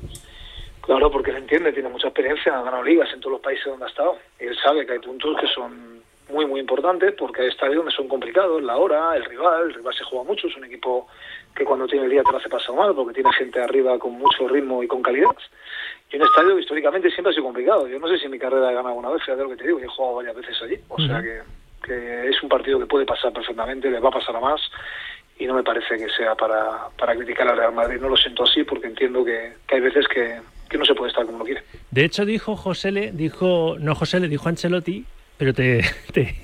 Claro, 0.81 1.11
porque 1.11 1.31
él 1.31 1.37
entiende, 1.37 1.73
tiene 1.73 1.89
mucha 1.89 2.07
experiencia, 2.07 2.57
ha 2.57 2.63
ganado 2.63 2.83
ligas 2.83 3.11
en 3.13 3.19
todos 3.19 3.33
los 3.33 3.41
países 3.41 3.65
donde 3.65 3.85
ha 3.85 3.89
estado. 3.89 4.17
Y 4.39 4.45
él 4.45 4.57
sabe 4.61 4.85
que 4.85 4.93
hay 4.93 4.99
puntos 4.99 5.37
que 5.39 5.47
son 5.47 6.01
muy, 6.31 6.45
muy 6.45 6.59
importantes 6.59 7.13
porque 7.17 7.41
hay 7.41 7.49
estadios 7.49 7.77
donde 7.77 7.91
son 7.91 8.07
complicados, 8.07 8.63
la 8.63 8.77
hora, 8.77 9.15
el 9.15 9.25
rival, 9.25 9.67
el 9.67 9.73
rival 9.73 9.93
se 9.93 10.03
juega 10.03 10.23
mucho, 10.23 10.47
es 10.47 10.57
un 10.57 10.65
equipo 10.65 11.07
que 11.55 11.65
cuando 11.65 11.87
tiene 11.87 12.05
el 12.05 12.11
día 12.11 12.23
te 12.23 12.31
lo 12.31 12.37
hace 12.37 12.49
pasar 12.49 12.75
mal 12.75 12.95
porque 12.95 13.13
tiene 13.13 13.31
gente 13.33 13.61
arriba 13.61 13.99
con 13.99 14.13
mucho 14.13 14.47
ritmo 14.47 14.81
y 14.81 14.87
con 14.87 15.01
calidad. 15.01 15.35
Y 16.09 16.15
un 16.15 16.23
estadio 16.23 16.57
históricamente 16.57 17.11
siempre 17.11 17.31
ha 17.31 17.33
sido 17.33 17.45
complicado. 17.45 17.87
Yo 17.87 17.99
no 17.99 18.07
sé 18.07 18.17
si 18.17 18.25
en 18.25 18.31
mi 18.31 18.39
carrera 18.39 18.71
he 18.71 18.75
ganado 18.75 18.89
alguna 18.89 19.09
vez, 19.09 19.21
fíjate 19.23 19.43
lo 19.43 19.49
que 19.49 19.57
te 19.57 19.67
digo, 19.67 19.79
yo 19.79 19.85
he 19.85 19.89
jugado 19.89 20.15
varias 20.15 20.35
veces 20.35 20.61
allí. 20.61 20.79
O 20.89 20.99
sea 20.99 21.21
que, 21.21 21.41
que 21.85 22.29
es 22.29 22.41
un 22.41 22.49
partido 22.49 22.79
que 22.79 22.85
puede 22.85 23.05
pasar 23.05 23.31
perfectamente, 23.31 23.91
le 23.91 23.99
va 23.99 24.09
a 24.09 24.13
pasar 24.13 24.35
a 24.35 24.39
más 24.39 24.61
y 25.37 25.45
no 25.45 25.53
me 25.53 25.63
parece 25.63 25.97
que 25.97 26.09
sea 26.09 26.35
para, 26.35 26.89
para 26.97 27.15
criticar 27.15 27.47
al 27.47 27.57
Real 27.57 27.73
Madrid. 27.73 27.99
No 27.99 28.09
lo 28.09 28.17
siento 28.17 28.43
así 28.43 28.63
porque 28.63 28.87
entiendo 28.87 29.23
que, 29.23 29.53
que 29.67 29.75
hay 29.75 29.81
veces 29.81 30.07
que, 30.07 30.39
que 30.71 30.77
no 30.77 30.85
se 30.85 30.95
puede 30.95 31.09
estar 31.09 31.25
como 31.25 31.35
uno 31.37 31.45
quiere. 31.45 31.61
De 31.91 32.05
hecho, 32.05 32.25
dijo 32.25 32.55
José 32.55 32.91
Le, 32.91 33.11
dijo, 33.11 33.75
no 33.79 33.93
José 33.93 34.19
Le, 34.19 34.27
dijo 34.29 34.47
Ancelotti, 34.49 35.05
pero 35.37 35.53
te, 35.53 35.81
te 36.13 36.35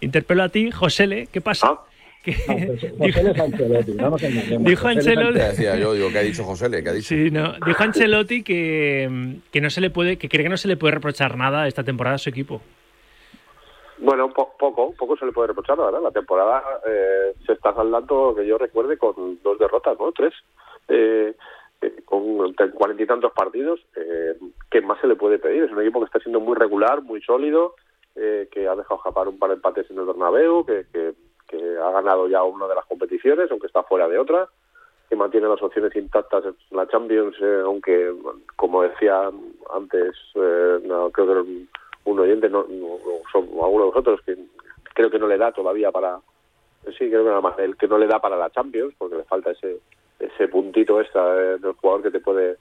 interpelo 0.00 0.42
a 0.42 0.48
ti, 0.48 0.70
José 0.70 1.06
Le, 1.06 1.26
¿qué 1.28 1.40
pasa? 1.40 1.78
Que- 2.24 2.32
dijo, 2.98 3.20
Dijo 4.60 4.88
Ancelotti- 4.88 5.32
Decía 5.34 5.76
yo, 5.76 5.92
digo, 5.94 6.08
¿qué 6.10 6.18
ha 6.18 6.22
dicho 6.22 6.44
José 6.44 6.68
Le? 6.68 6.82
¿Qué 6.82 6.88
ha 6.88 6.92
dicho? 6.92 7.08
sí, 7.08 7.30
no, 7.30 7.52
dijo 7.66 7.82
Ancelotti 7.82 8.42
que, 8.42 9.08
mm, 9.10 9.32
que 9.52 9.60
no 9.60 9.68
se 9.70 9.80
le 9.80 9.90
puede, 9.90 10.16
que 10.16 10.28
cree 10.28 10.44
que 10.44 10.48
no 10.48 10.56
se 10.56 10.68
le 10.68 10.76
puede 10.76 10.94
reprochar 10.94 11.36
nada 11.36 11.68
esta 11.68 11.84
temporada 11.84 12.16
a 12.16 12.18
su 12.18 12.30
equipo. 12.30 12.60
Bueno, 13.98 14.32
po- 14.32 14.54
poco, 14.58 14.94
poco 14.98 15.16
se 15.16 15.26
le 15.26 15.32
puede 15.32 15.48
reprochar, 15.48 15.78
la 15.78 15.84
verdad. 15.86 16.00
La 16.02 16.10
temporada 16.10 16.62
eh, 16.86 17.34
se 17.46 17.52
está 17.52 17.72
saldando, 17.74 18.34
que 18.36 18.46
yo 18.46 18.58
recuerde, 18.58 18.96
con 18.98 19.38
dos 19.42 19.58
derrotas, 19.58 19.96
¿no? 19.98 20.10
Tres. 20.12 20.32
Eh, 20.88 21.34
con 22.04 22.52
cuarenta 22.74 23.02
y 23.02 23.06
tantos 23.06 23.32
partidos. 23.32 23.80
Eh, 23.96 24.36
¿Qué 24.70 24.80
más 24.80 25.00
se 25.00 25.06
le 25.06 25.16
puede 25.16 25.38
pedir? 25.38 25.64
Es 25.64 25.72
un 25.72 25.80
equipo 25.80 26.00
que 26.00 26.06
está 26.06 26.18
siendo 26.20 26.40
muy 26.40 26.54
regular, 26.56 27.02
muy 27.02 27.20
sólido, 27.22 27.74
eh, 28.16 28.48
que 28.50 28.68
ha 28.68 28.74
dejado 28.76 28.96
escapar 28.96 29.28
un 29.28 29.38
par 29.38 29.50
de 29.50 29.56
empates 29.56 29.90
en 29.90 29.98
el 29.98 30.06
Bernabéu, 30.06 30.64
que, 30.66 30.86
que, 30.92 31.14
que 31.48 31.78
ha 31.78 31.90
ganado 31.90 32.28
ya 32.28 32.42
una 32.42 32.66
de 32.68 32.74
las 32.74 32.86
competiciones, 32.86 33.50
aunque 33.50 33.66
está 33.66 33.82
fuera 33.82 34.08
de 34.08 34.18
otra, 34.18 34.48
que 35.08 35.16
mantiene 35.16 35.48
las 35.48 35.62
opciones 35.62 35.94
intactas 35.96 36.44
en 36.44 36.54
la 36.76 36.86
Champions, 36.88 37.36
eh, 37.40 37.62
aunque, 37.64 38.14
como 38.56 38.82
decía 38.82 39.30
antes, 39.74 40.14
eh, 40.34 40.80
no, 40.84 41.10
creo 41.10 41.26
que 41.26 41.32
era 41.32 41.42
un, 42.04 42.18
oyente, 42.20 42.48
no, 42.48 42.64
no- 42.68 42.98
son 43.30 43.44
alguno 43.62 43.84
de 43.84 43.90
vosotros, 43.90 44.20
que 44.24 44.36
creo 44.94 45.10
que 45.10 45.18
no 45.18 45.26
le 45.26 45.38
da 45.38 45.52
todavía 45.52 45.90
para 45.90 46.18
sí, 46.98 47.08
creo 47.08 47.22
que 47.22 47.28
nada 47.28 47.40
más 47.40 47.58
el 47.58 47.76
que 47.76 47.86
no 47.86 47.96
le 47.98 48.06
da 48.06 48.18
para 48.20 48.36
la 48.36 48.50
Champions, 48.50 48.94
porque 48.98 49.16
le 49.16 49.24
falta 49.24 49.50
ese 49.52 49.78
ese 50.26 50.48
puntito 50.48 51.00
extra 51.00 51.34
de- 51.34 51.58
del 51.58 51.72
jugador 51.72 52.02
que 52.02 52.10
te 52.10 52.20
puede 52.20 52.56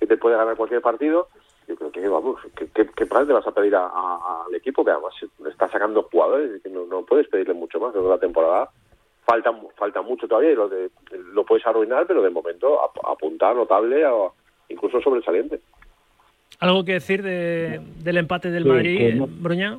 que 0.00 0.06
te 0.06 0.16
puede 0.16 0.36
ganar 0.36 0.56
cualquier 0.56 0.80
partido. 0.82 1.28
Yo 1.68 1.76
creo 1.76 1.92
que, 1.92 2.08
vamos, 2.08 2.40
¿qué, 2.56 2.66
qué, 2.74 2.88
qué 2.96 3.06
plan 3.06 3.24
le 3.28 3.34
vas 3.34 3.46
a 3.46 3.52
pedir 3.52 3.76
a- 3.76 3.86
a- 3.86 4.44
al 4.48 4.54
equipo? 4.54 4.84
Que 4.84 4.90
además 4.90 5.14
está 5.48 5.70
sacando 5.70 6.02
jugadores 6.10 6.50
y 6.58 6.60
que 6.60 6.68
no, 6.68 6.86
no 6.86 7.02
puedes 7.04 7.28
pedirle 7.28 7.54
mucho 7.54 7.78
más. 7.78 7.92
Creo 7.92 8.02
que 8.02 8.08
la 8.10 8.18
temporada 8.18 8.68
falta 9.24 9.52
falta 9.76 10.02
mucho 10.02 10.26
todavía 10.26 10.50
y 10.50 10.56
lo, 10.56 10.68
de, 10.68 10.90
lo 11.32 11.44
puedes 11.46 11.64
arruinar, 11.64 12.06
pero 12.08 12.20
de 12.22 12.30
momento 12.30 12.82
ap- 12.82 12.98
apuntar 13.06 13.54
notable 13.54 14.04
o 14.06 14.34
incluso 14.68 15.00
sobresaliente. 15.00 15.60
¿Algo 16.58 16.84
que 16.84 16.94
decir 16.94 17.22
de- 17.22 17.80
del 18.02 18.16
empate 18.16 18.50
del 18.50 18.64
Sí, 18.64 18.68
Madrid, 18.68 18.98
que 18.98 19.12
no- 19.14 19.28
Bruña? 19.28 19.78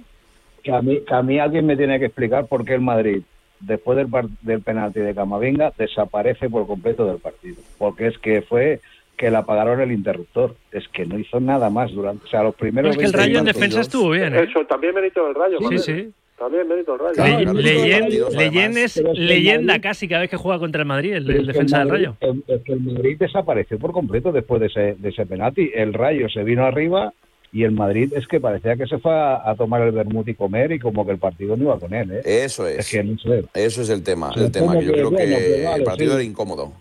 Que 0.64 0.72
a, 0.72 0.82
mí, 0.82 1.02
que 1.02 1.14
a 1.14 1.22
mí 1.22 1.38
alguien 1.40 1.66
me 1.66 1.76
tiene 1.76 2.00
que 2.00 2.06
explicar 2.06 2.48
por 2.48 2.64
qué 2.64 2.76
el 2.76 2.82
Madrid, 2.82 3.24
después 3.60 3.98
del, 3.98 4.08
par- 4.08 4.28
del 4.42 4.62
penalti 4.62 5.00
de 5.00 5.14
Camavinga, 5.16 5.72
desaparece 5.78 6.50
por 6.50 6.68
completo 6.68 7.06
del 7.06 7.18
partido. 7.20 7.58
Porque 7.78 8.08
es 8.08 8.18
que 8.18 8.42
fue 8.42 8.80
que 9.18 9.30
le 9.30 9.38
apagaron 9.38 9.80
el 9.82 9.92
interruptor. 9.92 10.56
Es 10.72 10.88
que 10.90 11.06
no 11.06 11.18
hizo 11.20 11.40
nada 11.40 11.70
más 11.70 11.92
durante. 11.92 12.26
O 12.26 12.28
sea, 12.28 12.44
los 12.44 12.56
primeros. 12.56 12.92
Es 12.92 12.98
que 12.98 13.06
el 13.06 13.12
20 13.12 13.18
Rayo 13.28 13.40
en 13.40 13.46
defensa 13.46 13.82
estuvo 13.82 14.10
bien, 14.10 14.36
¿eh? 14.36 14.44
Eso 14.50 14.66
también 14.66 14.94
mérito 14.96 15.26
del 15.26 15.36
Rayo. 15.36 15.58
Sí, 15.70 15.78
sí. 15.78 16.10
También 16.38 16.68
mérito 16.68 16.92
del 16.94 17.00
Rayo. 17.02 17.14
Claro, 17.14 17.54
Leyen, 17.54 18.00
partidos, 18.02 18.36
Leyen 18.36 18.72
además. 18.72 18.78
es 18.78 18.94
Pero 18.96 19.08
es 19.12 19.14
que 19.16 19.22
el 19.22 19.28
leyenda 19.28 19.74
Madrid- 19.74 19.84
casi 19.84 20.08
cada 20.08 20.22
vez 20.22 20.30
que 20.32 20.38
juega 20.38 20.60
contra 20.60 20.82
el 20.82 20.88
Madrid, 20.88 21.14
el, 21.14 21.26
Pero 21.26 21.44
defensa 21.44 21.80
del 21.80 21.90
Rayo. 21.90 22.18
el- 22.20 22.44
Es 22.48 22.62
que 22.64 22.74
el 22.74 22.80
Madrid 22.82 23.18
desapareció 23.20 23.78
por 23.78 23.92
completo 23.94 24.32
después 24.32 24.60
de 24.60 24.68
ese, 24.68 24.96
de 24.98 25.10
ese 25.10 25.26
penalti. 25.28 25.72
El 25.74 25.94
Rayo 25.94 26.28
se 26.30 26.44
vino 26.44 26.66
arriba 26.66 27.14
y 27.54 27.64
el 27.64 27.72
Madrid 27.72 28.12
es 28.16 28.28
que 28.28 28.40
parecía 28.42 28.76
que 28.76 28.88
se 28.88 28.98
fue 28.98 29.14
a, 29.14 29.48
a 29.50 29.56
tomar 29.56 29.82
el 29.84 29.92
vermut 29.92 30.28
y 30.28 30.34
comer 30.34 30.72
y 30.72 30.80
como 30.80 31.06
que 31.06 31.12
el 31.12 31.20
partido 31.20 31.56
no 31.56 31.64
iba 31.66 31.80
con 31.80 31.94
él. 31.94 32.12
¿eh? 32.12 32.22
Eso 32.26 32.68
es. 32.68 32.80
Es 32.80 32.92
que 32.92 33.04
no 33.04 33.18
sé. 33.20 33.46
Eso 33.54 33.82
es 33.84 33.90
el 33.90 34.04
tema. 34.04 34.32
El 34.36 34.52
tema 34.52 34.74
que 34.80 34.86
yo 34.86 34.92
que, 34.92 34.98
creo 34.98 35.10
que 35.12 35.16
bueno, 35.16 35.36
vale, 35.70 35.76
el 35.78 35.84
partido 35.84 36.10
sí. 36.12 36.16
era 36.16 36.24
incómodo. 36.24 36.74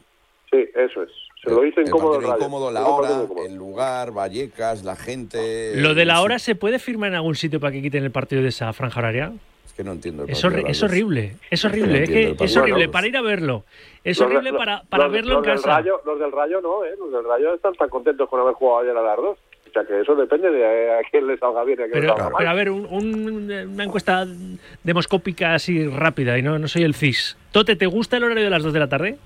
Sí, 0.50 0.64
eso 0.74 1.02
es. 1.02 1.10
Se 1.44 1.50
lo 1.50 1.66
hizo 1.66 1.80
El 1.80 1.88
incómodo 1.88 2.18
el 2.20 2.26
incómodo, 2.26 2.70
la 2.70 2.86
hora, 2.86 3.22
el 3.46 3.54
lugar, 3.56 4.12
Vallecas, 4.12 4.84
la 4.84 4.96
gente. 4.96 5.72
Lo 5.76 5.92
de 5.94 6.04
la 6.04 6.22
hora 6.22 6.38
se 6.38 6.54
puede 6.54 6.78
firmar 6.78 7.10
en 7.10 7.16
algún 7.16 7.34
sitio 7.34 7.60
para 7.60 7.72
que 7.72 7.82
quiten 7.82 8.04
el 8.04 8.10
partido 8.12 8.42
de 8.42 8.48
esa 8.48 8.72
franja 8.72 9.00
horaria. 9.00 9.32
Es 9.66 9.72
que 9.72 9.82
no 9.84 9.92
entiendo. 9.92 10.24
el 10.24 10.30
Es, 10.30 10.44
horri- 10.44 10.64
es 10.68 10.82
horrible, 10.82 11.36
es 11.50 11.64
no 11.64 11.70
horrible, 11.70 12.02
es, 12.04 12.08
que 12.10 12.44
es 12.44 12.56
horrible 12.56 12.74
Bueno, 12.86 12.92
para 12.92 13.06
ir 13.08 13.16
a 13.16 13.22
verlo. 13.22 13.64
Es 14.04 14.18
Los- 14.20 14.26
horrible 14.28 14.50
los- 14.52 14.58
para, 14.58 14.82
para 14.84 15.04
los- 15.04 15.12
verlo 15.12 15.34
los 15.34 15.44
en 15.46 15.50
del 15.52 15.62
casa. 15.62 15.76
Rayo, 15.80 16.00
los 16.06 16.18
del 16.20 16.30
Rayo 16.32 16.60
no, 16.60 16.84
¿eh? 16.84 16.90
Los 16.98 17.10
del 17.12 17.24
Rayo 17.24 17.54
están 17.54 17.74
tan 17.74 17.88
contentos 17.88 18.28
con 18.28 18.40
haber 18.40 18.54
jugado 18.54 18.80
ayer 18.82 18.96
a 18.96 19.02
las 19.02 19.16
dos. 19.16 19.38
O 19.72 19.74
sea 19.74 19.84
que 19.86 20.02
eso 20.02 20.14
depende 20.14 20.50
de 20.50 20.92
a 20.92 21.00
quién 21.10 21.26
le 21.26 21.38
salga 21.38 21.64
bien 21.64 21.80
y 21.80 21.82
a 21.84 21.86
quién 21.86 21.94
le 21.94 22.00
Pero, 22.02 22.08
salga 22.14 22.24
mal. 22.30 22.34
pero 22.36 22.50
a 22.50 22.54
ver, 22.54 22.70
un- 22.70 22.86
un- 22.90 23.70
una 23.72 23.84
encuesta 23.84 24.26
demoscópica 24.84 25.54
así 25.54 25.88
rápida, 25.88 26.36
y 26.36 26.42
no, 26.42 26.58
no 26.58 26.68
soy 26.68 26.82
el 26.82 26.94
CIS. 26.94 27.38
Tote, 27.52 27.74
¿te 27.76 27.86
gusta 27.86 28.18
el 28.18 28.24
horario 28.24 28.44
de 28.44 28.50
las 28.50 28.62
2 28.62 28.72
de 28.74 28.78
la 28.78 28.88
tarde? 28.90 29.16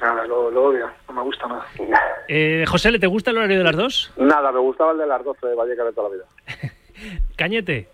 Nada, 0.00 0.24
lo, 0.26 0.50
lo 0.50 0.64
odio, 0.66 0.88
no 1.08 1.14
me 1.14 1.22
gusta 1.22 1.46
nada. 1.48 1.66
Eh, 2.28 2.64
José, 2.66 2.90
¿le 2.90 2.98
te 2.98 3.06
gusta 3.06 3.30
el 3.30 3.38
horario 3.38 3.58
de 3.58 3.62
las 3.64 3.76
2? 3.76 4.12
Nada, 4.18 4.50
me 4.52 4.58
gustaba 4.58 4.90
el 4.92 4.98
de 4.98 5.06
las 5.06 5.22
12 5.24 5.46
de 5.46 5.54
Vallecas 5.54 5.86
de 5.86 5.92
toda 5.92 6.08
la 6.08 6.14
vida. 6.16 6.24
Cañete. 7.36 7.88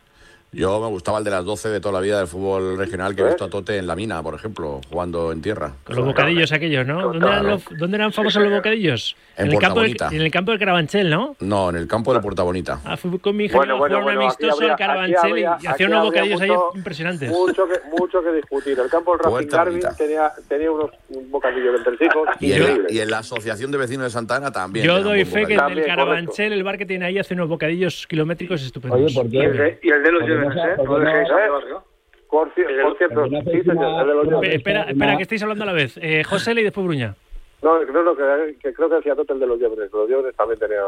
Yo 0.54 0.78
me 0.82 0.88
gustaba 0.88 1.16
el 1.16 1.24
de 1.24 1.30
las 1.30 1.46
12 1.46 1.70
de 1.70 1.80
toda 1.80 1.94
la 1.94 2.00
vida 2.00 2.18
del 2.18 2.26
fútbol 2.26 2.76
regional 2.76 3.16
que 3.16 3.22
he 3.22 3.24
visto 3.26 3.44
a 3.44 3.48
Tote 3.48 3.78
en 3.78 3.86
la 3.86 3.96
mina, 3.96 4.22
por 4.22 4.34
ejemplo, 4.34 4.82
jugando 4.90 5.32
en 5.32 5.40
tierra. 5.40 5.72
Con 5.84 5.96
los 5.96 6.04
bocadillos 6.04 6.52
aquellos, 6.52 6.86
¿no? 6.86 7.00
¿Dónde 7.00 7.26
eran, 7.26 7.46
los- 7.46 7.64
dónde 7.78 7.96
eran 7.96 8.12
famosos 8.12 8.42
los 8.42 8.52
bocadillos? 8.52 9.16
En 9.38 9.50
el 9.50 9.58
campo, 9.58 9.80
del, 9.80 9.96
Puerta 9.96 10.14
en 10.14 10.20
el 10.20 10.30
campo 10.30 10.50
del 10.50 10.60
Carabanchel, 10.60 11.08
¿no? 11.08 11.36
No, 11.40 11.70
en 11.70 11.76
el 11.76 11.88
campo 11.88 12.12
de 12.12 12.20
Puerta 12.20 12.42
Bonita. 12.42 12.80
Ah, 12.84 12.98
fui 12.98 13.18
con 13.18 13.34
mi 13.34 13.44
hija 13.46 13.56
Bueno, 13.56 13.76
a 13.76 13.78
bueno, 13.78 14.04
un 14.04 14.10
amistoso 14.10 14.62
al 14.62 14.76
Carabanchel 14.76 15.38
y- 15.38 15.44
hacía 15.66 15.86
unos 15.86 16.04
bocadillos 16.04 16.40
ahí 16.42 16.50
mucho- 16.50 16.70
impresionantes. 16.74 17.30
Mucho 17.30 17.66
que, 17.66 17.74
mucho 17.98 18.22
que 18.22 18.32
discutir. 18.32 18.78
El 18.78 18.90
campo 18.90 19.12
del 19.16 19.20
Racing 19.20 19.48
bonita. 19.64 19.94
tenía, 19.96 20.30
tenía 20.48 20.70
unos 20.70 20.90
un 21.08 21.30
bocadillo 21.30 21.74
entre 21.74 21.94
hijos 22.06 22.28
Y 22.40 22.52
en, 22.52 22.86
y 22.90 22.98
en 22.98 23.10
la 23.10 23.18
Asociación 23.20 23.70
de 23.70 23.78
Vecinos 23.78 24.04
de 24.04 24.10
Santa 24.10 24.36
Ana 24.36 24.52
también. 24.52 24.84
Yo 24.84 25.02
doy 25.02 25.24
fe 25.24 25.46
que 25.46 25.54
bocadillo. 25.54 25.80
el 25.80 25.86
Carabanchel, 25.86 26.52
el 26.52 26.62
bar 26.62 26.76
que 26.76 26.84
tiene 26.84 27.06
ahí, 27.06 27.18
hace 27.18 27.32
unos 27.32 27.48
bocadillos 27.48 28.06
kilométricos 28.06 28.62
estupendos. 28.62 29.00
Oye, 29.00 29.14
¿por 29.14 29.24
el 29.24 29.56
de, 29.56 29.78
y 29.82 29.88
el 29.88 30.02
de 30.02 30.12
los 30.12 30.26
Barrio. 30.44 31.84
Por, 32.30 32.48
ci- 32.54 32.82
por 32.82 32.96
cierto, 32.96 33.26
sí, 33.26 33.62
señor. 33.62 34.44
Espera, 34.44 34.82
espera, 34.84 35.16
que 35.16 35.22
estáis 35.22 35.42
hablando 35.42 35.64
a 35.64 35.66
la 35.66 35.72
vez. 35.74 35.98
Eh, 36.00 36.24
José 36.24 36.52
y 36.52 36.62
después 36.64 36.86
Bruña. 36.86 37.14
No, 37.62 37.84
no, 37.84 38.02
no, 38.02 38.16
que, 38.16 38.56
que 38.60 38.72
creo 38.72 38.88
que 38.88 38.94
decía 38.96 39.14
Tote 39.14 39.34
el 39.34 39.40
de 39.40 39.46
los 39.46 39.58
Llevenes. 39.58 39.92
Los 39.92 40.08
Llevenes 40.08 40.34
también 40.34 40.58
tenía, 40.58 40.80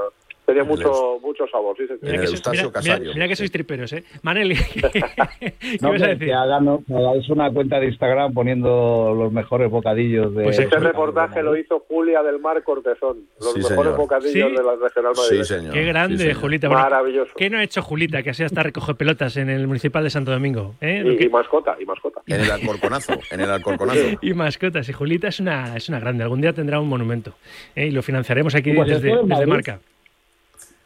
tenía 0.46 0.64
mucho, 0.64 1.18
mucho 1.22 1.46
sabor. 1.50 1.76
Sí, 1.76 1.87
señor. 1.87 2.00
En 2.02 2.14
el 2.14 2.20
que 2.20 2.26
sois- 2.26 2.33
Eustacio 2.35 2.70
mira- 2.83 2.98
mira- 2.98 3.14
mira 3.14 3.28
que 3.28 3.37
sois 3.37 3.50
triperos, 3.52 3.92
¿eh? 3.92 4.04
Manel, 4.22 4.57
¿qué 4.57 5.00
No, 5.80 5.90
vas 5.90 6.02
a 6.02 6.04
que, 6.07 6.11
decir? 6.12 6.26
que 6.28 6.35
hagan, 6.35 6.64
¿no? 6.64 6.83
que 6.87 6.94
hagáis 6.94 7.28
una 7.30 7.50
cuenta 7.50 7.80
de 7.80 7.87
Instagram 7.87 8.33
poniendo 8.35 9.14
los 9.16 9.33
mejores 9.33 9.70
bocadillos 9.70 10.35
de. 10.35 10.44
Pues 10.44 10.59
Este 10.59 10.78
reportaje 10.78 11.42
lo 11.42 11.57
hizo 11.57 11.80
Julia 11.88 12.22
del 12.22 12.38
Mar 12.40 12.62
Cortezón. 12.62 13.18
Los 13.40 13.52
Sí, 13.52 13.59
mejores 13.61 13.76
señor. 13.92 13.96
bocadillos 13.96 14.50
Sí. 14.50 14.57
de 14.57 14.62
la 14.62 14.76
Regional 14.76 15.14
Sí, 15.14 15.20
Madrid. 15.22 15.42
señor. 15.44 15.72
Qué 15.72 15.85
grande, 15.85 16.16
Sí, 16.18 16.22
señor. 16.24 16.40
Julita. 16.40 16.68
Bueno, 16.68 16.83
Maravilloso. 16.83 17.33
¿Qué 17.37 17.50
no 17.50 17.59
ha 17.59 17.62
hecho 17.62 17.83
Julita, 17.83 18.22
que 18.22 18.30
así 18.30 18.42
hasta 18.44 18.62
recoge 18.62 18.94
pelotas 18.94 19.37
en 19.37 19.50
el 19.50 19.66
Municipal 19.66 20.04
de 20.04 20.11
Santo 20.11 20.30
Domingo? 20.30 20.74
¿eh? 20.80 21.02
Y, 21.04 21.16
que- 21.16 21.24
y 21.24 21.28
mascota, 21.28 21.76
y 21.80 21.85
mascota. 21.85 22.20
En 22.26 22.40
el 22.40 22.50
Alcorconazo. 22.50 23.14
En 23.30 23.40
el 23.40 23.50
Alcorconazo. 23.50 24.00
y 24.22 24.35
mascotas. 24.35 24.88
Y 24.88 24.92
Julita 24.92 25.28
es 25.28 25.40
una, 25.40 25.76
es 25.76 25.88
una 25.88 26.00
grande. 26.00 26.22
Algún 26.24 26.40
día 26.40 26.52
tendrá 26.52 26.80
un 26.80 26.88
monumento. 26.88 27.35
¿eh? 27.74 27.87
Y 27.87 27.90
lo 27.90 28.02
financiaremos 28.02 28.54
aquí 28.54 28.72
Pues 28.72 28.88
desde, 28.88 29.14
desde 29.24 29.46
marca. 29.46 29.80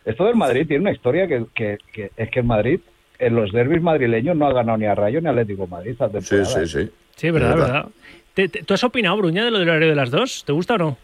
Esto 0.09 0.25
del 0.25 0.37
Madrid 0.37 0.67
tiene 0.67 0.81
una 0.81 0.93
historia 0.93 1.27
que, 1.29 1.45
que, 1.55 1.77
que 1.93 2.11
es 2.17 2.31
que 2.31 2.41
el 2.41 2.47
Madrid, 2.47 2.81
en 3.19 3.35
los 3.35 3.53
derbis 3.53 3.83
madrileños, 3.83 4.35
no 4.37 4.47
ha 4.47 4.53
ganado 4.55 4.79
ni 4.79 4.87
a 4.87 4.95
Rayo 4.95 5.21
ni 5.21 5.27
a 5.27 5.31
Atlético 5.33 5.65
de 5.65 5.69
Madrid 5.69 5.91
esta 5.91 6.07
Sí, 6.09 6.13
temporada. 6.31 6.67
sí, 6.67 6.67
sí. 6.85 6.91
Sí, 7.15 7.31
verdad, 7.31 7.51
Es 7.51 7.57
verdad. 7.57 7.75
verdad. 7.75 7.89
¿Te- 8.33 8.49
te- 8.49 8.63
tú 8.63 8.73
has 8.73 8.85
opinado, 8.85 9.19
Bruña, 9.19 9.45
de 9.45 9.51
lo 9.51 9.59
del 9.59 9.69
horario 9.69 9.89
de 9.91 9.95
las 9.95 10.11
dos? 10.11 10.45
¿Te 10.47 10.53
gusta 10.53 10.75
o 10.77 10.79
no? 10.79 10.97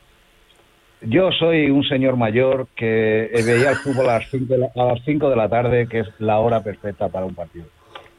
Yo 1.03 1.31
soy 1.33 1.69
un 1.71 1.85
señor 1.85 2.17
mayor 2.17 2.67
que 2.75 3.29
veía 3.45 3.71
el 3.73 3.77
fútbol 3.77 4.09
a 4.09 4.21
las 4.21 4.31
5 4.31 4.55
de, 4.55 4.59
la- 4.61 4.71
a 4.75 4.85
las 4.95 5.05
cinco 5.05 5.29
de 5.29 5.37
la 5.37 5.51
tarde, 5.51 5.87
que 5.87 5.99
es 6.01 6.07
la 6.19 6.39
hora 6.39 6.63
perfecta 6.63 7.09
para 7.11 7.27
un 7.27 7.35
partido. 7.35 7.67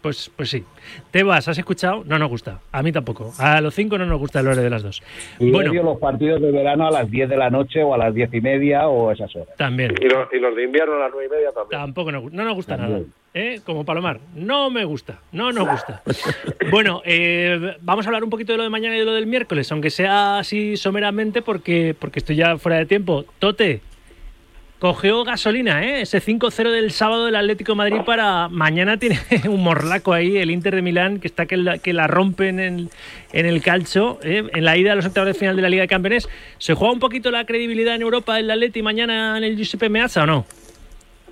Pues, 0.06 0.30
pues 0.36 0.52
sí. 0.52 0.64
Tebas, 1.10 1.48
¿has 1.48 1.58
escuchado? 1.58 2.04
No 2.06 2.20
nos 2.20 2.30
gusta. 2.30 2.60
A 2.72 2.84
mí 2.84 2.92
tampoco. 2.92 3.34
A 3.40 3.60
los 3.60 3.74
cinco 3.74 3.98
no 3.98 4.06
nos 4.06 4.20
gusta 4.20 4.40
el 4.40 4.46
horario 4.46 4.62
de 4.66 4.70
las 4.70 4.84
dos. 4.84 5.02
Y 5.40 5.50
Bueno, 5.50 5.72
odio 5.72 5.82
los 5.82 5.98
partidos 5.98 6.40
de 6.44 6.52
verano 6.52 6.86
a 6.86 6.92
las 6.92 7.10
10 7.10 7.28
de 7.28 7.36
la 7.36 7.50
noche 7.50 7.82
o 7.82 7.92
a 7.92 7.98
las 7.98 8.14
10 8.14 8.32
y 8.36 8.40
media 8.40 8.88
o 8.88 9.12
esas 9.12 9.36
horas. 9.36 9.56
también. 9.58 9.96
Y 10.00 10.06
los, 10.08 10.32
y 10.32 10.38
los 10.38 10.56
de 10.56 10.64
invierno 10.64 10.94
a 10.98 11.00
las 11.00 11.12
nueve 11.12 11.26
y 11.26 11.36
media 11.36 11.52
también. 11.54 11.82
Tampoco 11.82 12.12
nos, 12.12 12.32
no 12.32 12.44
nos 12.46 12.54
gusta 12.54 12.78
También. 12.78 13.00
nada. 13.00 13.14
¿eh? 13.34 13.62
Como 13.66 13.84
Palomar. 13.84 14.20
No 14.36 14.70
me 14.70 14.86
gusta. 14.86 15.22
No 15.32 15.52
nos 15.52 15.68
gusta. 15.68 16.04
bueno, 16.70 17.02
eh, 17.04 17.76
vamos 17.82 18.06
a 18.06 18.10
hablar 18.10 18.24
un 18.24 18.30
poquito 18.30 18.52
de 18.52 18.58
lo 18.58 18.64
de 18.64 18.70
mañana 18.70 18.96
y 18.96 19.00
de 19.00 19.06
lo 19.06 19.14
del 19.16 19.26
miércoles, 19.26 19.72
aunque 19.72 19.90
sea 19.90 20.38
así 20.38 20.78
someramente 20.78 21.42
porque, 21.42 21.96
porque 21.98 22.20
estoy 22.20 22.36
ya 22.36 22.60
fuera 22.60 22.78
de 22.78 22.86
tiempo. 22.86 23.26
Tote, 23.40 23.82
cogió 24.80 25.24
gasolina, 25.24 25.84
¿eh? 25.86 26.02
Ese 26.02 26.22
5-0 26.22 26.72
del 26.72 26.92
sábado 26.92 27.26
del 27.26 27.36
Atlético 27.36 27.76
Madrid 27.76 28.02
para 28.06 28.50
mañana 28.50 28.98
tiene 28.98 29.20
un 29.50 29.64
morlaco 29.64 30.14
ahí, 30.14 30.38
el 30.38 30.52
Inter 30.52 30.76
de 30.76 30.82
Milán, 30.82 31.20
que 31.20 31.28
está 31.28 31.46
que 31.46 31.58
la, 31.58 31.78
que 31.78 31.94
la 31.94 32.08
rompen 32.08 32.60
en, 32.60 32.90
en 33.32 33.46
el 33.46 33.62
calcho, 33.62 34.20
¿eh? 34.24 34.44
en 34.54 34.66
la 34.66 34.78
ida 34.78 34.92
a 34.92 34.96
los 34.96 35.06
octavos 35.06 35.28
de 35.28 35.34
final 35.34 35.56
de 35.56 35.62
la 35.62 35.70
Liga 35.70 35.82
de 35.82 35.88
Campeones. 35.88 36.30
¿Se 36.58 36.74
juega 36.74 36.94
un 36.94 37.00
poquito 37.00 37.32
la 37.32 37.46
credibilidad 37.46 37.96
en 37.96 38.02
Europa 38.02 38.36
del 38.36 38.52
Atleti 38.52 38.82
mañana 38.82 39.38
en 39.38 39.44
el 39.44 39.56
Giuseppe 39.56 39.90
Meazza 39.90 40.24
o 40.24 40.26
no? 40.26 40.46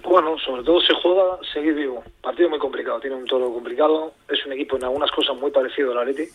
Bueno, 0.04 0.38
sobre 0.38 0.64
todo 0.64 0.82
se 0.82 0.94
juega 0.96 1.40
seguir 1.54 1.76
vivo. 1.76 2.04
Partido 2.22 2.50
muy 2.50 2.60
complicado, 2.60 3.00
tiene 3.00 3.16
un 3.16 3.26
toro 3.26 3.54
complicado. 3.54 4.14
Es 4.28 4.46
un 4.46 4.52
equipo 4.52 4.76
en 4.76 4.84
algunas 4.84 5.10
cosas 5.12 5.36
muy 5.38 5.50
parecido 5.50 5.92
al 5.92 6.00
Atleti, 6.00 6.30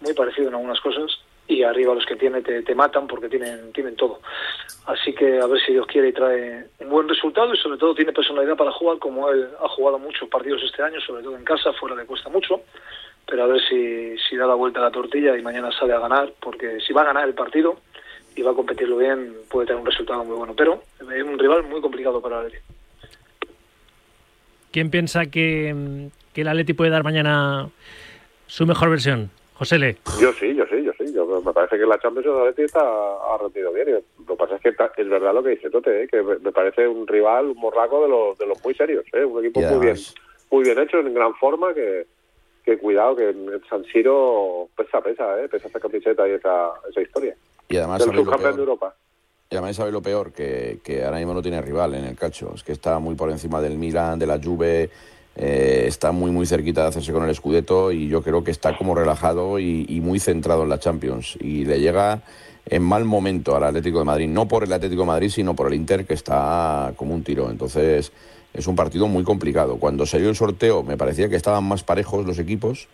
muy 0.00 0.12
parecido 0.12 0.48
en 0.48 0.54
algunas 0.54 0.80
cosas. 0.80 1.20
Y 1.48 1.62
arriba 1.64 1.94
los 1.94 2.06
que 2.06 2.16
tiene 2.16 2.40
te, 2.40 2.62
te 2.62 2.74
matan 2.74 3.06
porque 3.06 3.28
tienen, 3.28 3.72
tienen 3.72 3.96
todo. 3.96 4.20
Así 4.86 5.12
que 5.12 5.38
a 5.38 5.46
ver 5.46 5.60
si 5.60 5.72
Dios 5.72 5.86
quiere 5.86 6.08
y 6.08 6.12
trae 6.12 6.66
un 6.80 6.88
buen 6.88 7.08
resultado 7.08 7.54
y 7.54 7.56
sobre 7.56 7.78
todo 7.78 7.94
tiene 7.94 8.12
personalidad 8.12 8.56
para 8.56 8.72
jugar 8.72 8.98
como 8.98 9.28
él 9.30 9.48
ha 9.62 9.68
jugado 9.68 9.98
muchos 9.98 10.28
partidos 10.28 10.62
este 10.64 10.82
año, 10.82 11.00
sobre 11.00 11.22
todo 11.22 11.36
en 11.36 11.44
casa, 11.44 11.72
fuera 11.72 11.94
le 11.94 12.04
cuesta 12.04 12.28
mucho. 12.28 12.62
Pero 13.26 13.44
a 13.44 13.46
ver 13.46 13.60
si, 13.68 14.16
si 14.18 14.36
da 14.36 14.46
la 14.46 14.54
vuelta 14.54 14.80
a 14.80 14.84
la 14.84 14.90
tortilla 14.90 15.36
y 15.36 15.42
mañana 15.42 15.70
sale 15.78 15.92
a 15.92 16.00
ganar, 16.00 16.32
porque 16.40 16.80
si 16.80 16.92
va 16.92 17.02
a 17.02 17.06
ganar 17.06 17.28
el 17.28 17.34
partido 17.34 17.76
y 18.34 18.42
va 18.42 18.50
a 18.50 18.54
competirlo 18.54 18.96
bien, 18.96 19.34
puede 19.48 19.66
tener 19.66 19.80
un 19.80 19.86
resultado 19.86 20.24
muy 20.24 20.36
bueno. 20.36 20.54
Pero 20.56 20.82
es 21.00 21.22
un 21.22 21.38
rival 21.38 21.62
muy 21.64 21.80
complicado 21.80 22.20
para 22.20 22.40
el 22.40 22.46
Atleti. 22.46 22.64
¿Quién 24.72 24.90
piensa 24.90 25.26
que, 25.26 26.08
que 26.32 26.40
el 26.40 26.48
Atleti 26.48 26.72
puede 26.72 26.90
dar 26.90 27.04
mañana 27.04 27.68
su 28.46 28.66
mejor 28.66 28.90
versión? 28.90 29.30
José 29.54 29.78
Le. 29.78 29.96
Yo 30.20 30.32
sí, 30.32 30.54
yo 30.54 30.64
sí, 30.66 30.82
yo 30.82 30.91
sí. 31.06 31.12
Yo, 31.12 31.26
me 31.40 31.52
parece 31.52 31.78
que 31.78 31.86
la 31.86 31.98
Champions 31.98 32.26
de 32.26 32.32
Atleti 32.32 32.62
está, 32.62 32.80
ha 32.80 33.38
rendido 33.38 33.72
bien. 33.72 33.88
Y 33.88 33.92
lo 33.92 34.26
que 34.26 34.36
pasa 34.36 34.56
es 34.56 34.62
que 34.62 34.70
es 34.70 35.08
verdad 35.08 35.34
lo 35.34 35.42
que 35.42 35.50
dice 35.50 35.70
Tote, 35.70 36.04
¿eh? 36.04 36.08
que 36.08 36.22
me, 36.22 36.52
parece 36.52 36.86
un 36.86 37.06
rival, 37.06 37.46
un 37.46 37.58
morraco 37.58 38.02
de 38.02 38.08
los, 38.08 38.38
de 38.38 38.46
los 38.46 38.62
muy 38.64 38.74
serios. 38.74 39.04
¿eh? 39.12 39.24
Un 39.24 39.44
equipo 39.44 39.60
muy 39.60 39.86
bien, 39.86 39.96
muy 40.50 40.64
bien 40.64 40.78
hecho, 40.78 40.98
en 40.98 41.14
gran 41.14 41.34
forma, 41.34 41.74
que, 41.74 42.06
que 42.64 42.78
cuidado, 42.78 43.16
que 43.16 43.30
en 43.30 43.62
San 43.68 43.84
Siro 43.84 44.68
pesa, 44.76 45.00
pesa, 45.00 45.42
¿eh? 45.42 45.48
pesa 45.48 45.68
esa 45.68 45.80
camiseta 45.80 46.28
y 46.28 46.32
esa, 46.32 46.72
esa 46.88 47.00
historia. 47.00 47.36
Y 47.68 47.76
además, 47.76 47.98
Del 47.98 48.08
¿sabéis 48.08 48.18
lo 48.18 48.24
subcampeón 48.24 48.56
de 48.56 48.62
Europa. 48.62 48.94
Y 49.50 49.56
además 49.56 49.76
sabéis 49.76 49.92
lo 49.92 50.02
peor, 50.02 50.32
que, 50.32 50.78
que 50.82 51.04
ahora 51.04 51.18
mismo 51.18 51.34
no 51.34 51.42
tiene 51.42 51.60
rival 51.60 51.94
en 51.94 52.04
el 52.04 52.16
calcio. 52.16 52.52
Es 52.54 52.62
que 52.62 52.72
está 52.72 52.98
muy 52.98 53.14
por 53.14 53.30
encima 53.30 53.60
del 53.60 53.76
Milan, 53.76 54.18
de 54.18 54.26
la 54.26 54.40
Juve, 54.42 54.88
eh, 55.34 55.84
está 55.86 56.12
muy 56.12 56.30
muy 56.30 56.46
cerquita 56.46 56.82
de 56.82 56.88
hacerse 56.88 57.12
con 57.12 57.26
el 57.26 57.34
Scudetto 57.34 57.90
y 57.90 58.08
yo 58.08 58.22
creo 58.22 58.44
que 58.44 58.50
está 58.50 58.76
como 58.76 58.94
relajado 58.94 59.58
y, 59.58 60.00
muy 60.02 60.20
centrado 60.20 60.64
en 60.64 60.68
la 60.68 60.78
Champions 60.78 61.38
y 61.40 61.64
le 61.64 61.80
llega 61.80 62.22
en 62.66 62.82
mal 62.82 63.04
momento 63.04 63.56
al 63.56 63.64
Atlético 63.64 63.98
de 63.98 64.04
Madrid, 64.04 64.28
no 64.28 64.46
por 64.46 64.64
el 64.64 64.72
Atlético 64.72 65.02
de 65.02 65.06
Madrid, 65.06 65.30
sino 65.30 65.56
por 65.56 65.68
el 65.68 65.74
Inter 65.74 66.04
que 66.06 66.14
está 66.14 66.92
como 66.96 67.14
un 67.14 67.22
tiro. 67.22 67.50
Entonces 67.50 68.12
es 68.52 68.66
un 68.66 68.76
partido 68.76 69.08
muy 69.08 69.24
complicado. 69.24 69.78
Cuando 69.78 70.04
salió 70.04 70.28
el 70.28 70.36
sorteo 70.36 70.82
me 70.82 70.98
parecía 70.98 71.28
que 71.28 71.36
estaban 71.36 71.64
más 71.64 71.82
parejos 71.82 72.26
los 72.26 72.38
equipos, 72.38 72.88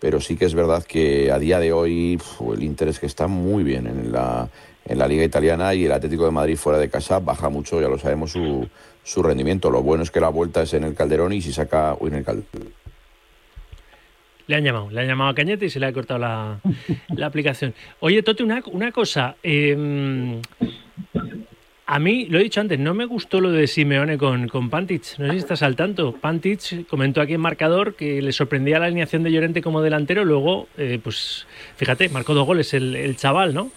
pero 0.00 0.20
sí 0.20 0.36
que 0.36 0.46
es 0.46 0.54
verdad 0.54 0.82
que 0.84 1.30
a 1.30 1.38
día 1.38 1.60
de 1.60 1.72
hoy 1.72 2.18
el 2.54 2.62
Inter 2.62 2.88
es 2.88 2.98
que 2.98 3.06
está 3.06 3.26
muy 3.26 3.64
bien 3.64 3.86
en 3.86 4.12
la, 4.12 4.48
en 4.86 4.98
la 4.98 5.06
Liga 5.06 5.24
Italiana 5.24 5.74
y 5.74 5.84
el 5.84 5.92
Atlético 5.92 6.24
de 6.24 6.30
Madrid 6.30 6.56
fuera 6.56 6.78
de 6.78 6.88
casa 6.88 7.18
baja 7.18 7.50
mucho, 7.50 7.80
ya 7.80 7.88
lo 7.88 7.98
sabemos, 7.98 8.32
su, 8.32 8.66
su 9.02 9.22
rendimiento. 9.22 9.70
Lo 9.70 9.82
bueno 9.82 10.02
es 10.02 10.10
que 10.10 10.20
la 10.20 10.28
vuelta 10.28 10.62
es 10.62 10.74
en 10.74 10.84
el 10.84 10.94
Calderón 10.94 11.32
y 11.32 11.42
si 11.42 11.52
saca... 11.52 11.96
Uy, 11.98 12.10
en 12.10 12.16
el 12.16 12.24
Calderón. 12.24 12.72
Le 14.48 14.56
han 14.56 14.64
llamado, 14.64 14.90
le 14.90 15.00
han 15.00 15.06
llamado 15.06 15.30
a 15.30 15.34
Cañete 15.34 15.66
y 15.66 15.70
se 15.70 15.78
le 15.78 15.86
ha 15.86 15.92
cortado 15.92 16.18
la, 16.18 16.58
la 17.14 17.26
aplicación. 17.26 17.74
Oye, 18.00 18.22
Tote, 18.22 18.42
una, 18.42 18.62
una 18.72 18.90
cosa. 18.90 19.36
eh, 19.42 20.40
a 21.86 21.98
mí, 21.98 22.26
lo 22.26 22.38
he 22.38 22.42
dicho 22.42 22.60
antes, 22.60 22.78
no 22.78 22.94
me 22.94 23.04
gustó 23.04 23.40
lo 23.40 23.50
de 23.50 23.66
Simeone 23.66 24.16
con, 24.18 24.48
con 24.48 24.70
Pantic. 24.70 25.18
No 25.18 25.26
sé 25.26 25.32
si 25.32 25.38
estás 25.38 25.62
al 25.62 25.76
tanto. 25.76 26.12
Pantic 26.12 26.86
comentó 26.88 27.20
aquí 27.20 27.34
en 27.34 27.40
marcador 27.40 27.94
que 27.94 28.22
le 28.22 28.32
sorprendía 28.32 28.78
la 28.78 28.86
alineación 28.86 29.22
de 29.22 29.30
Llorente 29.30 29.62
como 29.62 29.82
delantero. 29.82 30.24
Luego, 30.24 30.68
eh, 30.76 30.98
pues 31.02 31.46
fíjate, 31.76 32.08
marcó 32.08 32.34
dos 32.34 32.46
goles 32.46 32.72
el, 32.74 32.96
el 32.96 33.16
chaval, 33.16 33.52
¿no? 33.54 33.70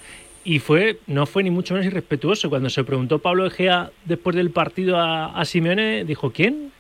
Y 0.46 0.60
fue, 0.60 1.00
no 1.08 1.26
fue 1.26 1.42
ni 1.42 1.50
mucho 1.50 1.74
menos 1.74 1.88
irrespetuoso. 1.88 2.50
Cuando 2.50 2.70
se 2.70 2.84
preguntó 2.84 3.18
Pablo 3.18 3.48
Egea 3.48 3.90
después 4.06 4.36
del 4.36 4.52
partido 4.52 4.98
a, 5.00 5.44
Simeone, 5.44 6.06
dijo: 6.06 6.32
¿Quién? 6.32 6.72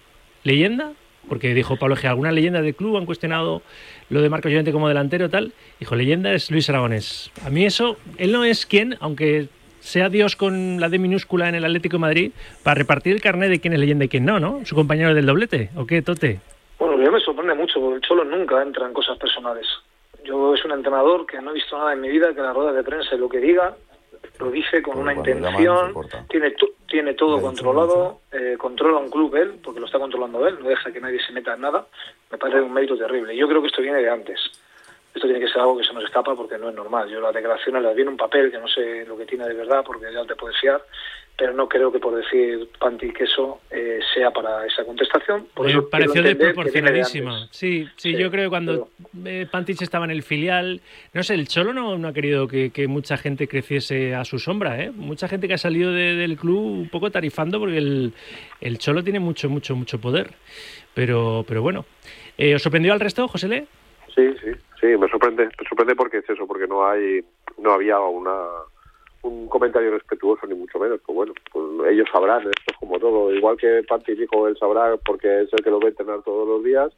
¿Leyenda? 0.43 0.93
Porque 1.27 1.55
dijo 1.55 1.75
Pablo 1.75 1.95
Egea, 1.95 2.11
algunas 2.11 2.33
leyendas 2.33 2.61
del 2.61 2.75
club 2.75 2.97
han 2.97 3.07
cuestionado 3.07 3.63
lo 4.09 4.21
de 4.21 4.29
Marcos 4.29 4.51
Llorente 4.51 4.71
como 4.71 4.87
delantero, 4.87 5.31
tal. 5.31 5.53
Dijo, 5.79 5.95
leyenda 5.95 6.31
es 6.31 6.51
Luis 6.51 6.69
Aragonés. 6.69 7.31
A 7.43 7.49
mí 7.49 7.65
eso, 7.65 7.97
él 8.17 8.31
no 8.31 8.43
es 8.43 8.67
quien, 8.67 8.95
aunque 8.99 9.47
sea 9.79 10.09
Dios 10.09 10.35
con 10.35 10.79
la 10.79 10.87
D 10.87 10.99
minúscula 10.99 11.49
en 11.49 11.55
el 11.55 11.65
Atlético 11.65 11.97
de 11.97 12.01
Madrid, 12.01 12.31
para 12.61 12.75
repartir 12.75 13.13
el 13.13 13.21
carnet 13.21 13.49
de 13.49 13.59
quién 13.59 13.73
es 13.73 13.79
leyenda 13.79 14.05
y 14.05 14.09
quién 14.09 14.25
no, 14.25 14.39
¿no? 14.39 14.63
Su 14.65 14.75
compañero 14.75 15.15
del 15.15 15.25
doblete, 15.25 15.71
¿o 15.75 15.87
qué, 15.87 16.03
Tote? 16.03 16.39
Bueno, 16.77 17.03
yo 17.03 17.11
me 17.11 17.19
sorprende 17.19 17.55
mucho, 17.55 17.79
porque 17.79 17.95
el 17.95 18.01
Cholo 18.01 18.23
nunca 18.25 18.61
entra 18.61 18.85
en 18.85 18.93
cosas 18.93 19.17
personales. 19.17 19.65
Yo 20.25 20.53
es 20.53 20.65
un 20.65 20.71
entrenador 20.71 21.25
que 21.25 21.39
no 21.41 21.51
he 21.51 21.53
visto 21.53 21.77
nada 21.77 21.93
en 21.93 22.01
mi 22.01 22.09
vida 22.09 22.33
que 22.33 22.39
en 22.39 22.45
las 22.47 22.55
ruedas 22.55 22.75
de 22.75 22.83
prensa 22.83 23.15
y 23.15 23.17
lo 23.17 23.29
que 23.29 23.39
diga 23.39 23.75
lo 24.39 24.49
dice 24.51 24.81
con 24.81 24.97
una 24.97 25.13
cuando 25.13 25.31
llama, 25.31 25.49
intención, 25.61 25.93
tiene, 26.27 26.51
to- 26.51 26.69
tiene 26.87 27.13
todo 27.13 27.37
controlado, 27.41 28.19
eh, 28.31 28.55
controla 28.57 28.97
un 28.97 29.09
club 29.09 29.35
él, 29.35 29.59
porque 29.63 29.79
lo 29.79 29.85
está 29.85 29.99
controlando 29.99 30.45
él, 30.47 30.57
no 30.61 30.67
deja 30.67 30.91
que 30.91 30.99
nadie 30.99 31.19
se 31.25 31.31
meta 31.31 31.53
en 31.53 31.61
nada, 31.61 31.85
me 32.31 32.37
parece 32.37 32.59
un 32.61 32.73
mérito 32.73 32.97
terrible. 32.97 33.35
Yo 33.37 33.47
creo 33.47 33.61
que 33.61 33.67
esto 33.67 33.81
viene 33.81 33.99
de 34.01 34.09
antes. 34.09 34.39
Esto 35.15 35.27
tiene 35.27 35.39
que 35.39 35.47
ser 35.47 35.61
algo 35.61 35.77
que 35.77 35.85
se 35.85 35.93
nos 35.93 36.03
escapa 36.03 36.35
porque 36.35 36.57
no 36.57 36.69
es 36.69 36.75
normal. 36.75 37.09
Yo 37.09 37.21
las 37.21 37.33
declaraciones 37.33 37.81
las 37.81 37.95
vi 37.95 38.01
en 38.01 38.09
un 38.09 38.17
papel 38.17 38.51
que 38.51 38.59
no 38.59 38.67
sé 38.67 39.05
lo 39.07 39.17
que 39.17 39.25
tiene 39.25 39.47
de 39.47 39.53
verdad 39.53 39.81
porque 39.85 40.07
ya 40.13 40.25
te 40.25 40.35
puedes 40.35 40.59
fiar, 40.59 40.81
pero 41.37 41.53
no 41.53 41.69
creo 41.69 41.89
que 41.89 41.99
por 41.99 42.15
decir 42.15 42.67
panty 42.79 43.11
que 43.13 43.23
eso 43.23 43.61
eh, 43.71 43.99
sea 44.13 44.31
para 44.31 44.65
esa 44.65 44.83
contestación. 44.83 45.47
Por 45.53 45.67
Me 45.73 45.81
pareció 45.83 46.21
de 46.21 46.35
desproporcionadísima. 46.35 47.47
Sí, 47.51 47.85
sí, 47.95 48.11
Sí, 48.11 48.17
yo 48.17 48.29
creo 48.29 48.43
que 48.45 48.49
cuando 48.49 48.89
eh, 49.25 49.47
Pantich 49.49 49.81
estaba 49.81 50.03
en 50.03 50.11
el 50.11 50.21
filial, 50.21 50.81
no 51.13 51.23
sé, 51.23 51.35
el 51.35 51.47
Cholo 51.47 51.71
no, 51.73 51.97
no 51.97 52.09
ha 52.09 52.13
querido 52.13 52.47
que, 52.49 52.71
que 52.71 52.87
mucha 52.89 53.15
gente 53.15 53.47
creciese 53.47 54.13
a 54.15 54.25
su 54.25 54.37
sombra, 54.37 54.81
¿eh? 54.83 54.91
Mucha 54.93 55.29
gente 55.29 55.47
que 55.47 55.53
ha 55.53 55.57
salido 55.57 55.93
de- 55.93 56.15
del 56.15 56.35
club 56.35 56.57
un 56.59 56.89
poco 56.89 57.09
tarifando 57.09 57.57
porque 57.59 57.77
el, 57.77 58.11
el 58.59 58.77
Cholo 58.79 59.01
tiene 59.01 59.19
mucho, 59.21 59.49
mucho, 59.49 59.77
mucho 59.77 59.97
poder. 59.99 60.31
Pero, 60.93 61.45
pero 61.47 61.61
bueno. 61.61 61.85
Eh, 62.37 62.53
¿Os 62.55 62.61
sorprendió 62.61 62.91
al 62.91 62.99
resto, 62.99 63.27
José 63.29 63.47
Le? 63.47 63.67
Sí, 64.13 64.21
sí, 64.41 64.51
sí, 64.85 64.97
me 64.97 65.07
sorprende, 65.09 65.45
me 65.45 65.67
sorprende 65.67 65.95
porque 65.95 66.17
es 66.17 66.29
eso, 66.29 66.45
porque 66.47 66.67
no 66.67 66.87
hay, 66.87 67.23
no 67.57 67.71
había 67.73 67.99
una 67.99 68.33
un 69.23 69.47
comentario 69.47 69.89
respetuoso 69.89 70.45
ni 70.45 70.53
mucho 70.53 70.77
menos, 70.77 70.99
pues 71.03 71.15
bueno, 71.15 71.33
pues 71.51 71.91
ellos 71.91 72.07
sabrán, 72.11 72.41
esto 72.41 72.71
es 72.71 72.77
como 72.77 72.99
todo, 72.99 73.33
igual 73.33 73.57
que 73.57 73.81
Panti 73.87 74.13
dijo, 74.13 74.47
él 74.47 74.55
sabrá 74.55 74.95
porque 74.97 75.41
es 75.41 75.49
el 75.51 75.63
que 75.63 75.71
lo 75.71 75.79
va 75.79 75.87
a 75.87 75.89
entrenar 75.89 76.21
todos 76.21 76.47
los 76.47 76.63
días, 76.63 76.93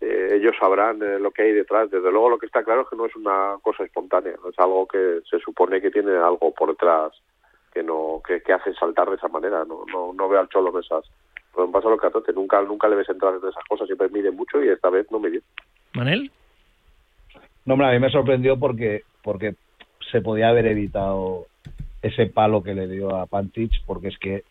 eh, 0.00 0.30
ellos 0.32 0.56
sabrán 0.58 1.00
eh, 1.02 1.18
lo 1.20 1.30
que 1.30 1.42
hay 1.42 1.52
detrás. 1.52 1.90
Desde 1.90 2.10
luego 2.10 2.30
lo 2.30 2.38
que 2.38 2.46
está 2.46 2.64
claro 2.64 2.82
es 2.82 2.88
que 2.88 2.96
no 2.96 3.06
es 3.06 3.14
una 3.14 3.56
cosa 3.62 3.84
espontánea, 3.84 4.32
es 4.32 4.58
algo 4.58 4.86
que 4.86 5.20
se 5.30 5.38
supone 5.38 5.80
que 5.80 5.90
tiene 5.90 6.16
algo 6.16 6.52
por 6.52 6.70
detrás 6.70 7.12
que 7.72 7.82
no 7.84 8.20
que, 8.26 8.42
hace 8.52 8.74
saltar 8.74 9.08
de 9.10 9.16
esa 9.16 9.28
manera. 9.28 9.64
No, 9.64 9.84
no, 9.92 10.12
no 10.12 10.28
veo 10.28 10.40
al 10.40 10.48
cholo 10.48 10.70
en 10.70 10.82
esas. 10.82 11.04
Pues 11.52 11.66
me 11.66 11.72
pasa 11.72 11.88
lo 11.88 11.98
que 11.98 12.06
a 12.06 12.32
nunca, 12.32 12.62
nunca 12.62 12.88
le 12.88 12.96
ves 12.96 13.08
entrar 13.08 13.34
en 13.34 13.48
esas 13.48 13.64
cosas, 13.68 13.86
siempre 13.86 14.08
mide 14.08 14.30
mucho 14.30 14.62
y 14.62 14.68
esta 14.68 14.88
vez 14.88 15.10
no 15.10 15.18
me 15.20 15.30
dio. 15.30 15.42
¿Manel? 15.94 16.30
No, 17.70 17.74
hombre, 17.74 17.86
a 17.86 17.92
mí 17.92 18.00
me 18.00 18.10
sorprendió 18.10 18.58
porque, 18.58 19.02
porque 19.22 19.54
se 20.10 20.20
podía 20.20 20.48
haber 20.48 20.66
evitado 20.66 21.46
ese 22.02 22.26
palo 22.26 22.64
que 22.64 22.74
le 22.74 22.88
dio 22.88 23.14
a 23.14 23.26
Pantich, 23.26 23.84
porque 23.86 24.08
es 24.08 24.18
que 24.18 24.42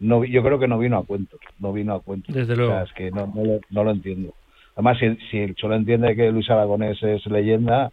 no, 0.00 0.22
yo 0.22 0.42
creo 0.42 0.58
que 0.58 0.68
no 0.68 0.78
vino 0.78 0.98
a 0.98 1.04
cuento, 1.06 1.38
no 1.60 1.72
vino 1.72 1.94
a 1.94 2.00
cuento. 2.00 2.30
Desde 2.30 2.52
O 2.52 2.56
luego. 2.56 2.72
sea, 2.72 2.82
es 2.82 2.92
que 2.92 3.10
no, 3.10 3.26
no, 3.34 3.42
lo, 3.42 3.60
no 3.70 3.84
lo 3.84 3.90
entiendo. 3.90 4.34
Además, 4.74 4.98
si, 4.98 5.16
si 5.30 5.38
el 5.38 5.54
Cholo 5.54 5.76
entiende 5.76 6.14
que 6.14 6.30
Luis 6.30 6.50
Aragonés 6.50 7.02
es 7.02 7.24
leyenda, 7.24 7.90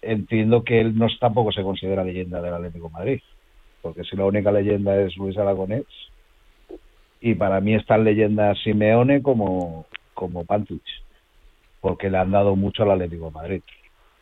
entiendo 0.00 0.64
que 0.64 0.80
él 0.80 0.96
no 0.96 1.08
tampoco 1.20 1.52
se 1.52 1.62
considera 1.62 2.02
leyenda 2.02 2.40
del 2.40 2.54
Atlético 2.54 2.86
de 2.88 2.94
Madrid, 2.94 3.20
porque 3.82 4.02
si 4.04 4.16
la 4.16 4.24
única 4.24 4.50
leyenda 4.50 4.98
es 4.98 5.14
Luis 5.18 5.36
Aragonés, 5.36 5.84
y 7.20 7.34
para 7.34 7.60
mí 7.60 7.74
es 7.74 7.84
tan 7.84 8.02
leyenda 8.02 8.54
Simeone 8.54 9.20
como, 9.20 9.84
como 10.14 10.46
Pantich, 10.46 11.02
porque 11.82 12.08
le 12.08 12.16
han 12.16 12.30
dado 12.30 12.56
mucho 12.56 12.82
al 12.84 12.92
Atlético 12.92 13.26
de 13.26 13.32
Madrid. 13.32 13.62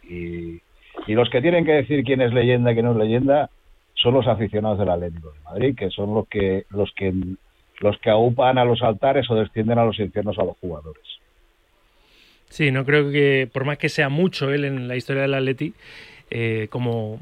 Y, 0.08 0.60
y 1.06 1.14
los 1.14 1.28
que 1.30 1.40
tienen 1.40 1.64
que 1.64 1.72
decir 1.72 2.04
quién 2.04 2.20
es 2.20 2.32
leyenda 2.32 2.70
y 2.70 2.74
quién 2.74 2.86
no 2.86 2.92
es 2.92 2.98
leyenda 2.98 3.50
son 3.94 4.14
los 4.14 4.26
aficionados 4.26 4.78
del 4.78 4.90
Atlético 4.90 5.32
de 5.32 5.40
Madrid, 5.40 5.76
que 5.76 5.90
son 5.90 6.14
los 6.14 6.28
que 6.28 6.64
los 6.70 6.92
que 6.94 7.12
los 7.80 7.98
que 7.98 8.10
aupan 8.10 8.58
a 8.58 8.64
los 8.64 8.82
altares 8.82 9.28
o 9.30 9.34
descienden 9.34 9.78
a 9.78 9.84
los 9.84 9.98
infiernos 9.98 10.38
a 10.38 10.44
los 10.44 10.56
jugadores. 10.58 11.02
Sí, 12.48 12.70
no 12.70 12.84
creo 12.84 13.10
que, 13.10 13.48
por 13.52 13.64
más 13.64 13.78
que 13.78 13.88
sea 13.88 14.08
mucho 14.08 14.52
él 14.52 14.64
en 14.64 14.86
la 14.86 14.94
historia 14.94 15.22
del 15.22 15.34
Atleti, 15.34 15.74
eh, 16.30 16.68
como 16.70 17.18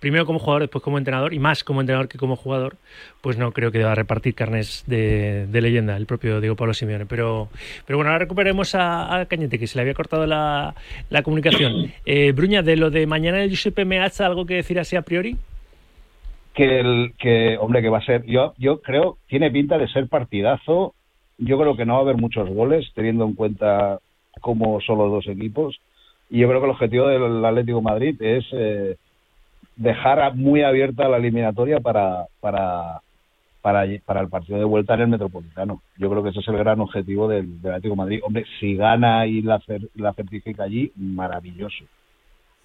primero 0.00 0.26
como 0.26 0.38
jugador, 0.38 0.62
después 0.62 0.82
como 0.82 0.98
entrenador, 0.98 1.34
y 1.34 1.38
más 1.38 1.64
como 1.64 1.80
entrenador 1.80 2.08
que 2.08 2.18
como 2.18 2.36
jugador, 2.36 2.76
pues 3.20 3.36
no 3.36 3.52
creo 3.52 3.72
que 3.72 3.78
deba 3.78 3.94
repartir 3.94 4.34
carnes 4.34 4.84
de, 4.86 5.46
de 5.46 5.60
leyenda 5.60 5.96
el 5.96 6.06
propio 6.06 6.40
Diego 6.40 6.56
Pablo 6.56 6.74
Simeone. 6.74 7.06
Pero, 7.06 7.48
pero 7.86 7.98
bueno, 7.98 8.10
ahora 8.10 8.24
recuperemos 8.24 8.74
a, 8.74 9.20
a 9.20 9.26
Cañete, 9.26 9.58
que 9.58 9.66
se 9.66 9.76
le 9.76 9.82
había 9.82 9.94
cortado 9.94 10.26
la, 10.26 10.74
la 11.10 11.22
comunicación. 11.22 11.92
Eh, 12.10 12.32
Bruña, 12.32 12.62
de 12.62 12.76
lo 12.76 12.90
de 12.90 13.06
mañana 13.06 13.42
el 13.42 13.50
Giuseppe 13.50 13.84
Meazza, 13.84 14.24
¿algo 14.24 14.46
que 14.46 14.54
decir 14.54 14.78
así 14.78 14.96
a 14.96 15.02
priori? 15.02 15.36
Que 16.54 16.80
el 16.80 17.12
que 17.18 17.58
hombre 17.58 17.82
que 17.82 17.90
va 17.90 17.98
a 17.98 18.04
ser 18.04 18.24
yo 18.24 18.54
yo 18.56 18.80
creo 18.80 19.18
tiene 19.26 19.50
pinta 19.50 19.76
de 19.76 19.88
ser 19.88 20.08
partidazo. 20.08 20.94
Yo 21.36 21.58
creo 21.58 21.76
que 21.76 21.84
no 21.84 21.94
va 21.94 21.98
a 21.98 22.02
haber 22.02 22.16
muchos 22.16 22.48
goles 22.48 22.90
teniendo 22.94 23.26
en 23.26 23.34
cuenta 23.34 23.98
cómo 24.40 24.80
son 24.80 24.98
los 24.98 25.10
dos 25.10 25.26
equipos 25.28 25.78
y 26.30 26.40
yo 26.40 26.48
creo 26.48 26.60
que 26.60 26.66
el 26.66 26.72
objetivo 26.72 27.08
del 27.08 27.44
Atlético 27.44 27.78
de 27.78 27.84
Madrid 27.84 28.22
es 28.22 28.44
eh, 28.52 28.96
dejar 29.78 30.34
muy 30.34 30.62
abierta 30.62 31.08
la 31.08 31.16
eliminatoria 31.16 31.80
para, 31.80 32.26
para, 32.40 33.00
para, 33.62 33.84
para 34.04 34.20
el 34.20 34.28
partido 34.28 34.58
de 34.58 34.64
vuelta 34.64 34.94
en 34.94 35.00
el 35.02 35.08
Metropolitano. 35.08 35.82
Yo 35.96 36.10
creo 36.10 36.22
que 36.22 36.30
ese 36.30 36.40
es 36.40 36.48
el 36.48 36.58
gran 36.58 36.80
objetivo 36.80 37.28
del, 37.28 37.62
del 37.62 37.72
Atlético 37.72 37.94
de 37.94 37.98
Madrid. 37.98 38.20
Hombre, 38.24 38.44
si 38.60 38.74
gana 38.76 39.26
y 39.26 39.40
la, 39.42 39.60
cer- 39.60 39.88
la 39.94 40.12
certifica 40.14 40.64
allí, 40.64 40.92
maravilloso. 40.96 41.84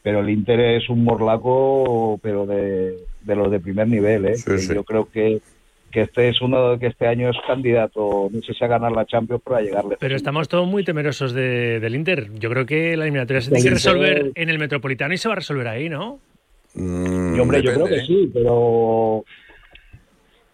Pero 0.01 0.19
el 0.19 0.29
Inter 0.29 0.59
es 0.59 0.89
un 0.89 1.03
morlaco, 1.03 2.19
pero 2.21 2.45
de, 2.45 2.97
de 3.21 3.35
los 3.35 3.49
de 3.49 3.59
primer 3.59 3.87
nivel, 3.87 4.25
¿eh? 4.25 4.35
Yo 4.75 4.83
creo 4.83 5.05
que, 5.09 5.39
que 5.91 6.01
este 6.01 6.27
es 6.29 6.41
uno 6.41 6.77
que 6.77 6.87
este 6.87 7.07
año 7.07 7.29
es 7.29 7.37
candidato, 7.47 8.27
no 8.29 8.41
sé 8.41 8.53
si 8.53 8.63
a 8.65 8.67
ganar 8.67 8.91
la 8.91 9.05
Champions 9.05 9.41
para 9.43 9.61
llegarle. 9.61 9.95
Pero 9.99 10.15
estamos 10.15 10.49
todos 10.49 10.67
muy 10.67 10.83
temerosos 10.83 11.31
de- 11.33 11.79
del 11.79 11.95
Inter. 11.95 12.27
Yo 12.33 12.49
creo 12.49 12.65
que 12.65 12.97
la 12.97 13.03
eliminatoria 13.05 13.39
se 13.41 13.51
tiene 13.51 13.63
que 13.63 13.69
resolver 13.75 14.31
en 14.35 14.49
el 14.49 14.59
Metropolitano 14.59 15.13
y 15.13 15.17
se 15.17 15.29
va 15.29 15.33
a 15.33 15.37
resolver 15.37 15.67
ahí, 15.69 15.87
¿no? 15.87 16.19
Y 16.75 17.39
hombre, 17.39 17.61
yo 17.61 17.73
creo 17.73 17.85
que 17.85 18.05
sí, 18.05 18.29
pero 18.33 19.23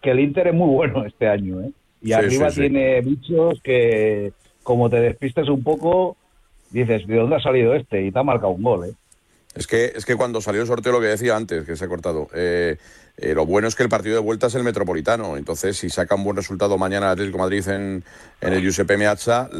que 0.02 0.10
el 0.10 0.20
Inter 0.20 0.48
es 0.48 0.54
muy 0.54 0.74
bueno 0.74 1.04
este 1.04 1.28
año, 1.28 1.60
¿eh? 1.60 1.70
Y 2.02 2.08
Sí, 2.08 2.12
arriba 2.14 2.50
sí, 2.50 2.54
sí. 2.56 2.60
tiene 2.62 3.00
bichos 3.02 3.60
que, 3.62 4.32
como 4.62 4.88
te 4.88 5.00
despistes 5.00 5.48
un 5.48 5.62
poco, 5.62 6.16
dices, 6.70 7.06
¿de 7.06 7.16
dónde 7.16 7.36
ha 7.36 7.40
salido 7.40 7.74
este? 7.74 8.04
Y 8.04 8.10
te 8.12 8.18
ha 8.18 8.22
marcado 8.22 8.52
un 8.52 8.62
gol, 8.62 8.88
¿eh? 8.88 8.92
Es 9.54 9.66
que, 9.66 9.86
es 9.96 10.04
que 10.04 10.14
cuando 10.14 10.40
salió 10.40 10.60
el 10.60 10.66
sorteo, 10.68 10.92
lo 10.92 11.00
que 11.00 11.08
decía 11.08 11.34
antes, 11.34 11.64
que 11.66 11.74
se 11.74 11.84
ha 11.84 11.88
cortado, 11.88 12.28
eh, 12.34 12.76
eh, 13.16 13.34
lo 13.34 13.44
bueno 13.46 13.66
es 13.66 13.74
que 13.74 13.82
el 13.82 13.88
partido 13.88 14.14
de 14.14 14.20
vuelta 14.20 14.46
es 14.46 14.54
el 14.54 14.62
Metropolitano. 14.62 15.36
Entonces, 15.36 15.76
si 15.76 15.90
saca 15.90 16.14
un 16.14 16.22
buen 16.22 16.36
resultado 16.36 16.78
mañana 16.78 17.06
el 17.06 17.12
Atlético 17.12 17.38
de 17.38 17.42
Madrid 17.42 17.68
en, 17.68 18.04
en 18.40 18.52
el 18.52 18.60
Giuseppe 18.62 18.96
Meazza, 18.96 19.50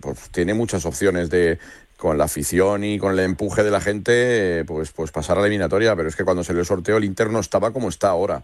pues 0.00 0.30
tiene 0.30 0.54
muchas 0.54 0.86
opciones 0.86 1.28
de 1.28 1.58
con 2.02 2.18
la 2.18 2.24
afición 2.24 2.82
y 2.82 2.98
con 2.98 3.12
el 3.12 3.20
empuje 3.20 3.62
de 3.62 3.70
la 3.70 3.80
gente, 3.80 4.64
pues, 4.64 4.90
pues 4.90 5.12
pasar 5.12 5.38
a 5.38 5.40
la 5.40 5.46
eliminatoria. 5.46 5.94
Pero 5.94 6.08
es 6.08 6.16
que 6.16 6.24
cuando 6.24 6.42
salió 6.42 6.58
el 6.58 6.66
sorteo, 6.66 6.96
el 6.96 7.04
Inter 7.04 7.30
no 7.30 7.38
estaba 7.38 7.72
como 7.72 7.88
está 7.88 8.08
ahora. 8.08 8.42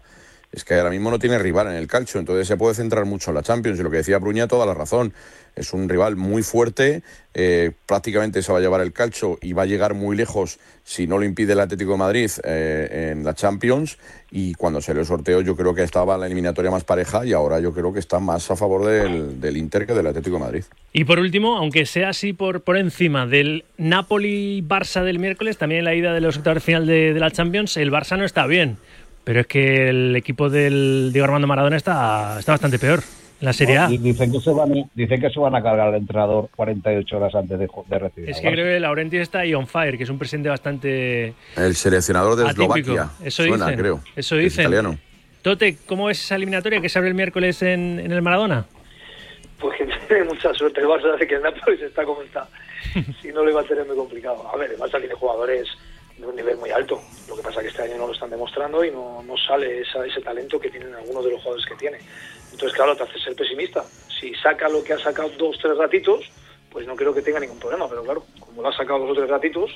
Es 0.51 0.63
que 0.63 0.73
ahora 0.73 0.89
mismo 0.89 1.11
no 1.11 1.19
tiene 1.19 1.37
rival 1.37 1.67
en 1.67 1.73
el 1.73 1.87
calcio, 1.87 2.19
entonces 2.19 2.47
se 2.47 2.57
puede 2.57 2.73
centrar 2.73 3.05
mucho 3.05 3.29
en 3.29 3.35
la 3.35 3.43
Champions. 3.43 3.79
Y 3.79 3.83
lo 3.83 3.91
que 3.91 3.97
decía 3.97 4.17
Bruña, 4.17 4.47
toda 4.47 4.65
la 4.65 4.73
razón. 4.73 5.13
Es 5.55 5.73
un 5.73 5.89
rival 5.89 6.15
muy 6.15 6.41
fuerte, 6.41 7.03
eh, 7.33 7.71
prácticamente 7.85 8.41
se 8.41 8.51
va 8.51 8.59
a 8.59 8.61
llevar 8.61 8.81
el 8.81 8.93
calcio 8.93 9.37
y 9.41 9.53
va 9.53 9.63
a 9.63 9.65
llegar 9.65 9.93
muy 9.93 10.15
lejos 10.15 10.57
si 10.83 11.05
no 11.05 11.17
lo 11.17 11.25
impide 11.25 11.53
el 11.53 11.59
Atlético 11.59 11.91
de 11.93 11.97
Madrid 11.97 12.31
eh, 12.43 13.11
en 13.11 13.25
la 13.25 13.33
Champions. 13.33 13.97
Y 14.31 14.53
cuando 14.53 14.79
se 14.79 14.93
le 14.93 15.03
sorteó, 15.03 15.41
yo 15.41 15.55
creo 15.55 15.73
que 15.73 15.83
estaba 15.83 16.17
la 16.17 16.27
eliminatoria 16.27 16.71
más 16.71 16.83
pareja 16.83 17.25
y 17.25 17.33
ahora 17.33 17.59
yo 17.59 17.73
creo 17.73 17.91
que 17.91 17.99
está 17.99 18.19
más 18.19 18.49
a 18.49 18.55
favor 18.55 18.85
del, 18.85 19.57
Inter 19.57 19.85
que 19.85 19.93
del 19.93 20.07
Atlético 20.07 20.37
de 20.37 20.43
Madrid. 20.43 20.63
Y 20.93 21.03
por 21.03 21.19
último, 21.19 21.57
aunque 21.57 21.85
sea 21.85 22.09
así 22.09 22.31
por, 22.31 22.61
por 22.61 22.77
encima 22.77 23.27
del 23.27 23.65
Napoli-Barça 23.77 25.03
del 25.03 25.19
miércoles, 25.19 25.57
también 25.57 25.79
en 25.79 25.85
la 25.85 25.95
ida 25.95 26.13
de 26.13 26.21
los 26.21 26.37
octavos 26.37 26.63
final 26.63 26.85
de 26.85 27.13
la 27.13 27.31
Champions, 27.31 27.75
el 27.75 27.91
Barça 27.91 28.17
no 28.17 28.23
está 28.23 28.47
bien. 28.47 28.77
Pero 29.29 29.41
es 29.41 29.45
que 29.45 29.89
el 29.89 30.15
equipo 30.15 30.49
del 30.49 31.11
Diego 31.13 31.25
Armando 31.25 31.45
Maradona 31.47 31.77
está, 31.77 32.37
está 32.39 32.53
bastante 32.53 32.79
peor. 32.79 33.01
en 33.39 33.45
La 33.45 33.53
Serie 33.53 33.77
A. 33.77 33.87
No, 33.87 33.95
dicen, 33.95 34.31
que 34.31 34.39
se 34.39 34.49
van, 34.49 34.71
a- 34.71 34.83
dicen 34.95 35.21
que 35.21 35.29
se 35.29 35.39
van 35.39 35.53
a 35.53 35.61
cargar 35.61 35.89
al 35.89 35.93
entrenador 35.93 36.49
48 36.55 37.15
horas 37.15 37.35
antes 37.35 37.59
de, 37.59 37.67
de 37.89 37.99
recibir. 37.99 38.29
Es 38.31 38.41
que 38.41 38.49
creo 38.51 38.65
que 38.65 38.79
Laurenti 38.79 39.17
está 39.17 39.41
ahí 39.41 39.53
on 39.53 39.67
fire, 39.67 39.99
que 39.99 40.03
es 40.05 40.09
un 40.09 40.17
presidente 40.17 40.49
bastante 40.49 41.35
El 41.55 41.75
seleccionador 41.75 42.37
de 42.37 42.45
atípico. 42.49 42.75
Eslovaquia. 42.75 43.09
Eso 43.23 43.43
Suena, 43.43 43.65
dicen. 43.67 43.79
creo. 43.79 43.99
Eso 44.15 44.35
Es 44.35 44.43
dicen. 44.45 44.61
italiano. 44.63 44.97
Tote, 45.43 45.77
¿cómo 45.85 46.09
es 46.09 46.19
esa 46.23 46.35
eliminatoria 46.35 46.81
que 46.81 46.89
se 46.89 46.97
abre 46.97 47.09
el 47.09 47.15
miércoles 47.15 47.61
en, 47.61 47.99
en 47.99 48.11
el 48.11 48.23
Maradona? 48.23 48.65
Pues 49.59 49.77
que 49.77 49.85
tiene 50.07 50.23
mucha 50.23 50.51
suerte 50.55 50.81
el 50.81 50.87
Barça 50.87 51.15
de 51.19 51.27
que 51.27 51.35
el 51.35 51.43
Nápoles 51.43 51.79
está 51.83 52.03
como 52.03 52.23
está. 52.23 52.47
Si 53.21 53.27
no 53.27 53.45
le 53.45 53.51
va 53.53 53.61
a 53.61 53.65
tener 53.65 53.85
muy 53.85 53.95
complicado. 53.95 54.49
A 54.51 54.57
ver, 54.57 54.71
el 54.71 54.79
Barça 54.79 54.97
tiene 54.99 55.13
jugadores 55.13 55.67
un 56.29 56.35
nivel 56.35 56.57
muy 56.57 56.69
alto. 56.71 57.01
Lo 57.27 57.35
que 57.35 57.41
pasa 57.43 57.59
es 57.59 57.63
que 57.63 57.69
este 57.69 57.81
año 57.83 57.97
no 57.97 58.07
lo 58.07 58.13
están 58.13 58.29
demostrando 58.29 58.83
y 58.83 58.91
no, 58.91 59.21
no 59.23 59.35
sale 59.37 59.81
esa- 59.81 60.05
ese 60.05 60.21
talento 60.21 60.59
que 60.59 60.69
tienen 60.69 60.93
algunos 60.95 61.23
de 61.25 61.31
los 61.31 61.41
jugadores 61.41 61.65
que 61.65 61.75
tiene. 61.75 61.97
Entonces, 62.51 62.73
claro, 62.73 62.95
te 62.95 63.03
hace 63.03 63.19
ser 63.19 63.35
pesimista. 63.35 63.83
Si 64.19 64.33
saca 64.35 64.67
lo 64.69 64.83
que 64.83 64.93
ha 64.93 64.99
sacado 64.99 65.29
dos, 65.37 65.57
tres 65.61 65.77
ratitos, 65.77 66.29
pues 66.71 66.85
no 66.87 66.95
creo 66.95 67.13
que 67.13 67.21
tenga 67.21 67.39
ningún 67.39 67.59
problema. 67.59 67.87
Pero 67.89 68.03
claro, 68.03 68.23
como 68.39 68.61
lo 68.61 68.69
ha 68.69 68.73
sacado 68.75 68.99
dos 68.99 69.11
o 69.11 69.15
tres 69.15 69.29
ratitos, 69.29 69.71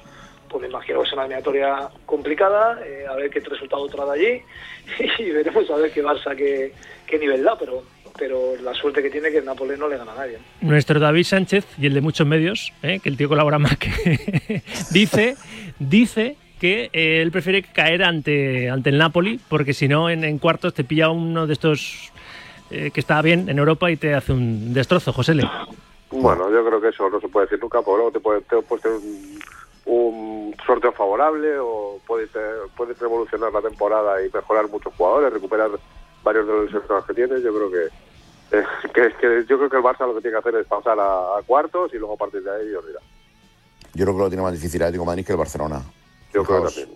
pues 0.49 0.62
me 0.62 0.68
imagino 0.68 1.01
que 1.01 1.08
es 1.08 1.14
una 1.14 1.24
eliminatoria 1.24 1.89
complicada, 2.06 2.80
eh, 2.86 3.06
a 3.10 3.16
ver 3.16 3.30
qué 3.30 3.39
resultado 3.39 3.88
trae 3.88 4.12
allí 4.12 4.41
y 5.20 5.32
veremos 5.32 5.70
a 5.72 5.76
ver 5.78 5.91
qué 5.91 6.04
Barça, 6.04 6.36
qué, 6.36 6.74
qué 7.08 7.18
nivel 7.20 7.43
da. 7.43 7.58
Pero, 7.58 7.84
pero 8.18 8.56
la 8.62 8.74
suerte 8.76 9.01
que 9.01 9.10
tiene 9.10 9.32
que 9.32 9.38
el 9.39 9.45
Nápoles 9.45 9.80
no 9.80 9.88
le 9.88 9.97
gana 9.97 10.12
a 10.12 10.16
nadie. 10.16 10.38
Nuestro 10.62 10.99
David 10.99 11.24
Sánchez 11.24 11.66
y 11.80 11.88
el 11.88 11.93
de 11.95 12.01
muchos 12.01 12.28
medios, 12.28 12.72
¿eh? 12.84 12.99
que 13.01 13.10
el 13.10 13.18
tío 13.18 13.28
colabora 13.30 13.58
más 13.58 13.78
que 13.78 14.62
dice, 14.91 15.36
dice 15.80 16.36
que 16.64 16.89
eh, 16.93 17.22
él 17.22 17.30
prefiere 17.30 17.61
caer 17.61 18.05
ante, 18.05 18.70
ante 18.70 18.89
el 18.89 18.97
Napoli, 18.97 19.38
porque 19.49 19.74
si 19.74 19.89
no, 19.89 20.09
en, 20.09 20.24
en 20.24 20.39
cuartos 20.39 20.74
te 20.74 20.86
pilla 20.86 21.09
uno 21.09 21.45
de 21.45 21.51
estos 21.51 22.09
eh, 22.72 22.89
que 22.89 23.01
está 23.01 23.22
bien 23.22 23.49
en 23.49 23.59
Europa 23.59 23.91
y 23.91 23.97
te 23.97 24.16
hace 24.16 24.32
un 24.32 24.74
destrozo, 24.74 25.11
José 25.11 25.36
Le. 25.36 25.43
Bueno, 26.09 26.49
yo 26.49 26.66
creo 26.66 26.80
que 26.80 26.88
eso 26.88 27.09
no 27.09 27.20
se 27.20 27.28
puede 27.28 27.47
decir 27.47 27.59
nunca, 27.59 27.82
porque 27.82 27.97
luego 27.97 28.11
te 28.14 28.22
puede, 28.22 28.39
te 28.43 28.61
puedes 28.61 28.82
tener 28.82 28.97
un, 28.97 29.39
un 29.93 30.55
sorteo 30.66 30.93
favorable 30.93 31.59
o 31.59 31.99
puedes, 32.07 32.30
puedes 32.78 32.97
revolucionar 32.97 33.51
la 33.51 33.61
temporada 33.61 34.26
y 34.26 34.30
mejorar 34.34 34.70
muchos 34.70 34.93
jugadores, 34.93 35.34
recuperar 35.34 35.70
varios 36.24 36.47
de 36.47 36.53
los 36.53 36.72
lesionados 36.72 37.05
que 37.05 37.14
tienes. 37.14 37.43
Yo 37.43 37.53
creo 37.53 37.72
que, 37.72 38.57
eh, 38.57 38.64
que, 38.93 39.07
es 39.07 39.16
que 39.16 39.45
yo 39.49 39.57
creo 39.57 39.70
que 39.70 39.76
el 39.76 39.84
Barça 39.84 40.07
lo 40.07 40.16
que 40.16 40.22
tiene 40.22 40.36
que 40.36 40.47
hacer 40.47 40.61
es 40.61 40.68
pasar 40.68 40.97
a, 40.97 41.38
a 41.38 41.41
cuartos 41.45 41.93
y 41.93 41.97
luego 41.97 42.14
a 42.14 42.18
partir 42.18 42.41
de 42.41 42.51
ahí 42.55 42.70
Dios 42.70 42.88
dirá. 42.88 42.99
Yo 43.95 44.05
creo 44.05 44.16
que 44.16 44.24
lo 44.24 44.30
tiene 44.30 44.43
más 44.43 44.53
difícil 44.53 44.80
el 44.80 44.86
Atlético 44.88 45.03
de 45.03 45.07
Madrid 45.07 45.26
que 45.26 45.34
el 45.34 45.38
Barcelona. 45.38 45.82
Yo 46.34 46.44
creo 46.44 46.64
que 46.64 46.70
también. 46.70 46.90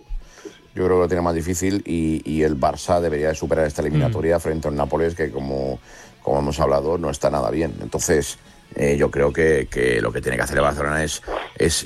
Yo 0.74 0.84
creo 0.84 0.96
que 0.96 1.02
lo 1.02 1.08
tiene 1.08 1.22
más 1.22 1.34
difícil 1.34 1.82
y, 1.84 2.22
y 2.24 2.42
el 2.42 2.58
Barça 2.58 3.00
debería 3.00 3.28
de 3.28 3.34
superar 3.34 3.66
esta 3.66 3.82
eliminatoria 3.82 4.38
frente 4.38 4.68
a 4.68 4.70
un 4.70 4.76
Nápoles 4.76 5.14
que, 5.14 5.30
como, 5.30 5.80
como 6.22 6.38
hemos 6.38 6.60
hablado, 6.60 6.98
no 6.98 7.10
está 7.10 7.30
nada 7.30 7.50
bien. 7.50 7.74
Entonces, 7.82 8.38
eh, 8.74 8.96
yo 8.96 9.10
creo 9.10 9.32
que, 9.32 9.66
lo 10.02 10.12
que 10.12 10.20
tiene 10.20 10.36
que 10.36 10.42
hacer 10.42 10.58
el 10.58 10.62
Barcelona 10.62 11.02
es, 11.02 11.22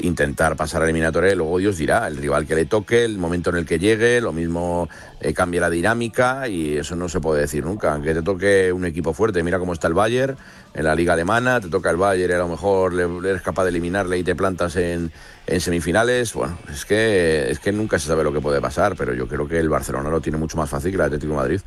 intentar 0.02 0.56
pasar 0.56 0.82
a 0.82 0.84
eliminatoria 0.84 1.34
luego 1.34 1.58
Dios 1.58 1.78
dirá, 1.78 2.06
el 2.06 2.16
rival 2.16 2.46
que 2.46 2.54
le 2.54 2.66
toque, 2.66 3.04
el 3.04 3.18
momento 3.18 3.50
en 3.50 3.56
el 3.56 3.66
que 3.66 3.78
llegue, 3.78 4.20
lo 4.20 4.32
mismo 4.32 4.88
eh, 5.20 5.32
cambia 5.32 5.62
la 5.62 5.70
dinámica 5.70 6.48
y 6.48 6.76
eso 6.76 6.94
no 6.94 7.08
se 7.08 7.20
puede 7.20 7.40
decir 7.42 7.64
nunca. 7.64 7.92
Aunque 7.92 8.12
te 8.12 8.22
toque 8.22 8.72
un 8.72 8.84
equipo 8.84 9.14
fuerte, 9.14 9.42
mira 9.42 9.58
cómo 9.58 9.72
está 9.72 9.88
el 9.88 9.94
Bayern 9.94 10.36
en 10.74 10.84
la 10.84 10.94
liga 10.94 11.14
alemana, 11.14 11.60
te 11.60 11.68
toca 11.68 11.90
el 11.90 11.96
Bayern 11.96 12.30
y 12.30 12.34
a 12.34 12.38
lo 12.38 12.48
mejor 12.48 12.92
eres 13.24 13.42
capaz 13.42 13.64
de 13.64 13.70
eliminarle 13.70 14.18
y 14.18 14.24
te 14.24 14.34
plantas 14.34 14.76
en, 14.76 15.12
en 15.46 15.60
semifinales. 15.60 16.34
Bueno, 16.34 16.58
es 16.70 16.84
que, 16.84 17.50
es 17.50 17.58
que 17.58 17.72
nunca 17.72 17.98
se 17.98 18.08
sabe 18.08 18.24
lo 18.24 18.32
que 18.32 18.40
puede 18.40 18.60
pasar, 18.60 18.96
pero 18.96 19.14
yo 19.14 19.26
creo 19.28 19.48
que 19.48 19.58
el 19.58 19.68
Barcelona 19.68 20.10
lo 20.10 20.20
tiene 20.20 20.38
mucho 20.38 20.56
más 20.56 20.68
fácil 20.68 20.90
que 20.90 20.96
el 20.96 21.02
Atlético 21.02 21.34
Madrid. 21.34 21.60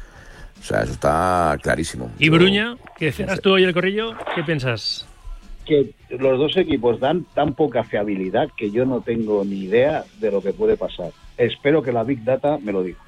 O 0.65 0.67
sea, 0.67 0.81
eso 0.81 0.93
está 0.93 1.59
clarísimo. 1.61 2.09
Y 2.17 2.29
Bruña, 2.29 2.75
que 2.97 3.11
cerras 3.11 3.39
tú 3.39 3.51
hoy 3.51 3.63
el 3.63 3.71
corrillo, 3.71 4.15
¿qué 4.33 4.41
piensas? 4.43 5.07
que 5.63 5.93
los 6.09 6.39
dos 6.39 6.57
equipos 6.57 6.99
dan 6.99 7.25
tan 7.33 7.53
poca 7.53 7.83
fiabilidad 7.83 8.49
que 8.55 8.71
yo 8.71 8.85
no 8.85 9.01
tengo 9.01 9.43
ni 9.43 9.63
idea 9.63 10.05
de 10.19 10.31
lo 10.31 10.41
que 10.41 10.53
puede 10.53 10.77
pasar. 10.77 11.11
Espero 11.37 11.81
que 11.81 11.91
la 11.91 12.03
Big 12.03 12.23
Data 12.23 12.57
me 12.61 12.71
lo 12.71 12.83
diga. 12.83 12.99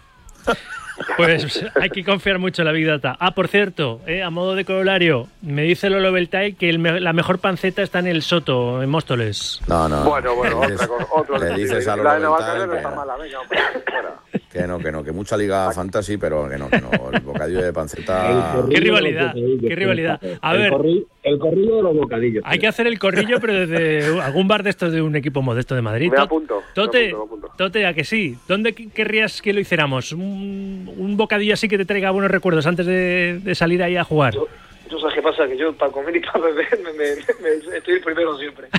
Pues 1.16 1.66
hay 1.80 1.90
que 1.90 2.04
confiar 2.04 2.40
mucho 2.40 2.62
en 2.62 2.66
la 2.68 2.72
Big 2.72 2.86
Data. 2.86 3.16
Ah, 3.20 3.32
por 3.34 3.48
cierto, 3.48 4.02
eh, 4.08 4.22
a 4.24 4.30
modo 4.30 4.56
de 4.56 4.66
corolario, 4.66 5.28
me 5.42 5.64
dice 5.64 5.90
Lolo 5.90 6.12
Beltay 6.12 6.54
que 6.54 6.70
el 6.70 6.80
me- 6.80 7.00
la 7.00 7.14
mejor 7.14 7.40
panceta 7.40 7.82
está 7.82 8.00
en 8.00 8.08
el 8.08 8.22
Soto, 8.22 8.82
en 8.84 8.90
Móstoles. 8.90 9.62
No, 9.68 9.88
no. 9.90 10.04
Bueno, 10.04 10.36
bueno, 10.36 10.60
otra 10.62 10.88
otro 11.12 11.38
le 11.38 11.56
dices 11.56 11.88
a 11.88 11.96
la 11.98 12.20
Navalcarnero 12.20 12.32
Beltrán 12.32 12.68
no 12.68 12.72
que 12.72 12.78
está 12.78 12.90
no. 12.90 12.96
mala, 12.96 13.16
venga. 13.18 13.40
Que 14.52 14.66
no, 14.68 14.80
que 14.80 14.92
no, 14.92 15.04
que 15.04 15.12
mucha 15.12 15.38
liga 15.38 15.72
fantasy, 15.72 16.18
pero 16.18 16.50
que 16.50 16.58
no, 16.58 16.70
que 16.70 16.82
no. 16.82 16.90
El 17.14 17.22
bocadillo 17.22 17.62
de 17.62 17.74
panceta. 17.74 18.56
Qué 18.70 18.80
rivalidad, 18.80 19.34
qué 19.34 19.76
rivalidad. 19.76 20.20
A 20.42 20.54
ver, 20.54 20.74
el 21.28 21.40
corrillo 21.40 21.78
de 21.78 21.84
los 21.84 21.96
bocadillos. 21.96 22.44
hay 22.46 22.60
que 22.60 22.68
hacer 22.68 22.88
el 22.88 22.98
corrillo, 23.00 23.40
pero 23.40 23.54
desde 23.66 24.20
algún 24.22 24.48
bar 24.48 24.64
de 24.64 24.70
estos 24.70 24.92
de 24.92 25.02
un 25.02 25.16
equipo 25.16 25.42
modesto 25.42 25.76
de 25.76 25.82
Madrid. 25.82 26.12
Me 26.16 26.22
apunto, 26.22 26.58
me 26.62 26.74
Tote, 26.74 27.10
apunto, 27.10 27.18
me 27.18 27.24
apunto. 27.26 27.58
Tote, 27.58 27.86
a 27.86 27.94
que 27.94 28.04
sí. 28.04 28.36
¿Dónde 28.48 28.74
qu- 28.76 28.92
querrías 28.92 29.42
que 29.42 29.54
lo 29.54 29.60
hiciéramos? 29.60 30.12
¿Un, 30.14 30.92
un 30.98 31.18
bocadillo 31.18 31.54
así 31.54 31.68
que 31.68 31.78
te 31.78 31.86
traiga 31.86 32.12
buenos 32.12 32.32
recuerdos 32.32 32.66
antes 32.68 32.86
de, 32.86 33.40
de 33.44 33.56
salir 33.56 33.82
ahí 33.84 33.96
a 33.98 34.04
jugar? 34.04 34.34
Yo 34.90 34.98
sabes 35.00 35.16
qué 35.16 35.22
pasa, 35.22 35.46
que 35.48 35.58
yo 35.58 35.74
para 35.74 35.92
comer 35.92 36.16
y 36.16 36.22
para 36.22 36.40
beber 36.46 36.80
me, 36.82 36.94
me- 36.94 37.16
me- 37.16 37.78
estoy 37.78 37.96
el 37.96 38.02
primero 38.02 38.38
siempre. 38.38 38.68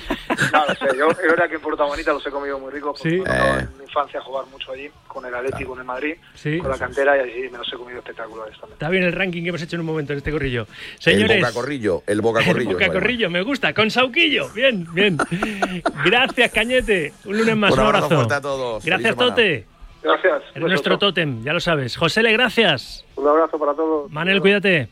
No, 0.53 0.61
no 0.66 0.74
sé, 0.74 0.96
yo 0.96 1.11
es 1.11 1.16
verdad 1.18 1.49
que 1.49 1.57
en 1.57 1.61
Puerto 1.61 1.84
Bonita 1.86 2.12
los 2.12 2.24
he 2.26 2.30
comido 2.30 2.59
muy 2.59 2.70
ricos, 2.72 2.99
Sí. 3.01 3.09
me 3.09 3.16
Eh. 3.24 3.59
en 3.61 3.78
mi 3.84 3.88
infancia 3.89 4.20
jugar 4.20 4.47
mucho 4.47 4.72
allí, 4.72 4.89
con 5.07 5.24
el 5.26 5.34
Atlético 5.34 5.72
en 5.74 5.80
el 5.80 5.84
Madrid, 5.84 6.14
Sí. 6.34 6.59
con 6.59 6.70
la 6.70 6.78
cantera 6.78 7.16
y 7.16 7.20
así 7.30 7.49
me 7.51 7.59
los 7.59 7.72
he 7.72 7.76
comido 7.76 7.99
espectaculares 7.99 8.55
también. 8.59 8.74
Está 8.74 8.89
bien 8.89 9.03
el 9.05 9.12
ranking 9.12 9.43
que 9.43 9.49
hemos 9.49 9.62
hecho 9.62 9.76
en 9.76 9.80
un 9.80 9.86
momento 9.86 10.12
en 10.12 10.18
este 10.18 10.30
corrillo. 10.30 10.62
El 10.62 11.03
Señores, 11.03 11.41
boca 11.41 11.53
corrillo, 11.53 12.03
el 12.07 12.20
boca 12.20 12.45
corrillo. 12.45 12.70
El 12.78 12.86
boca 12.89 12.93
corrillo, 12.93 13.30
me 13.30 13.43
gusta, 13.43 13.72
con 13.74 13.91
Sauquillo. 13.91 14.49
Bien, 14.51 14.86
bien. 14.95 15.16
Gracias, 16.05 16.53
Cañete. 16.53 17.12
Un 17.24 17.39
lunes 17.39 17.57
más, 17.57 17.72
Un 17.72 17.80
un 17.80 17.86
abrazo 17.86 18.05
abrazo. 18.07 18.14
fuerte 18.16 18.34
a 18.34 18.41
todos. 18.41 18.84
Gracias. 18.84 19.16
Tote. 19.16 19.66
Gracias. 20.03 20.43
Eres 20.55 20.68
nuestro 20.68 20.99
tótem, 20.99 21.43
ya 21.43 21.53
lo 21.53 21.61
sabes. 21.61 21.97
José 21.97 22.22
Le, 22.22 22.32
gracias. 22.32 23.05
Un 23.16 23.26
abrazo 23.26 23.59
para 23.59 23.74
todos. 23.74 24.11
Manel, 24.12 24.41
cuídate. 24.41 24.89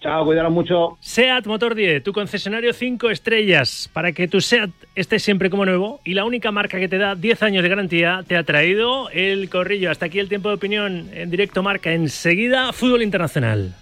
Chao, 0.00 0.24
cuidaros 0.24 0.52
mucho. 0.52 0.98
SEAT 1.00 1.46
Motor 1.46 1.74
10, 1.74 2.02
tu 2.02 2.12
concesionario 2.12 2.72
5 2.72 3.10
estrellas, 3.10 3.90
para 3.92 4.12
que 4.12 4.28
tu 4.28 4.40
SEAT 4.40 4.70
esté 4.94 5.18
siempre 5.18 5.48
como 5.48 5.64
nuevo 5.64 6.00
y 6.04 6.14
la 6.14 6.24
única 6.24 6.52
marca 6.52 6.78
que 6.78 6.88
te 6.88 6.98
da 6.98 7.14
10 7.14 7.42
años 7.42 7.62
de 7.62 7.68
garantía 7.68 8.22
te 8.26 8.36
ha 8.36 8.44
traído 8.44 9.08
el 9.10 9.48
corrillo. 9.48 9.90
Hasta 9.90 10.06
aquí 10.06 10.18
el 10.18 10.28
tiempo 10.28 10.48
de 10.50 10.56
opinión 10.56 11.08
en 11.12 11.30
directo 11.30 11.62
marca. 11.62 11.92
Enseguida, 11.92 12.72
fútbol 12.72 13.02
internacional. 13.02 13.74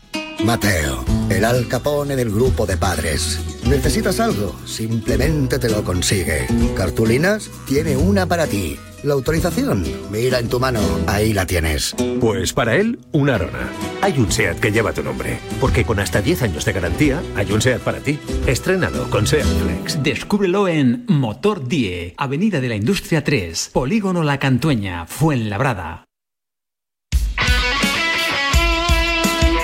Mateo, 0.45 1.05
el 1.31 1.45
Al 1.45 1.67
Capone 1.69 2.17
del 2.17 2.31
grupo 2.31 2.67
de 2.67 2.77
padres. 2.77 3.63
¿Necesitas 3.69 4.21
algo? 4.21 4.55
Simplemente 4.67 5.59
te 5.59 5.71
lo 5.71 5.83
consigue. 5.83 6.47
¿Cartulinas? 6.77 7.51
Tiene 7.67 7.97
una 7.97 8.27
para 8.27 8.47
ti. 8.47 8.77
¿La 9.05 9.13
autorización? 9.13 9.85
Mira 10.11 10.39
en 10.39 10.49
tu 10.49 10.59
mano, 10.59 10.81
ahí 11.07 11.35
la 11.35 11.45
tienes. 11.45 11.95
Pues 12.21 12.55
para 12.55 12.77
él, 12.77 12.99
una 13.13 13.35
Arona. 13.35 13.69
Hay 14.01 14.19
un 14.19 14.33
SEAT 14.33 14.59
que 14.61 14.73
lleva 14.73 14.95
tu 14.95 15.03
nombre, 15.03 15.39
porque 15.61 15.85
con 15.85 16.01
hasta 16.01 16.23
10 16.23 16.43
años 16.43 16.65
de 16.65 16.73
garantía, 16.73 17.23
hay 17.37 17.53
un 17.53 17.61
SEAT 17.61 17.83
para 17.83 17.99
ti. 17.99 18.19
Estrénalo 18.47 19.11
con 19.11 19.27
SEAT 19.27 19.45
Flex. 19.45 20.03
Descúbrelo 20.03 20.69
en 20.69 21.05
Motor 21.07 21.69
10, 21.69 22.15
Avenida 22.17 22.63
de 22.63 22.69
la 22.69 22.77
Industria 22.77 23.23
3, 23.23 23.71
Polígono 23.75 24.23
La 24.23 24.39
Cantueña, 24.39 25.05
Fuenlabrada. 25.05 26.07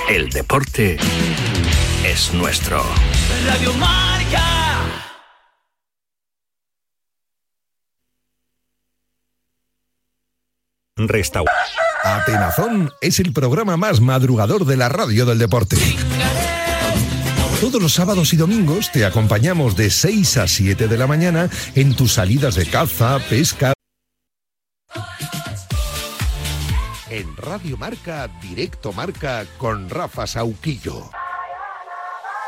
El 0.07 0.29
deporte 0.29 0.97
es 2.05 2.31
nuestro. 2.35 2.83
Radio 3.47 3.73
Marca. 3.73 4.60
Restaurante. 10.97 11.61
Atenazón 12.03 12.91
es 13.01 13.19
el 13.19 13.31
programa 13.33 13.77
más 13.77 14.01
madrugador 14.01 14.65
de 14.65 14.77
la 14.77 14.89
radio 14.89 15.25
del 15.25 15.37
deporte. 15.37 15.77
Todos 17.61 17.81
los 17.81 17.93
sábados 17.93 18.33
y 18.33 18.37
domingos 18.37 18.91
te 18.91 19.05
acompañamos 19.05 19.77
de 19.77 19.89
6 19.89 20.37
a 20.37 20.47
7 20.47 20.87
de 20.87 20.97
la 20.97 21.07
mañana 21.07 21.49
en 21.75 21.95
tus 21.95 22.13
salidas 22.13 22.55
de 22.55 22.65
caza, 22.65 23.19
pesca. 23.29 23.73
En 27.09 27.37
Radio 27.37 27.77
Marca, 27.77 28.29
Directo 28.41 28.93
Marca 28.93 29.45
con 29.57 29.89
Rafa 29.89 30.25
Sauquillo. 30.25 31.11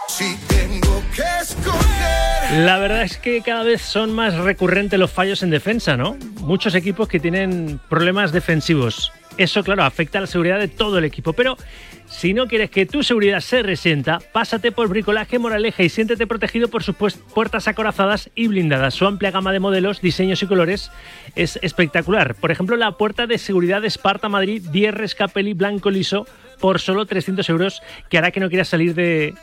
Si 0.07 0.35
tengo 0.47 1.03
que 1.15 1.23
escoger. 1.41 2.59
La 2.59 2.77
verdad 2.77 3.03
es 3.03 3.17
que 3.17 3.41
cada 3.41 3.63
vez 3.63 3.81
son 3.81 4.13
más 4.13 4.35
recurrentes 4.35 4.99
los 4.99 5.11
fallos 5.11 5.41
en 5.43 5.49
defensa, 5.49 5.97
¿no? 5.97 6.17
Muchos 6.41 6.75
equipos 6.75 7.07
que 7.07 7.19
tienen 7.19 7.79
problemas 7.89 8.31
defensivos. 8.31 9.11
Eso, 9.37 9.63
claro, 9.63 9.83
afecta 9.83 10.19
a 10.19 10.21
la 10.21 10.27
seguridad 10.27 10.59
de 10.59 10.67
todo 10.67 10.99
el 10.99 11.05
equipo. 11.05 11.33
Pero 11.33 11.57
si 12.05 12.35
no 12.35 12.47
quieres 12.47 12.69
que 12.69 12.85
tu 12.85 13.01
seguridad 13.01 13.39
se 13.39 13.63
resienta, 13.63 14.19
pásate 14.31 14.71
por 14.71 14.87
Bricolaje 14.87 15.39
Moraleja 15.39 15.81
y 15.81 15.89
siéntete 15.89 16.27
protegido 16.27 16.67
por 16.67 16.83
sus 16.83 16.95
puertas 16.95 17.67
acorazadas 17.67 18.29
y 18.35 18.47
blindadas. 18.47 18.93
Su 18.93 19.07
amplia 19.07 19.31
gama 19.31 19.51
de 19.51 19.59
modelos, 19.59 20.01
diseños 20.01 20.43
y 20.43 20.45
colores 20.45 20.91
es 21.35 21.57
espectacular. 21.63 22.35
Por 22.35 22.51
ejemplo, 22.51 22.75
la 22.75 22.91
puerta 22.91 23.25
de 23.25 23.39
seguridad 23.39 23.81
de 23.81 23.87
Esparta 23.87 24.29
Madrid 24.29 24.61
10 24.71 24.93
Rescapeli 24.93 25.53
blanco 25.53 25.89
liso 25.89 26.27
por 26.59 26.79
solo 26.79 27.05
300 27.07 27.49
euros, 27.49 27.81
que 28.09 28.19
hará 28.19 28.29
que 28.29 28.39
no 28.39 28.49
quieras 28.49 28.67
salir 28.67 28.93
de, 28.93 29.33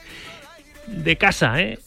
de 0.87 1.17
casa, 1.17 1.61
¿eh? 1.61 1.79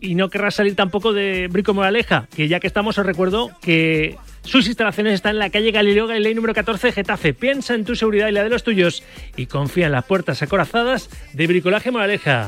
Y 0.00 0.14
no 0.14 0.28
querrás 0.28 0.56
salir 0.56 0.76
tampoco 0.76 1.12
de 1.12 1.48
Brico 1.48 1.72
Moraleja, 1.72 2.28
que 2.34 2.48
ya 2.48 2.60
que 2.60 2.66
estamos 2.66 2.98
os 2.98 3.06
recuerdo 3.06 3.50
que 3.62 4.16
sus 4.42 4.66
instalaciones 4.66 5.14
están 5.14 5.32
en 5.32 5.38
la 5.40 5.50
calle 5.50 5.72
Galileo 5.72 6.06
Galilei 6.06 6.34
número 6.34 6.54
14 6.54 6.92
Getafe. 6.92 7.34
Piensa 7.34 7.74
en 7.74 7.84
tu 7.84 7.96
seguridad 7.96 8.28
y 8.28 8.32
la 8.32 8.44
de 8.44 8.50
los 8.50 8.62
tuyos 8.62 9.02
y 9.36 9.46
confía 9.46 9.86
en 9.86 9.92
las 9.92 10.04
puertas 10.04 10.42
acorazadas 10.42 11.08
de 11.32 11.46
Bricolaje 11.46 11.90
Moraleja. 11.90 12.46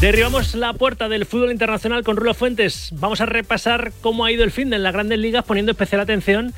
Derribamos 0.00 0.54
la 0.54 0.74
puerta 0.74 1.08
del 1.08 1.24
fútbol 1.24 1.52
internacional 1.52 2.04
con 2.04 2.16
Rulo 2.16 2.34
Fuentes. 2.34 2.90
Vamos 2.92 3.22
a 3.22 3.26
repasar 3.26 3.92
cómo 4.02 4.24
ha 4.24 4.32
ido 4.32 4.44
el 4.44 4.50
fin 4.50 4.68
de 4.68 4.78
las 4.78 4.92
grandes 4.92 5.18
ligas, 5.18 5.44
poniendo 5.44 5.72
especial 5.72 6.02
atención 6.02 6.52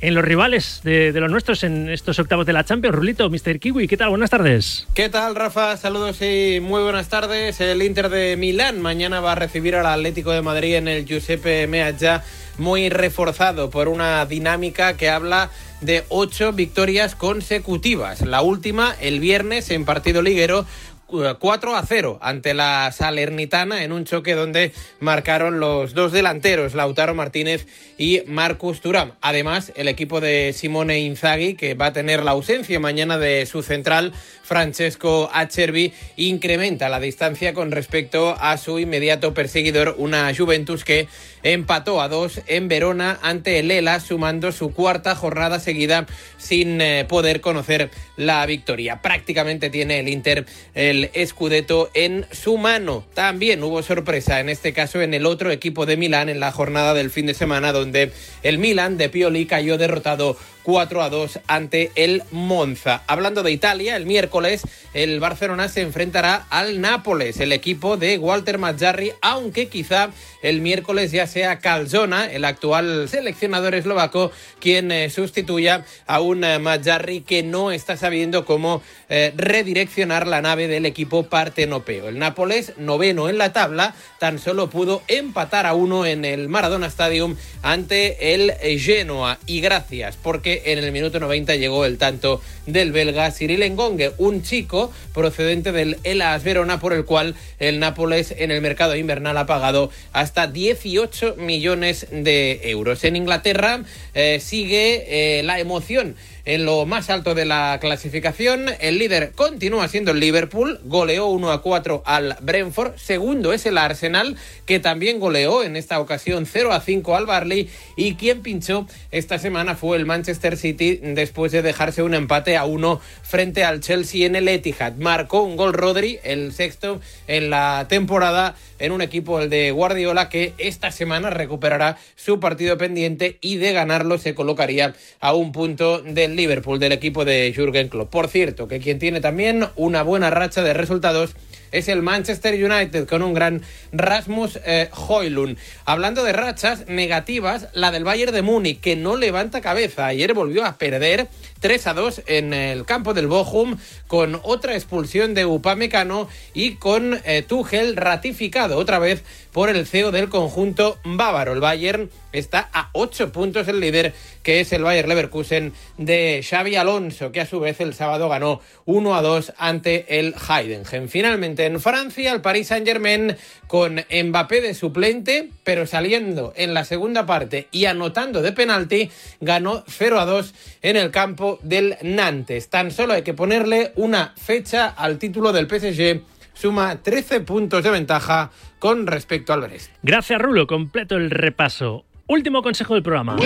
en 0.00 0.14
los 0.14 0.24
rivales 0.24 0.80
de, 0.82 1.12
los 1.12 1.30
nuestros 1.30 1.62
en 1.64 1.88
estos 1.88 2.18
octavos 2.18 2.46
de 2.46 2.52
la 2.52 2.64
Champions. 2.64 2.96
Rulito, 2.96 3.28
Mr. 3.28 3.58
Kiwi, 3.58 3.86
¿qué 3.86 3.96
tal? 3.96 4.10
Buenas 4.10 4.30
tardes. 4.30 4.86
¿Qué 4.94 5.08
tal, 5.08 5.34
Rafa? 5.34 5.76
Saludos 5.76 6.22
y 6.22 6.60
muy 6.60 6.82
buenas 6.82 7.08
tardes. 7.08 7.60
El 7.60 7.82
Inter 7.82 8.08
de 8.08 8.36
Milán 8.36 8.80
mañana 8.80 9.20
va 9.20 9.32
a 9.32 9.34
recibir 9.34 9.76
al 9.76 9.86
Atlético 9.86 10.32
de 10.32 10.42
Madrid 10.42 10.76
en 10.76 10.88
el 10.88 11.04
Giuseppe 11.04 11.66
Meazza, 11.66 12.24
muy 12.58 12.88
reforzado 12.88 13.70
por 13.70 13.88
una 13.88 14.24
dinámica 14.26 14.96
que 14.96 15.10
habla 15.10 15.50
de 15.80 16.04
ocho 16.08 16.52
victorias 16.52 17.14
consecutivas. 17.14 18.22
La 18.22 18.42
última 18.42 18.94
el 19.00 19.20
viernes 19.20 19.70
en 19.70 19.84
partido 19.84 20.22
liguero 20.22 20.66
4 21.10 21.76
a 21.76 21.84
0 21.84 22.18
ante 22.22 22.54
la 22.54 22.90
Salernitana 22.92 23.84
en 23.84 23.92
un 23.92 24.04
choque 24.04 24.34
donde 24.34 24.72
marcaron 25.00 25.60
los 25.60 25.94
dos 25.94 26.12
delanteros, 26.12 26.74
Lautaro 26.74 27.14
Martínez 27.14 27.66
y 27.98 28.22
Marcus 28.26 28.80
Thuram. 28.80 29.12
Además, 29.20 29.72
el 29.76 29.88
equipo 29.88 30.20
de 30.20 30.52
Simone 30.52 31.00
Inzaghi, 31.00 31.54
que 31.54 31.74
va 31.74 31.86
a 31.86 31.92
tener 31.92 32.22
la 32.22 32.30
ausencia 32.32 32.80
mañana 32.80 33.18
de 33.18 33.46
su 33.46 33.62
central, 33.62 34.12
Francesco 34.42 35.30
Acerbi, 35.32 35.92
incrementa 36.16 36.88
la 36.88 37.00
distancia 37.00 37.54
con 37.54 37.70
respecto 37.70 38.36
a 38.40 38.56
su 38.56 38.78
inmediato 38.78 39.34
perseguidor, 39.34 39.94
una 39.98 40.32
Juventus 40.34 40.84
que 40.84 41.08
empató 41.42 42.00
a 42.00 42.08
dos 42.08 42.40
en 42.46 42.68
Verona 42.68 43.18
ante 43.22 43.58
el 43.58 43.70
Ela, 43.70 44.00
sumando 44.00 44.52
su 44.52 44.72
cuarta 44.72 45.14
jornada 45.14 45.60
seguida 45.60 46.06
sin 46.38 46.80
eh, 46.80 47.04
poder 47.08 47.40
conocer 47.40 47.90
la 48.16 48.44
victoria. 48.46 49.02
Prácticamente 49.02 49.70
tiene 49.70 50.00
el 50.00 50.08
Inter 50.08 50.46
el 50.74 51.10
Scudetto 51.26 51.90
en 51.94 52.26
su 52.32 52.56
mano. 52.56 53.04
También 53.14 53.62
hubo 53.62 53.82
sorpresa, 53.82 54.40
en 54.40 54.48
este 54.48 54.72
caso 54.72 55.00
en 55.00 55.14
el 55.14 55.26
otro 55.26 55.50
equipo 55.50 55.86
de 55.86 55.96
Milán, 55.96 56.28
en 56.28 56.40
la 56.40 56.52
jornada 56.52 56.94
del 56.94 57.10
fin 57.10 57.26
de 57.26 57.34
semana, 57.34 57.72
donde 57.72 58.12
el 58.42 58.58
Milán 58.58 58.96
de 58.96 59.08
Pioli 59.08 59.46
cayó 59.46 59.78
derrotado 59.78 60.36
4 60.62 61.02
a 61.02 61.10
2 61.10 61.40
ante 61.46 61.92
el 61.94 62.22
Monza. 62.30 63.02
Hablando 63.06 63.42
de 63.42 63.52
Italia, 63.52 63.96
el 63.96 64.06
miércoles 64.06 64.62
el 64.92 65.20
Barcelona 65.20 65.68
se 65.68 65.82
enfrentará 65.82 66.46
al 66.50 66.80
Nápoles, 66.80 67.38
el 67.38 67.52
equipo 67.52 67.96
de 67.96 68.18
Walter 68.18 68.58
Mazzarri, 68.58 69.12
aunque 69.22 69.68
quizá 69.68 70.10
el 70.42 70.60
miércoles 70.60 71.12
ya 71.12 71.26
sea 71.28 71.60
Calzona, 71.60 72.26
el 72.26 72.44
actual 72.44 73.08
seleccionador 73.08 73.74
eslovaco, 73.76 74.32
quien 74.58 74.90
eh, 74.90 75.08
sustituya 75.10 75.84
a 76.06 76.20
un 76.20 76.42
eh, 76.42 76.58
Mazzarri 76.58 77.20
que 77.20 77.42
no 77.44 77.70
está 77.70 77.96
sabiendo 77.96 78.44
cómo 78.44 78.82
eh, 79.08 79.32
redireccionar 79.36 80.26
la 80.26 80.42
nave 80.42 80.66
del 80.66 80.86
equipo 80.86 81.24
partenopeo. 81.24 82.08
El 82.08 82.18
Nápoles, 82.18 82.72
noveno 82.76 83.28
en 83.28 83.38
la 83.38 83.52
tabla, 83.52 83.94
tan 84.18 84.40
solo 84.40 84.70
pudo 84.70 85.02
empatar 85.06 85.66
a 85.66 85.74
uno 85.74 86.04
en 86.04 86.24
el 86.24 86.48
Maradona 86.48 86.88
Stadium 86.88 87.36
ante 87.62 88.34
el 88.34 88.52
Genoa. 88.80 89.38
Y 89.46 89.60
gracias, 89.60 90.16
porque 90.16 90.49
en 90.52 90.78
el 90.78 90.92
minuto 90.92 91.20
90 91.20 91.56
llegó 91.56 91.84
el 91.84 91.98
tanto 91.98 92.40
del 92.66 92.92
belga 92.92 93.30
Cyril 93.30 93.62
Engongue, 93.62 94.12
un 94.18 94.42
chico 94.42 94.92
procedente 95.12 95.72
del 95.72 95.98
Elas 96.04 96.44
Verona, 96.44 96.80
por 96.80 96.92
el 96.92 97.04
cual 97.04 97.34
el 97.58 97.78
Nápoles 97.78 98.34
en 98.36 98.50
el 98.50 98.60
mercado 98.60 98.96
invernal 98.96 99.36
ha 99.36 99.46
pagado 99.46 99.90
hasta 100.12 100.46
18 100.46 101.36
millones 101.36 102.06
de 102.10 102.60
euros. 102.64 103.04
En 103.04 103.16
Inglaterra 103.16 103.82
eh, 104.14 104.40
sigue 104.40 105.38
eh, 105.38 105.42
la 105.42 105.60
emoción 105.60 106.16
en 106.44 106.64
lo 106.64 106.86
más 106.86 107.10
alto 107.10 107.34
de 107.34 107.44
la 107.44 107.78
clasificación. 107.80 108.66
El 108.80 108.98
líder 108.98 109.32
continúa 109.32 109.88
siendo 109.88 110.12
el 110.12 110.20
Liverpool, 110.20 110.80
goleó 110.84 111.26
1 111.26 111.50
a 111.50 111.62
4 111.62 112.02
al 112.06 112.36
Brentford. 112.40 112.96
Segundo 112.96 113.52
es 113.52 113.66
el 113.66 113.78
Arsenal, 113.78 114.36
que 114.66 114.80
también 114.80 115.20
goleó 115.20 115.62
en 115.62 115.76
esta 115.76 116.00
ocasión 116.00 116.46
0 116.46 116.72
a 116.72 116.80
5 116.80 117.16
al 117.16 117.26
Barley. 117.26 117.68
Y 117.96 118.14
quien 118.14 118.42
pinchó 118.42 118.86
esta 119.10 119.38
semana 119.38 119.76
fue 119.76 119.96
el 119.96 120.06
Manchester 120.06 120.56
City 120.56 121.00
después 121.02 121.52
de 121.52 121.62
dejarse 121.62 122.02
un 122.02 122.14
empate 122.14 122.56
a 122.56 122.64
1 122.64 123.00
frente 123.22 123.64
al 123.64 123.80
Chelsea 123.80 124.26
en 124.26 124.36
el 124.36 124.48
Etihad. 124.48 124.94
Marcó 124.96 125.42
un 125.42 125.56
gol 125.56 125.72
Rodri, 125.72 126.18
el 126.24 126.52
sexto 126.52 127.00
en 127.26 127.50
la 127.50 127.86
temporada 127.88 128.54
en 128.80 128.92
un 128.92 129.02
equipo, 129.02 129.40
el 129.40 129.50
de 129.50 129.70
Guardiola, 129.70 130.28
que 130.28 130.54
esta 130.58 130.90
semana 130.90 131.30
recuperará 131.30 131.98
su 132.16 132.40
partido 132.40 132.76
pendiente 132.76 133.38
y 133.40 133.56
de 133.56 133.72
ganarlo 133.72 134.18
se 134.18 134.34
colocaría 134.34 134.94
a 135.20 135.34
un 135.34 135.52
punto 135.52 136.00
del 136.00 136.34
Liverpool, 136.34 136.78
del 136.78 136.92
equipo 136.92 137.24
de 137.24 137.52
Jürgen 137.54 137.88
Klopp. 137.88 138.10
Por 138.10 138.28
cierto, 138.28 138.66
que 138.66 138.80
quien 138.80 138.98
tiene 138.98 139.20
también 139.20 139.68
una 139.76 140.02
buena 140.02 140.30
racha 140.30 140.62
de 140.62 140.74
resultados 140.74 141.34
es 141.72 141.88
el 141.88 142.02
Manchester 142.02 142.54
United 142.54 143.06
con 143.06 143.22
un 143.22 143.34
gran 143.34 143.62
Rasmus 143.92 144.58
eh, 144.64 144.88
Højlund. 144.92 145.56
Hablando 145.84 146.24
de 146.24 146.32
rachas 146.32 146.86
negativas, 146.88 147.68
la 147.74 147.90
del 147.90 148.04
Bayern 148.04 148.34
de 148.34 148.42
Múnich, 148.42 148.80
que 148.80 148.96
no 148.96 149.16
levanta 149.16 149.60
cabeza. 149.60 150.06
Ayer 150.06 150.34
volvió 150.34 150.64
a 150.64 150.78
perder 150.78 151.28
3 151.60 151.86
a 151.86 151.94
2 151.94 152.22
en 152.26 152.54
el 152.54 152.84
campo 152.84 153.14
del 153.14 153.26
Bochum 153.26 153.76
con 154.06 154.40
otra 154.42 154.74
expulsión 154.74 155.34
de 155.34 155.46
Upamecano 155.46 156.28
y 156.54 156.74
con 156.76 157.20
eh, 157.24 157.42
Tuchel 157.46 157.96
ratificado 157.96 158.76
otra 158.78 158.98
vez 158.98 159.22
por 159.52 159.68
el 159.68 159.86
CEO 159.86 160.10
del 160.10 160.28
conjunto 160.28 160.98
bávaro. 161.04 161.52
El 161.52 161.60
Bayern 161.60 162.10
está 162.32 162.68
a 162.72 162.90
8 162.92 163.32
puntos 163.32 163.66
el 163.68 163.80
líder, 163.80 164.14
que 164.42 164.60
es 164.60 164.72
el 164.72 164.82
Bayern 164.82 165.08
Leverkusen 165.08 165.72
de 165.98 166.44
Xavi 166.48 166.76
Alonso, 166.76 167.32
que 167.32 167.40
a 167.40 167.46
su 167.46 167.60
vez 167.60 167.80
el 167.80 167.94
sábado 167.94 168.28
ganó 168.28 168.60
1 168.84 169.14
a 169.14 169.22
2 169.22 169.54
ante 169.58 170.18
el 170.20 170.34
Heidenheim. 170.34 171.08
Finalmente 171.08 171.66
en 171.66 171.80
Francia, 171.80 172.32
el 172.32 172.40
Paris 172.40 172.68
Saint-Germain 172.68 173.36
con 173.66 174.04
Mbappé 174.10 174.60
de 174.60 174.74
suplente, 174.74 175.50
pero 175.64 175.86
saliendo 175.86 176.52
en 176.56 176.74
la 176.74 176.84
segunda 176.84 177.26
parte 177.26 177.68
y 177.70 177.86
anotando 177.86 178.42
de 178.42 178.52
penalti, 178.52 179.10
ganó 179.40 179.84
0 179.88 180.20
a 180.20 180.26
2 180.26 180.54
en 180.82 180.96
el 180.96 181.10
campo 181.10 181.49
del 181.62 181.96
Nantes. 182.02 182.70
Tan 182.70 182.90
solo 182.90 183.14
hay 183.14 183.22
que 183.22 183.34
ponerle 183.34 183.92
una 183.96 184.34
fecha 184.36 184.88
al 184.88 185.18
título 185.18 185.52
del 185.52 185.66
PSG. 185.66 186.22
Suma 186.52 187.02
13 187.02 187.40
puntos 187.40 187.82
de 187.82 187.90
ventaja 187.90 188.50
con 188.78 189.06
respecto 189.06 189.52
al 189.52 189.62
Brest. 189.62 189.90
Gracias, 190.02 190.40
Rulo. 190.40 190.66
Completo 190.66 191.16
el 191.16 191.30
repaso. 191.30 192.04
Último 192.26 192.62
consejo 192.62 192.94
del 192.94 193.02
programa. 193.02 193.36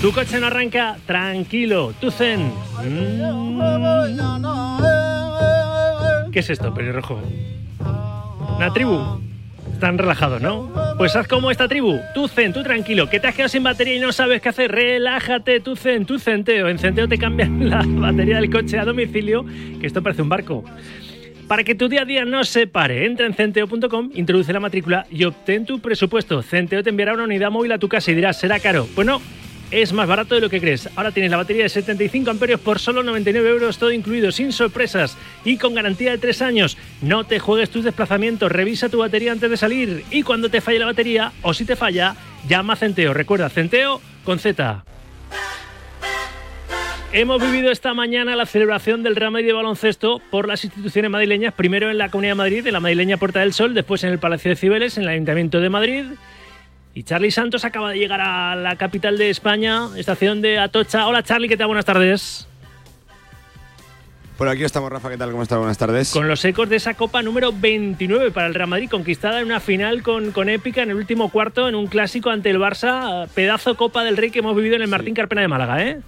Tu 0.00 0.12
coche 0.12 0.38
no 0.38 0.46
arranca, 0.48 0.98
tranquilo, 1.06 1.94
tu 1.98 2.10
zen. 2.10 2.52
Mm. 2.84 3.60
¿Qué 6.30 6.40
es 6.40 6.50
esto, 6.50 6.74
pelirrojo? 6.74 7.20
¿Una 8.56 8.72
tribu? 8.72 9.00
Están 9.74 9.98
relajados, 9.98 10.40
¿no? 10.40 10.72
Pues 10.96 11.16
haz 11.16 11.26
como 11.26 11.50
esta 11.50 11.66
tribu, 11.66 11.98
tú 12.14 12.28
zen, 12.28 12.52
tú 12.52 12.62
tranquilo, 12.62 13.10
que 13.10 13.18
te 13.18 13.26
has 13.26 13.34
quedado 13.34 13.48
sin 13.48 13.64
batería 13.64 13.96
y 13.96 13.98
no 13.98 14.12
sabes 14.12 14.40
qué 14.40 14.48
hacer, 14.48 14.70
relájate, 14.70 15.58
tú 15.58 15.74
zen, 15.74 16.06
tú 16.06 16.20
centeo. 16.20 16.68
En 16.68 16.78
centeo 16.78 17.08
te 17.08 17.18
cambian 17.18 17.68
la 17.68 17.82
batería 17.84 18.36
del 18.36 18.50
coche 18.50 18.78
a 18.78 18.84
domicilio, 18.84 19.44
que 19.80 19.86
esto 19.86 20.00
parece 20.00 20.22
un 20.22 20.28
barco. 20.28 20.64
Para 21.48 21.64
que 21.64 21.74
tu 21.74 21.88
día 21.88 22.02
a 22.02 22.04
día 22.04 22.24
no 22.24 22.44
se 22.44 22.68
pare, 22.68 23.04
entra 23.04 23.26
en 23.26 23.34
centeo.com, 23.34 24.10
introduce 24.14 24.52
la 24.52 24.60
matrícula 24.60 25.06
y 25.10 25.24
obtén 25.24 25.66
tu 25.66 25.80
presupuesto. 25.80 26.40
Centeo 26.42 26.82
te 26.84 26.90
enviará 26.90 27.12
una 27.12 27.24
unidad 27.24 27.50
móvil 27.50 27.72
a 27.72 27.78
tu 27.78 27.88
casa 27.88 28.12
y 28.12 28.14
dirás, 28.14 28.38
será 28.38 28.60
caro. 28.60 28.86
Pues 28.94 29.06
no, 29.06 29.20
es 29.70 29.92
más 29.92 30.08
barato 30.08 30.34
de 30.34 30.40
lo 30.40 30.50
que 30.50 30.60
crees. 30.60 30.88
Ahora 30.96 31.12
tienes 31.12 31.30
la 31.30 31.36
batería 31.36 31.64
de 31.64 31.68
75 31.68 32.30
amperios 32.30 32.60
por 32.60 32.78
solo 32.78 33.02
99 33.02 33.48
euros, 33.48 33.78
todo 33.78 33.92
incluido, 33.92 34.32
sin 34.32 34.52
sorpresas 34.52 35.16
y 35.44 35.56
con 35.56 35.74
garantía 35.74 36.12
de 36.12 36.18
3 36.18 36.42
años. 36.42 36.76
No 37.02 37.24
te 37.24 37.38
juegues 37.38 37.70
tus 37.70 37.84
desplazamientos, 37.84 38.50
revisa 38.50 38.88
tu 38.88 38.98
batería 38.98 39.32
antes 39.32 39.50
de 39.50 39.56
salir 39.56 40.04
y 40.10 40.22
cuando 40.22 40.48
te 40.48 40.60
falle 40.60 40.78
la 40.78 40.86
batería 40.86 41.32
o 41.42 41.54
si 41.54 41.64
te 41.64 41.76
falla, 41.76 42.16
llama 42.48 42.74
a 42.74 42.76
Centeo. 42.76 43.14
Recuerda, 43.14 43.48
Centeo 43.48 44.00
con 44.24 44.38
Z. 44.38 44.84
Hemos 47.16 47.40
vivido 47.40 47.70
esta 47.70 47.94
mañana 47.94 48.34
la 48.34 48.44
celebración 48.44 49.04
del 49.04 49.14
Real 49.14 49.30
Madrid 49.30 49.46
de 49.46 49.52
baloncesto 49.52 50.20
por 50.32 50.48
las 50.48 50.64
instituciones 50.64 51.12
madrileñas, 51.12 51.54
primero 51.54 51.88
en 51.88 51.96
la 51.96 52.08
Comunidad 52.08 52.32
de 52.32 52.38
Madrid, 52.38 52.66
en 52.66 52.72
la 52.72 52.80
madrileña 52.80 53.18
Puerta 53.18 53.38
del 53.38 53.52
Sol, 53.52 53.72
después 53.72 54.02
en 54.02 54.10
el 54.10 54.18
Palacio 54.18 54.48
de 54.48 54.56
Cibeles, 54.56 54.96
en 54.96 55.04
el 55.04 55.10
Ayuntamiento 55.10 55.60
de 55.60 55.70
Madrid. 55.70 56.06
Y 56.94 57.02
Charlie 57.02 57.32
Santos 57.32 57.64
acaba 57.64 57.90
de 57.90 57.98
llegar 57.98 58.20
a 58.20 58.54
la 58.54 58.76
capital 58.76 59.18
de 59.18 59.28
España, 59.28 59.88
estación 59.96 60.40
de 60.40 60.60
Atocha. 60.60 61.08
Hola 61.08 61.24
Charlie, 61.24 61.48
¿qué 61.48 61.56
tal? 61.56 61.66
Buenas 61.66 61.84
tardes. 61.84 62.46
Por 64.38 64.48
aquí 64.48 64.64
estamos, 64.64 64.90
Rafa, 64.90 65.10
¿qué 65.10 65.16
tal? 65.16 65.30
¿Cómo 65.30 65.42
estás? 65.42 65.58
Buenas 65.58 65.78
tardes. 65.78 66.10
Con 66.12 66.28
los 66.28 66.44
ecos 66.44 66.68
de 66.68 66.76
esa 66.76 66.94
Copa 66.94 67.22
número 67.22 67.52
29 67.52 68.30
para 68.30 68.46
el 68.46 68.54
Real 68.54 68.68
Madrid, 68.68 68.88
conquistada 68.88 69.40
en 69.40 69.46
una 69.46 69.60
final 69.60 70.02
con, 70.02 70.30
con 70.30 70.48
épica 70.48 70.82
en 70.82 70.90
el 70.90 70.96
último 70.96 71.30
cuarto, 71.30 71.68
en 71.68 71.74
un 71.74 71.88
clásico 71.88 72.30
ante 72.30 72.50
el 72.50 72.58
Barça, 72.58 73.28
pedazo 73.28 73.76
Copa 73.76 74.04
del 74.04 74.16
Rey 74.16 74.30
que 74.30 74.40
hemos 74.40 74.56
vivido 74.56 74.76
en 74.76 74.82
el 74.82 74.88
Martín 74.88 75.14
Carpena 75.14 75.40
de 75.40 75.48
Málaga, 75.48 75.84
¿eh? 75.84 76.00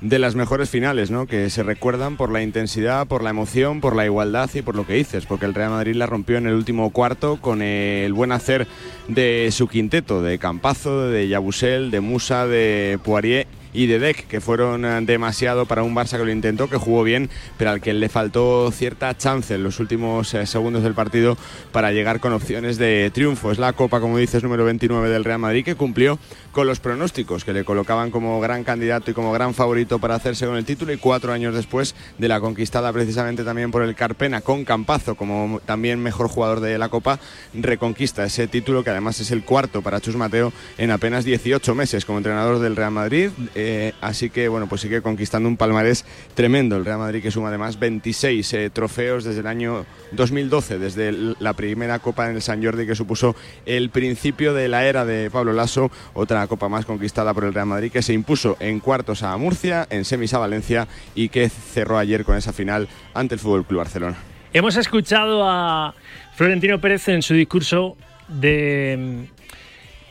De 0.00 0.18
las 0.18 0.36
mejores 0.36 0.70
finales, 0.70 1.10
¿no? 1.10 1.26
Que 1.26 1.50
se 1.50 1.62
recuerdan 1.62 2.16
por 2.16 2.30
la 2.30 2.42
intensidad, 2.42 3.06
por 3.06 3.22
la 3.22 3.30
emoción, 3.30 3.80
por 3.80 3.96
la 3.96 4.04
igualdad 4.04 4.48
y 4.54 4.62
por 4.62 4.76
lo 4.76 4.86
que 4.86 4.94
dices, 4.94 5.26
porque 5.26 5.46
el 5.46 5.54
Real 5.54 5.70
Madrid 5.70 5.96
la 5.96 6.06
rompió 6.06 6.38
en 6.38 6.46
el 6.46 6.54
último 6.54 6.90
cuarto 6.90 7.38
con 7.40 7.62
el 7.62 8.12
buen 8.12 8.32
hacer 8.32 8.68
de 9.08 9.48
su 9.50 9.66
quinteto, 9.66 10.22
de 10.22 10.38
Campazo, 10.38 11.08
de 11.08 11.28
Yabusel, 11.28 11.90
de 11.90 12.00
Musa, 12.00 12.46
de 12.46 12.98
Poirier 13.02 13.46
y 13.72 13.86
de 13.86 13.98
Deck, 13.98 14.26
que 14.28 14.40
fueron 14.40 14.84
eh, 14.84 15.00
demasiado 15.02 15.66
para 15.66 15.82
un 15.82 15.94
Barça 15.94 16.18
que 16.18 16.24
lo 16.24 16.32
intentó, 16.32 16.68
que 16.68 16.76
jugó 16.76 17.02
bien, 17.02 17.28
pero 17.56 17.70
al 17.70 17.80
que 17.80 17.92
le 17.92 18.08
faltó 18.08 18.70
cierta 18.70 19.16
chance 19.16 19.54
en 19.54 19.62
los 19.62 19.78
últimos 19.80 20.32
eh, 20.34 20.46
segundos 20.46 20.82
del 20.82 20.94
partido 20.94 21.36
para 21.72 21.92
llegar 21.92 22.20
con 22.20 22.32
opciones 22.32 22.78
de 22.78 23.10
triunfo. 23.12 23.52
Es 23.52 23.58
la 23.58 23.72
Copa, 23.72 24.00
como 24.00 24.18
dices, 24.18 24.42
número 24.42 24.64
29 24.64 25.08
del 25.08 25.24
Real 25.24 25.38
Madrid, 25.38 25.64
que 25.64 25.74
cumplió 25.74 26.18
con 26.58 26.66
los 26.66 26.80
pronósticos 26.80 27.44
que 27.44 27.52
le 27.52 27.62
colocaban 27.62 28.10
como 28.10 28.40
gran 28.40 28.64
candidato 28.64 29.12
y 29.12 29.14
como 29.14 29.30
gran 29.30 29.54
favorito 29.54 30.00
para 30.00 30.16
hacerse 30.16 30.44
con 30.44 30.56
el 30.56 30.64
título 30.64 30.92
y 30.92 30.96
cuatro 30.96 31.32
años 31.32 31.54
después 31.54 31.94
de 32.18 32.26
la 32.26 32.40
conquistada 32.40 32.92
precisamente 32.92 33.44
también 33.44 33.70
por 33.70 33.84
el 33.84 33.94
Carpena 33.94 34.40
con 34.40 34.64
Campazo 34.64 35.14
como 35.14 35.60
también 35.64 36.00
mejor 36.00 36.26
jugador 36.26 36.58
de 36.58 36.76
la 36.76 36.88
Copa, 36.88 37.20
reconquista 37.54 38.24
ese 38.24 38.48
título 38.48 38.82
que 38.82 38.90
además 38.90 39.20
es 39.20 39.30
el 39.30 39.44
cuarto 39.44 39.82
para 39.82 40.00
Chus 40.00 40.16
Mateo 40.16 40.52
en 40.78 40.90
apenas 40.90 41.24
18 41.24 41.76
meses 41.76 42.04
como 42.04 42.18
entrenador 42.18 42.58
del 42.58 42.74
Real 42.74 42.90
Madrid. 42.90 43.30
Eh, 43.54 43.92
así 44.00 44.28
que 44.28 44.48
bueno, 44.48 44.68
pues 44.68 44.80
sigue 44.80 45.00
conquistando 45.00 45.48
un 45.48 45.56
palmarés 45.56 46.04
tremendo 46.34 46.74
el 46.74 46.84
Real 46.84 46.98
Madrid 46.98 47.22
que 47.22 47.30
suma 47.30 47.50
además 47.50 47.78
26 47.78 48.52
eh, 48.54 48.70
trofeos 48.70 49.22
desde 49.22 49.42
el 49.42 49.46
año 49.46 49.86
2012, 50.10 50.80
desde 50.80 51.12
la 51.38 51.52
primera 51.52 52.00
Copa 52.00 52.28
en 52.28 52.34
el 52.34 52.42
San 52.42 52.64
Jordi 52.64 52.84
que 52.84 52.96
supuso 52.96 53.36
el 53.64 53.90
principio 53.90 54.54
de 54.54 54.66
la 54.66 54.86
era 54.86 55.04
de 55.04 55.30
Pablo 55.30 55.52
Lasso, 55.52 55.92
otra 56.14 56.47
copa 56.48 56.68
más 56.68 56.84
conquistada 56.84 57.32
por 57.32 57.44
el 57.44 57.54
Real 57.54 57.66
Madrid 57.66 57.92
que 57.92 58.02
se 58.02 58.12
impuso 58.12 58.56
en 58.58 58.80
cuartos 58.80 59.22
a 59.22 59.36
Murcia, 59.36 59.86
en 59.90 60.04
semis 60.04 60.34
a 60.34 60.38
Valencia 60.38 60.88
y 61.14 61.28
que 61.28 61.48
cerró 61.48 61.98
ayer 61.98 62.24
con 62.24 62.36
esa 62.36 62.52
final 62.52 62.88
ante 63.14 63.34
el 63.34 63.40
Fútbol 63.40 63.64
Club 63.64 63.78
Barcelona. 63.78 64.16
Hemos 64.52 64.76
escuchado 64.76 65.48
a 65.48 65.94
Florentino 66.34 66.80
Pérez 66.80 67.06
en 67.08 67.22
su 67.22 67.34
discurso 67.34 67.96
de 68.28 69.28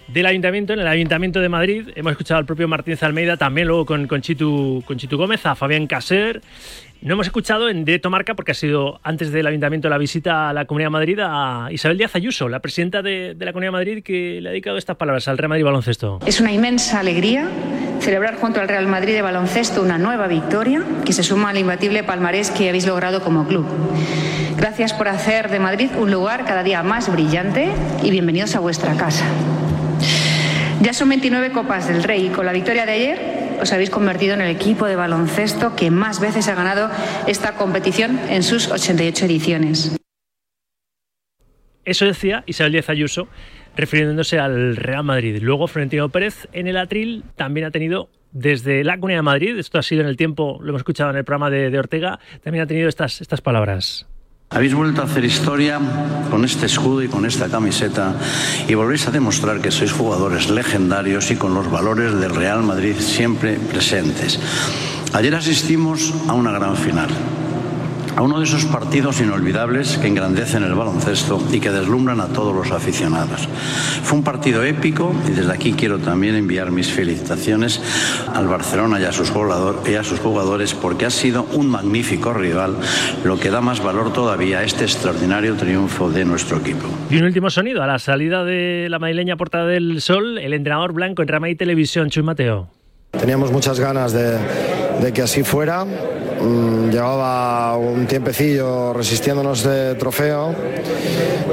del 0.08 0.26
Ayuntamiento, 0.26 0.74
en 0.74 0.80
el 0.80 0.88
Ayuntamiento 0.88 1.40
de 1.40 1.50
Madrid. 1.50 1.90
Hemos 1.96 2.12
escuchado 2.12 2.40
al 2.40 2.46
propio 2.46 2.68
Martínez 2.68 3.04
Almeida, 3.04 3.38
también 3.38 3.68
luego 3.68 3.86
con, 3.86 4.22
Chitu, 4.22 4.84
con 4.86 4.98
Chitu 4.98 5.18
Gómez, 5.18 5.46
a 5.46 5.56
Fabián 5.56 5.88
Caser, 5.88 6.42
no 7.02 7.14
hemos 7.14 7.28
escuchado 7.28 7.70
en 7.70 7.86
directo 7.86 8.10
marca, 8.10 8.36
porque 8.36 8.52
ha 8.52 8.56
sido 8.56 9.00
antes 9.04 9.32
del 9.32 9.48
Ayuntamiento 9.48 9.90
la 9.90 9.98
visita 9.98 10.50
a 10.50 10.54
la 10.54 10.66
Comunidad 10.66 10.88
de 10.88 10.92
Madrid, 10.92 11.20
a 11.22 11.70
Isabel 11.72 11.98
Díaz 11.98 12.16
Ayuso, 12.16 12.50
la 12.50 12.60
presidenta 12.60 13.02
de, 13.02 13.36
la 13.40 13.54
Comunidad 13.54 13.70
de 13.70 13.78
Madrid, 13.78 14.04
que 14.04 14.42
le 14.42 14.50
ha 14.50 14.52
dedicado 14.52 14.78
estas 14.78 14.98
palabras 14.98 15.28
al 15.28 15.38
Real 15.38 15.50
Madrid 15.50 15.66
Baloncesto. 15.66 16.20
Es 16.26 16.40
una 16.42 16.52
inmensa 16.52 17.00
alegría 17.00 17.50
celebrar 18.00 18.36
junto 18.36 18.62
al 18.62 18.68
Real 18.68 18.88
Madrid 18.88 19.14
de 19.14 19.22
Baloncesto 19.22 19.82
una 19.82 19.98
nueva 19.98 20.28
victoria 20.28 20.84
que 21.06 21.14
se 21.14 21.24
suma 21.24 21.50
al 21.50 21.58
imbatible 21.58 22.04
palmarés 22.04 22.52
que 22.52 22.70
habéis 22.70 22.86
logrado 22.86 23.22
como 23.22 23.48
club. 23.48 23.66
Gracias 24.58 24.94
por 24.94 25.08
hacer 25.08 25.50
de 25.50 25.60
Madrid 25.60 25.90
un 25.98 26.12
lugar 26.12 26.46
cada 26.46 26.64
día 26.64 26.84
más 26.84 27.12
brillante 27.12 27.70
y 28.04 28.12
bienvenidos 28.12 28.56
a 28.56 28.60
vuestra 28.60 28.96
casa. 28.96 29.26
Ya 30.82 30.94
son 30.94 31.10
29 31.10 31.52
Copas 31.52 31.88
del 31.88 32.04
Rey 32.04 32.28
y 32.28 32.30
con 32.30 32.46
la 32.46 32.52
victoria 32.52 32.86
de 32.86 32.92
ayer 32.92 33.27
os 33.62 33.72
habéis 33.74 33.90
convertido 33.90 34.34
en 34.34 34.42
el 34.42 34.56
equipo 34.56 34.86
de 34.86 34.96
baloncesto 34.96 35.76
que 35.76 35.92
más 35.92 36.20
veces 36.20 36.48
ha 36.48 36.56
ganado 36.56 36.90
esta 37.28 37.56
competición 37.56 38.20
en 38.30 38.44
sus 38.44 38.70
88 38.70 39.26
ediciones. 39.26 39.98
Eso 41.86 42.06
decía 42.06 42.44
Isabel 42.46 42.74
Díaz 42.74 42.90
Ayuso, 42.90 43.28
refiriéndose 43.76 44.40
al 44.40 44.76
Real 44.76 45.04
Madrid. 45.04 45.40
Luego, 45.42 45.68
Florentino 45.68 46.10
Pérez 46.10 46.48
en 46.52 46.68
el 46.68 46.78
atril 46.78 47.24
también 47.36 47.66
ha 47.66 47.72
tenido 47.72 48.10
desde 48.32 48.84
la 48.84 48.96
Comunidad 48.96 49.20
de 49.20 49.24
Madrid, 49.24 49.58
esto 49.58 49.80
ha 49.80 49.84
sido 49.84 50.02
en 50.02 50.08
el 50.08 50.18
tiempo, 50.18 50.60
lo 50.62 50.70
hemos 50.70 50.82
escuchado 50.82 51.10
en 51.12 51.18
el 51.18 51.24
programa 51.24 51.50
de, 51.50 51.70
de 51.70 51.80
Ortega, 51.80 52.20
también 52.44 52.64
ha 52.64 52.68
tenido 52.68 52.90
estas, 52.90 53.22
estas 53.22 53.42
palabras. 53.42 54.06
Habéis 54.50 54.74
vuelto 54.74 55.02
a 55.02 55.06
hacer 55.06 55.26
historia 55.26 55.78
con 56.32 56.46
este 56.46 56.68
escudo 56.68 57.04
y 57.04 57.10
con 57.10 57.26
esta 57.26 57.50
camiseta 57.50 58.16
y 58.68 58.74
volvéis 58.76 59.06
a 59.08 59.12
demostrar 59.12 59.60
que 59.60 59.76
sois 59.76 59.92
jugadores 59.92 60.50
legendarios 60.50 61.32
y 61.32 61.36
con 61.36 61.54
los 61.54 61.70
valores 61.70 62.16
del 62.16 62.34
Real 62.34 62.64
Madrid 62.64 62.96
siempre 62.96 63.60
presentes. 63.60 64.40
Ayer 65.12 65.36
asistimos 65.36 66.14
a 66.30 66.34
una 66.34 66.52
gran 66.52 66.78
final 66.78 67.12
a 68.18 68.24
uno 68.24 68.40
de 68.40 68.46
esos 68.46 68.66
partidos 68.66 69.22
inolvidables 69.22 70.00
que 70.00 70.08
engrandecen 70.08 70.64
el 70.64 70.74
baloncesto 70.74 71.40
y 71.52 71.60
que 71.60 71.70
deslumbran 71.70 72.20
a 72.20 72.30
todos 72.30 72.54
los 72.54 72.72
aficionados. 72.72 73.48
Fue 74.02 74.18
un 74.18 74.24
partido 74.24 74.64
épico 74.64 75.14
y 75.28 75.34
desde 75.34 75.54
aquí 75.54 75.74
quiero 75.74 76.00
también 76.00 76.34
enviar 76.34 76.72
mis 76.72 76.92
felicitaciones 76.92 77.80
al 78.34 78.48
Barcelona 78.48 79.00
y 79.00 79.04
a 79.04 79.12
sus, 79.12 79.30
jugador, 79.30 79.84
y 79.88 79.94
a 79.94 80.04
sus 80.04 80.20
jugadores 80.20 80.74
porque 80.74 81.06
ha 81.06 81.12
sido 81.12 81.46
un 81.54 81.70
magnífico 81.70 82.34
rival, 82.34 82.78
lo 83.24 83.40
que 83.40 83.52
da 83.52 83.62
más 83.62 83.84
valor 83.84 84.12
todavía 84.12 84.60
a 84.60 84.64
este 84.64 84.86
extraordinario 84.86 85.54
triunfo 85.54 86.10
de 86.10 86.26
nuestro 86.26 86.58
equipo. 86.58 86.88
Y 87.12 87.18
un 87.18 87.26
último 87.26 87.52
sonido, 87.52 87.84
a 87.84 87.88
la 87.88 88.00
salida 88.00 88.44
de 88.44 88.88
la 88.90 88.98
madrileña 88.98 89.38
Portada 89.38 89.68
del 89.68 90.02
Sol, 90.02 90.40
el 90.40 90.54
entrenador 90.54 90.92
blanco 90.94 91.22
en 91.22 91.28
Rama 91.28 91.50
y 91.50 91.56
Televisión, 91.56 92.10
Chuy 92.10 92.24
Mateo. 92.24 92.68
Teníamos 93.12 93.52
muchas 93.52 93.80
ganas 93.80 94.12
de, 94.12 94.40
de 95.04 95.14
que 95.14 95.22
así 95.22 95.44
fuera 95.44 95.86
llevaba 96.92 97.78
un 97.78 98.08
tiempecillo 98.08 98.94
resistiéndonos 98.94 99.64
de 99.64 99.96
trofeo 99.96 100.56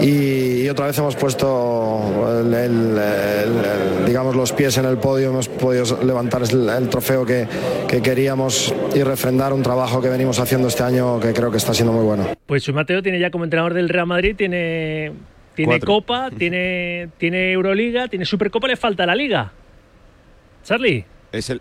y, 0.01 0.63
y 0.63 0.69
otra 0.69 0.87
vez 0.87 0.99
hemos 0.99 1.17
puesto 1.17 2.41
el, 2.41 2.55
el, 2.55 2.99
el, 2.99 4.07
digamos 4.07 4.35
los 4.37 4.53
pies 4.53 4.77
en 4.79 4.87
el 4.87 4.99
podio, 4.99 5.31
hemos 5.31 5.49
podido 5.49 6.03
levantar 6.03 6.43
el, 6.43 6.89
trofeo 6.89 7.25
que, 7.25 7.47
que, 7.89 8.03
queríamos 8.03 8.75
y 8.95 9.03
refrendar 9.03 9.53
un 9.53 9.63
trabajo 9.63 10.01
que 10.01 10.09
venimos 10.09 10.39
haciendo 10.39 10.69
este 10.69 10.83
año 10.83 11.21
que 11.21 11.33
creo 11.33 11.51
que 11.51 11.59
está 11.59 11.75
siendo 11.75 11.93
muy 11.93 12.05
bueno. 12.05 12.27
Pues 12.47 12.63
su 12.63 12.73
Mateo 12.73 13.03
tiene 13.03 13.19
ya 13.19 13.31
como 13.31 13.45
entrenador 13.45 13.75
del 13.75 13.89
Real 13.89 14.07
Madrid, 14.07 14.35
tiene, 14.37 15.13
tiene 15.55 15.81
Copa, 15.81 16.31
tiene, 16.37 17.09
tiene 17.19 17.53
Euroliga, 17.53 18.09
tiene 18.09 18.25
Supercopa, 18.25 18.67
le 18.67 18.77
falta 18.77 19.07
la 19.07 19.15
Liga. 19.15 19.53
Charlie. 20.65 21.05
Es 21.33 21.51
el, 21.51 21.61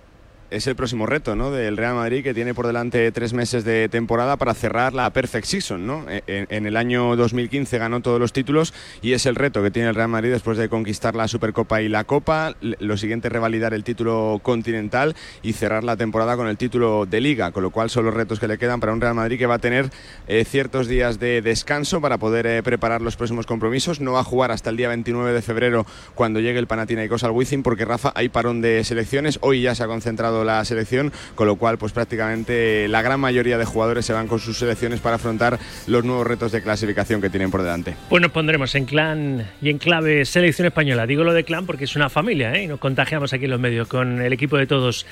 es 0.53 0.67
el 0.67 0.75
próximo 0.75 1.05
reto 1.05 1.35
¿no? 1.35 1.51
del 1.51 1.77
Real 1.77 1.95
Madrid 1.95 2.23
que 2.23 2.33
tiene 2.33 2.53
por 2.53 2.67
delante 2.67 3.11
tres 3.11 3.33
meses 3.33 3.63
de 3.63 3.89
temporada 3.89 4.37
para 4.37 4.53
cerrar 4.53 4.93
la 4.93 5.09
perfect 5.11 5.45
season. 5.45 5.87
¿no? 5.87 6.05
E, 6.07 6.23
en, 6.27 6.47
en, 6.49 6.65
el 6.67 6.77
año 6.77 7.15
2015 7.15 7.77
ganó 7.79 8.01
todos 8.01 8.19
los 8.19 8.33
títulos 8.33 8.73
y 9.01 9.13
es 9.13 9.25
el 9.25 9.35
reto 9.35 9.63
que 9.63 9.71
tiene 9.71 9.89
el 9.89 9.95
Real 9.95 10.09
Madrid 10.09 10.31
después 10.31 10.57
de 10.57 10.69
conquistar 10.69 11.15
la 11.15 11.27
Supercopa 11.27 11.81
y 11.81 11.89
la 11.89 12.03
Copa. 12.03 12.55
Lo 12.61 12.97
siguiente 12.97 13.27
es 13.27 13.31
revalidar 13.31 13.73
el 13.73 13.83
título 13.83 14.39
continental 14.43 15.15
y 15.41 15.53
cerrar 15.53 15.83
la 15.83 15.97
temporada 15.97 16.37
con 16.37 16.47
el 16.47 16.57
título 16.57 17.05
de 17.05 17.19
liga, 17.19 17.51
con 17.51 17.63
lo 17.63 17.71
cual 17.71 17.89
son 17.89 18.05
los 18.05 18.13
retos 18.13 18.39
que 18.39 18.47
le 18.47 18.57
quedan 18.57 18.79
para 18.79 18.93
un 18.93 19.01
Real 19.01 19.15
Madrid 19.15 19.37
que 19.37 19.47
va 19.47 19.55
a 19.55 19.59
tener 19.59 19.89
eh, 20.27 20.45
ciertos 20.45 20.87
días 20.87 21.19
de 21.19 21.41
descanso 21.41 21.99
para 21.99 22.17
poder 22.17 22.45
eh, 22.45 22.63
preparar 22.63 23.01
los 23.01 23.15
próximos 23.15 23.45
compromisos. 23.45 23.99
No 23.99 24.13
va 24.13 24.19
a 24.19 24.23
jugar 24.23 24.51
hasta 24.51 24.69
el 24.69 24.77
día 24.77 24.89
29 24.89 25.33
de 25.33 25.41
febrero 25.41 25.85
cuando 26.15 26.39
llegue 26.39 26.59
el 26.59 26.67
Panathinaikos 26.67 27.23
al 27.23 27.31
Wizzing 27.31 27.63
porque 27.63 27.85
Rafa 27.85 28.11
hay 28.15 28.29
parón 28.29 28.61
de 28.61 28.83
selecciones. 28.83 29.39
Hoy 29.41 29.61
ya 29.61 29.73
se 29.73 29.83
ha 29.83 29.87
concentrado 29.87 30.42
la 30.43 30.63
selección, 30.65 31.11
con 31.35 31.47
lo 31.47 31.55
cual 31.55 31.77
pues 31.77 31.91
prácticamente 31.91 32.87
la 32.87 33.01
gran 33.01 33.19
mayoría 33.19 33.57
de 33.57 33.65
jugadores 33.65 34.05
se 34.05 34.13
van 34.13 34.27
con 34.27 34.39
sus 34.39 34.57
selecciones 34.57 34.99
para 34.99 35.15
afrontar 35.15 35.59
los 35.87 36.03
nuevos 36.03 36.27
retos 36.27 36.51
de 36.51 36.61
clasificación 36.61 37.21
que 37.21 37.29
tienen 37.29 37.51
por 37.51 37.61
delante. 37.61 37.95
Pues 38.09 38.21
nos 38.21 38.31
pondremos 38.31 38.75
en 38.75 38.85
clan 38.85 39.47
y 39.61 39.69
en 39.69 39.77
clave 39.77 40.25
selección 40.25 40.67
española. 40.67 41.05
Digo 41.05 41.23
lo 41.23 41.33
de 41.33 41.43
clan 41.43 41.65
porque 41.65 41.85
es 41.85 41.95
una 41.95 42.09
familia 42.09 42.53
¿eh? 42.53 42.63
y 42.63 42.67
nos 42.67 42.79
contagiamos 42.79 43.33
aquí 43.33 43.45
en 43.45 43.51
los 43.51 43.59
medios 43.59 43.87
con 43.87 44.21
el 44.21 44.33
equipo 44.33 44.57
de 44.57 44.67
todos. 44.67 45.05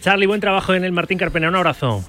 Charlie, 0.00 0.26
buen 0.26 0.40
trabajo 0.40 0.74
en 0.74 0.84
el 0.84 0.92
Martín 0.92 1.18
Carpena. 1.18 1.48
Un 1.48 1.56
abrazo. 1.56 2.04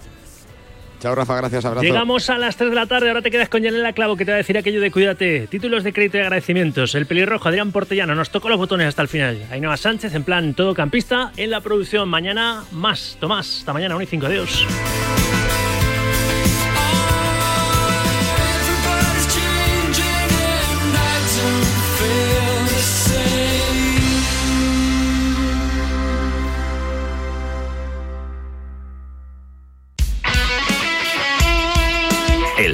Chao, 1.01 1.15
Rafa, 1.15 1.35
gracias, 1.35 1.65
abrazo. 1.65 1.83
Llegamos 1.83 2.29
a 2.29 2.37
las 2.37 2.57
3 2.57 2.69
de 2.69 2.75
la 2.75 2.85
tarde, 2.85 3.07
ahora 3.07 3.23
te 3.23 3.31
quedas 3.31 3.49
con 3.49 3.63
Yanela 3.63 3.91
Clavo, 3.93 4.15
que 4.15 4.23
te 4.23 4.31
va 4.31 4.35
a 4.35 4.37
decir 4.37 4.55
aquello 4.55 4.79
de 4.79 4.91
cuídate. 4.91 5.47
Títulos 5.47 5.83
de 5.83 5.93
crédito 5.93 6.17
y 6.17 6.21
agradecimientos. 6.21 6.93
El 6.93 7.07
pelirrojo 7.07 7.49
Adrián 7.49 7.71
Portellano 7.71 8.13
nos 8.13 8.29
tocó 8.29 8.49
los 8.49 8.59
botones 8.59 8.87
hasta 8.87 9.01
el 9.01 9.07
final. 9.07 9.41
Ainhoa 9.49 9.77
Sánchez 9.77 10.13
en 10.13 10.23
plan 10.23 10.53
todo 10.53 10.75
campista 10.75 11.31
en 11.37 11.49
la 11.49 11.61
producción. 11.61 12.07
Mañana 12.07 12.65
más. 12.71 13.17
Tomás, 13.19 13.57
hasta 13.59 13.73
mañana, 13.73 13.95
1 13.95 14.03
y 14.03 14.07
5. 14.07 14.25
Adiós. 14.27 14.67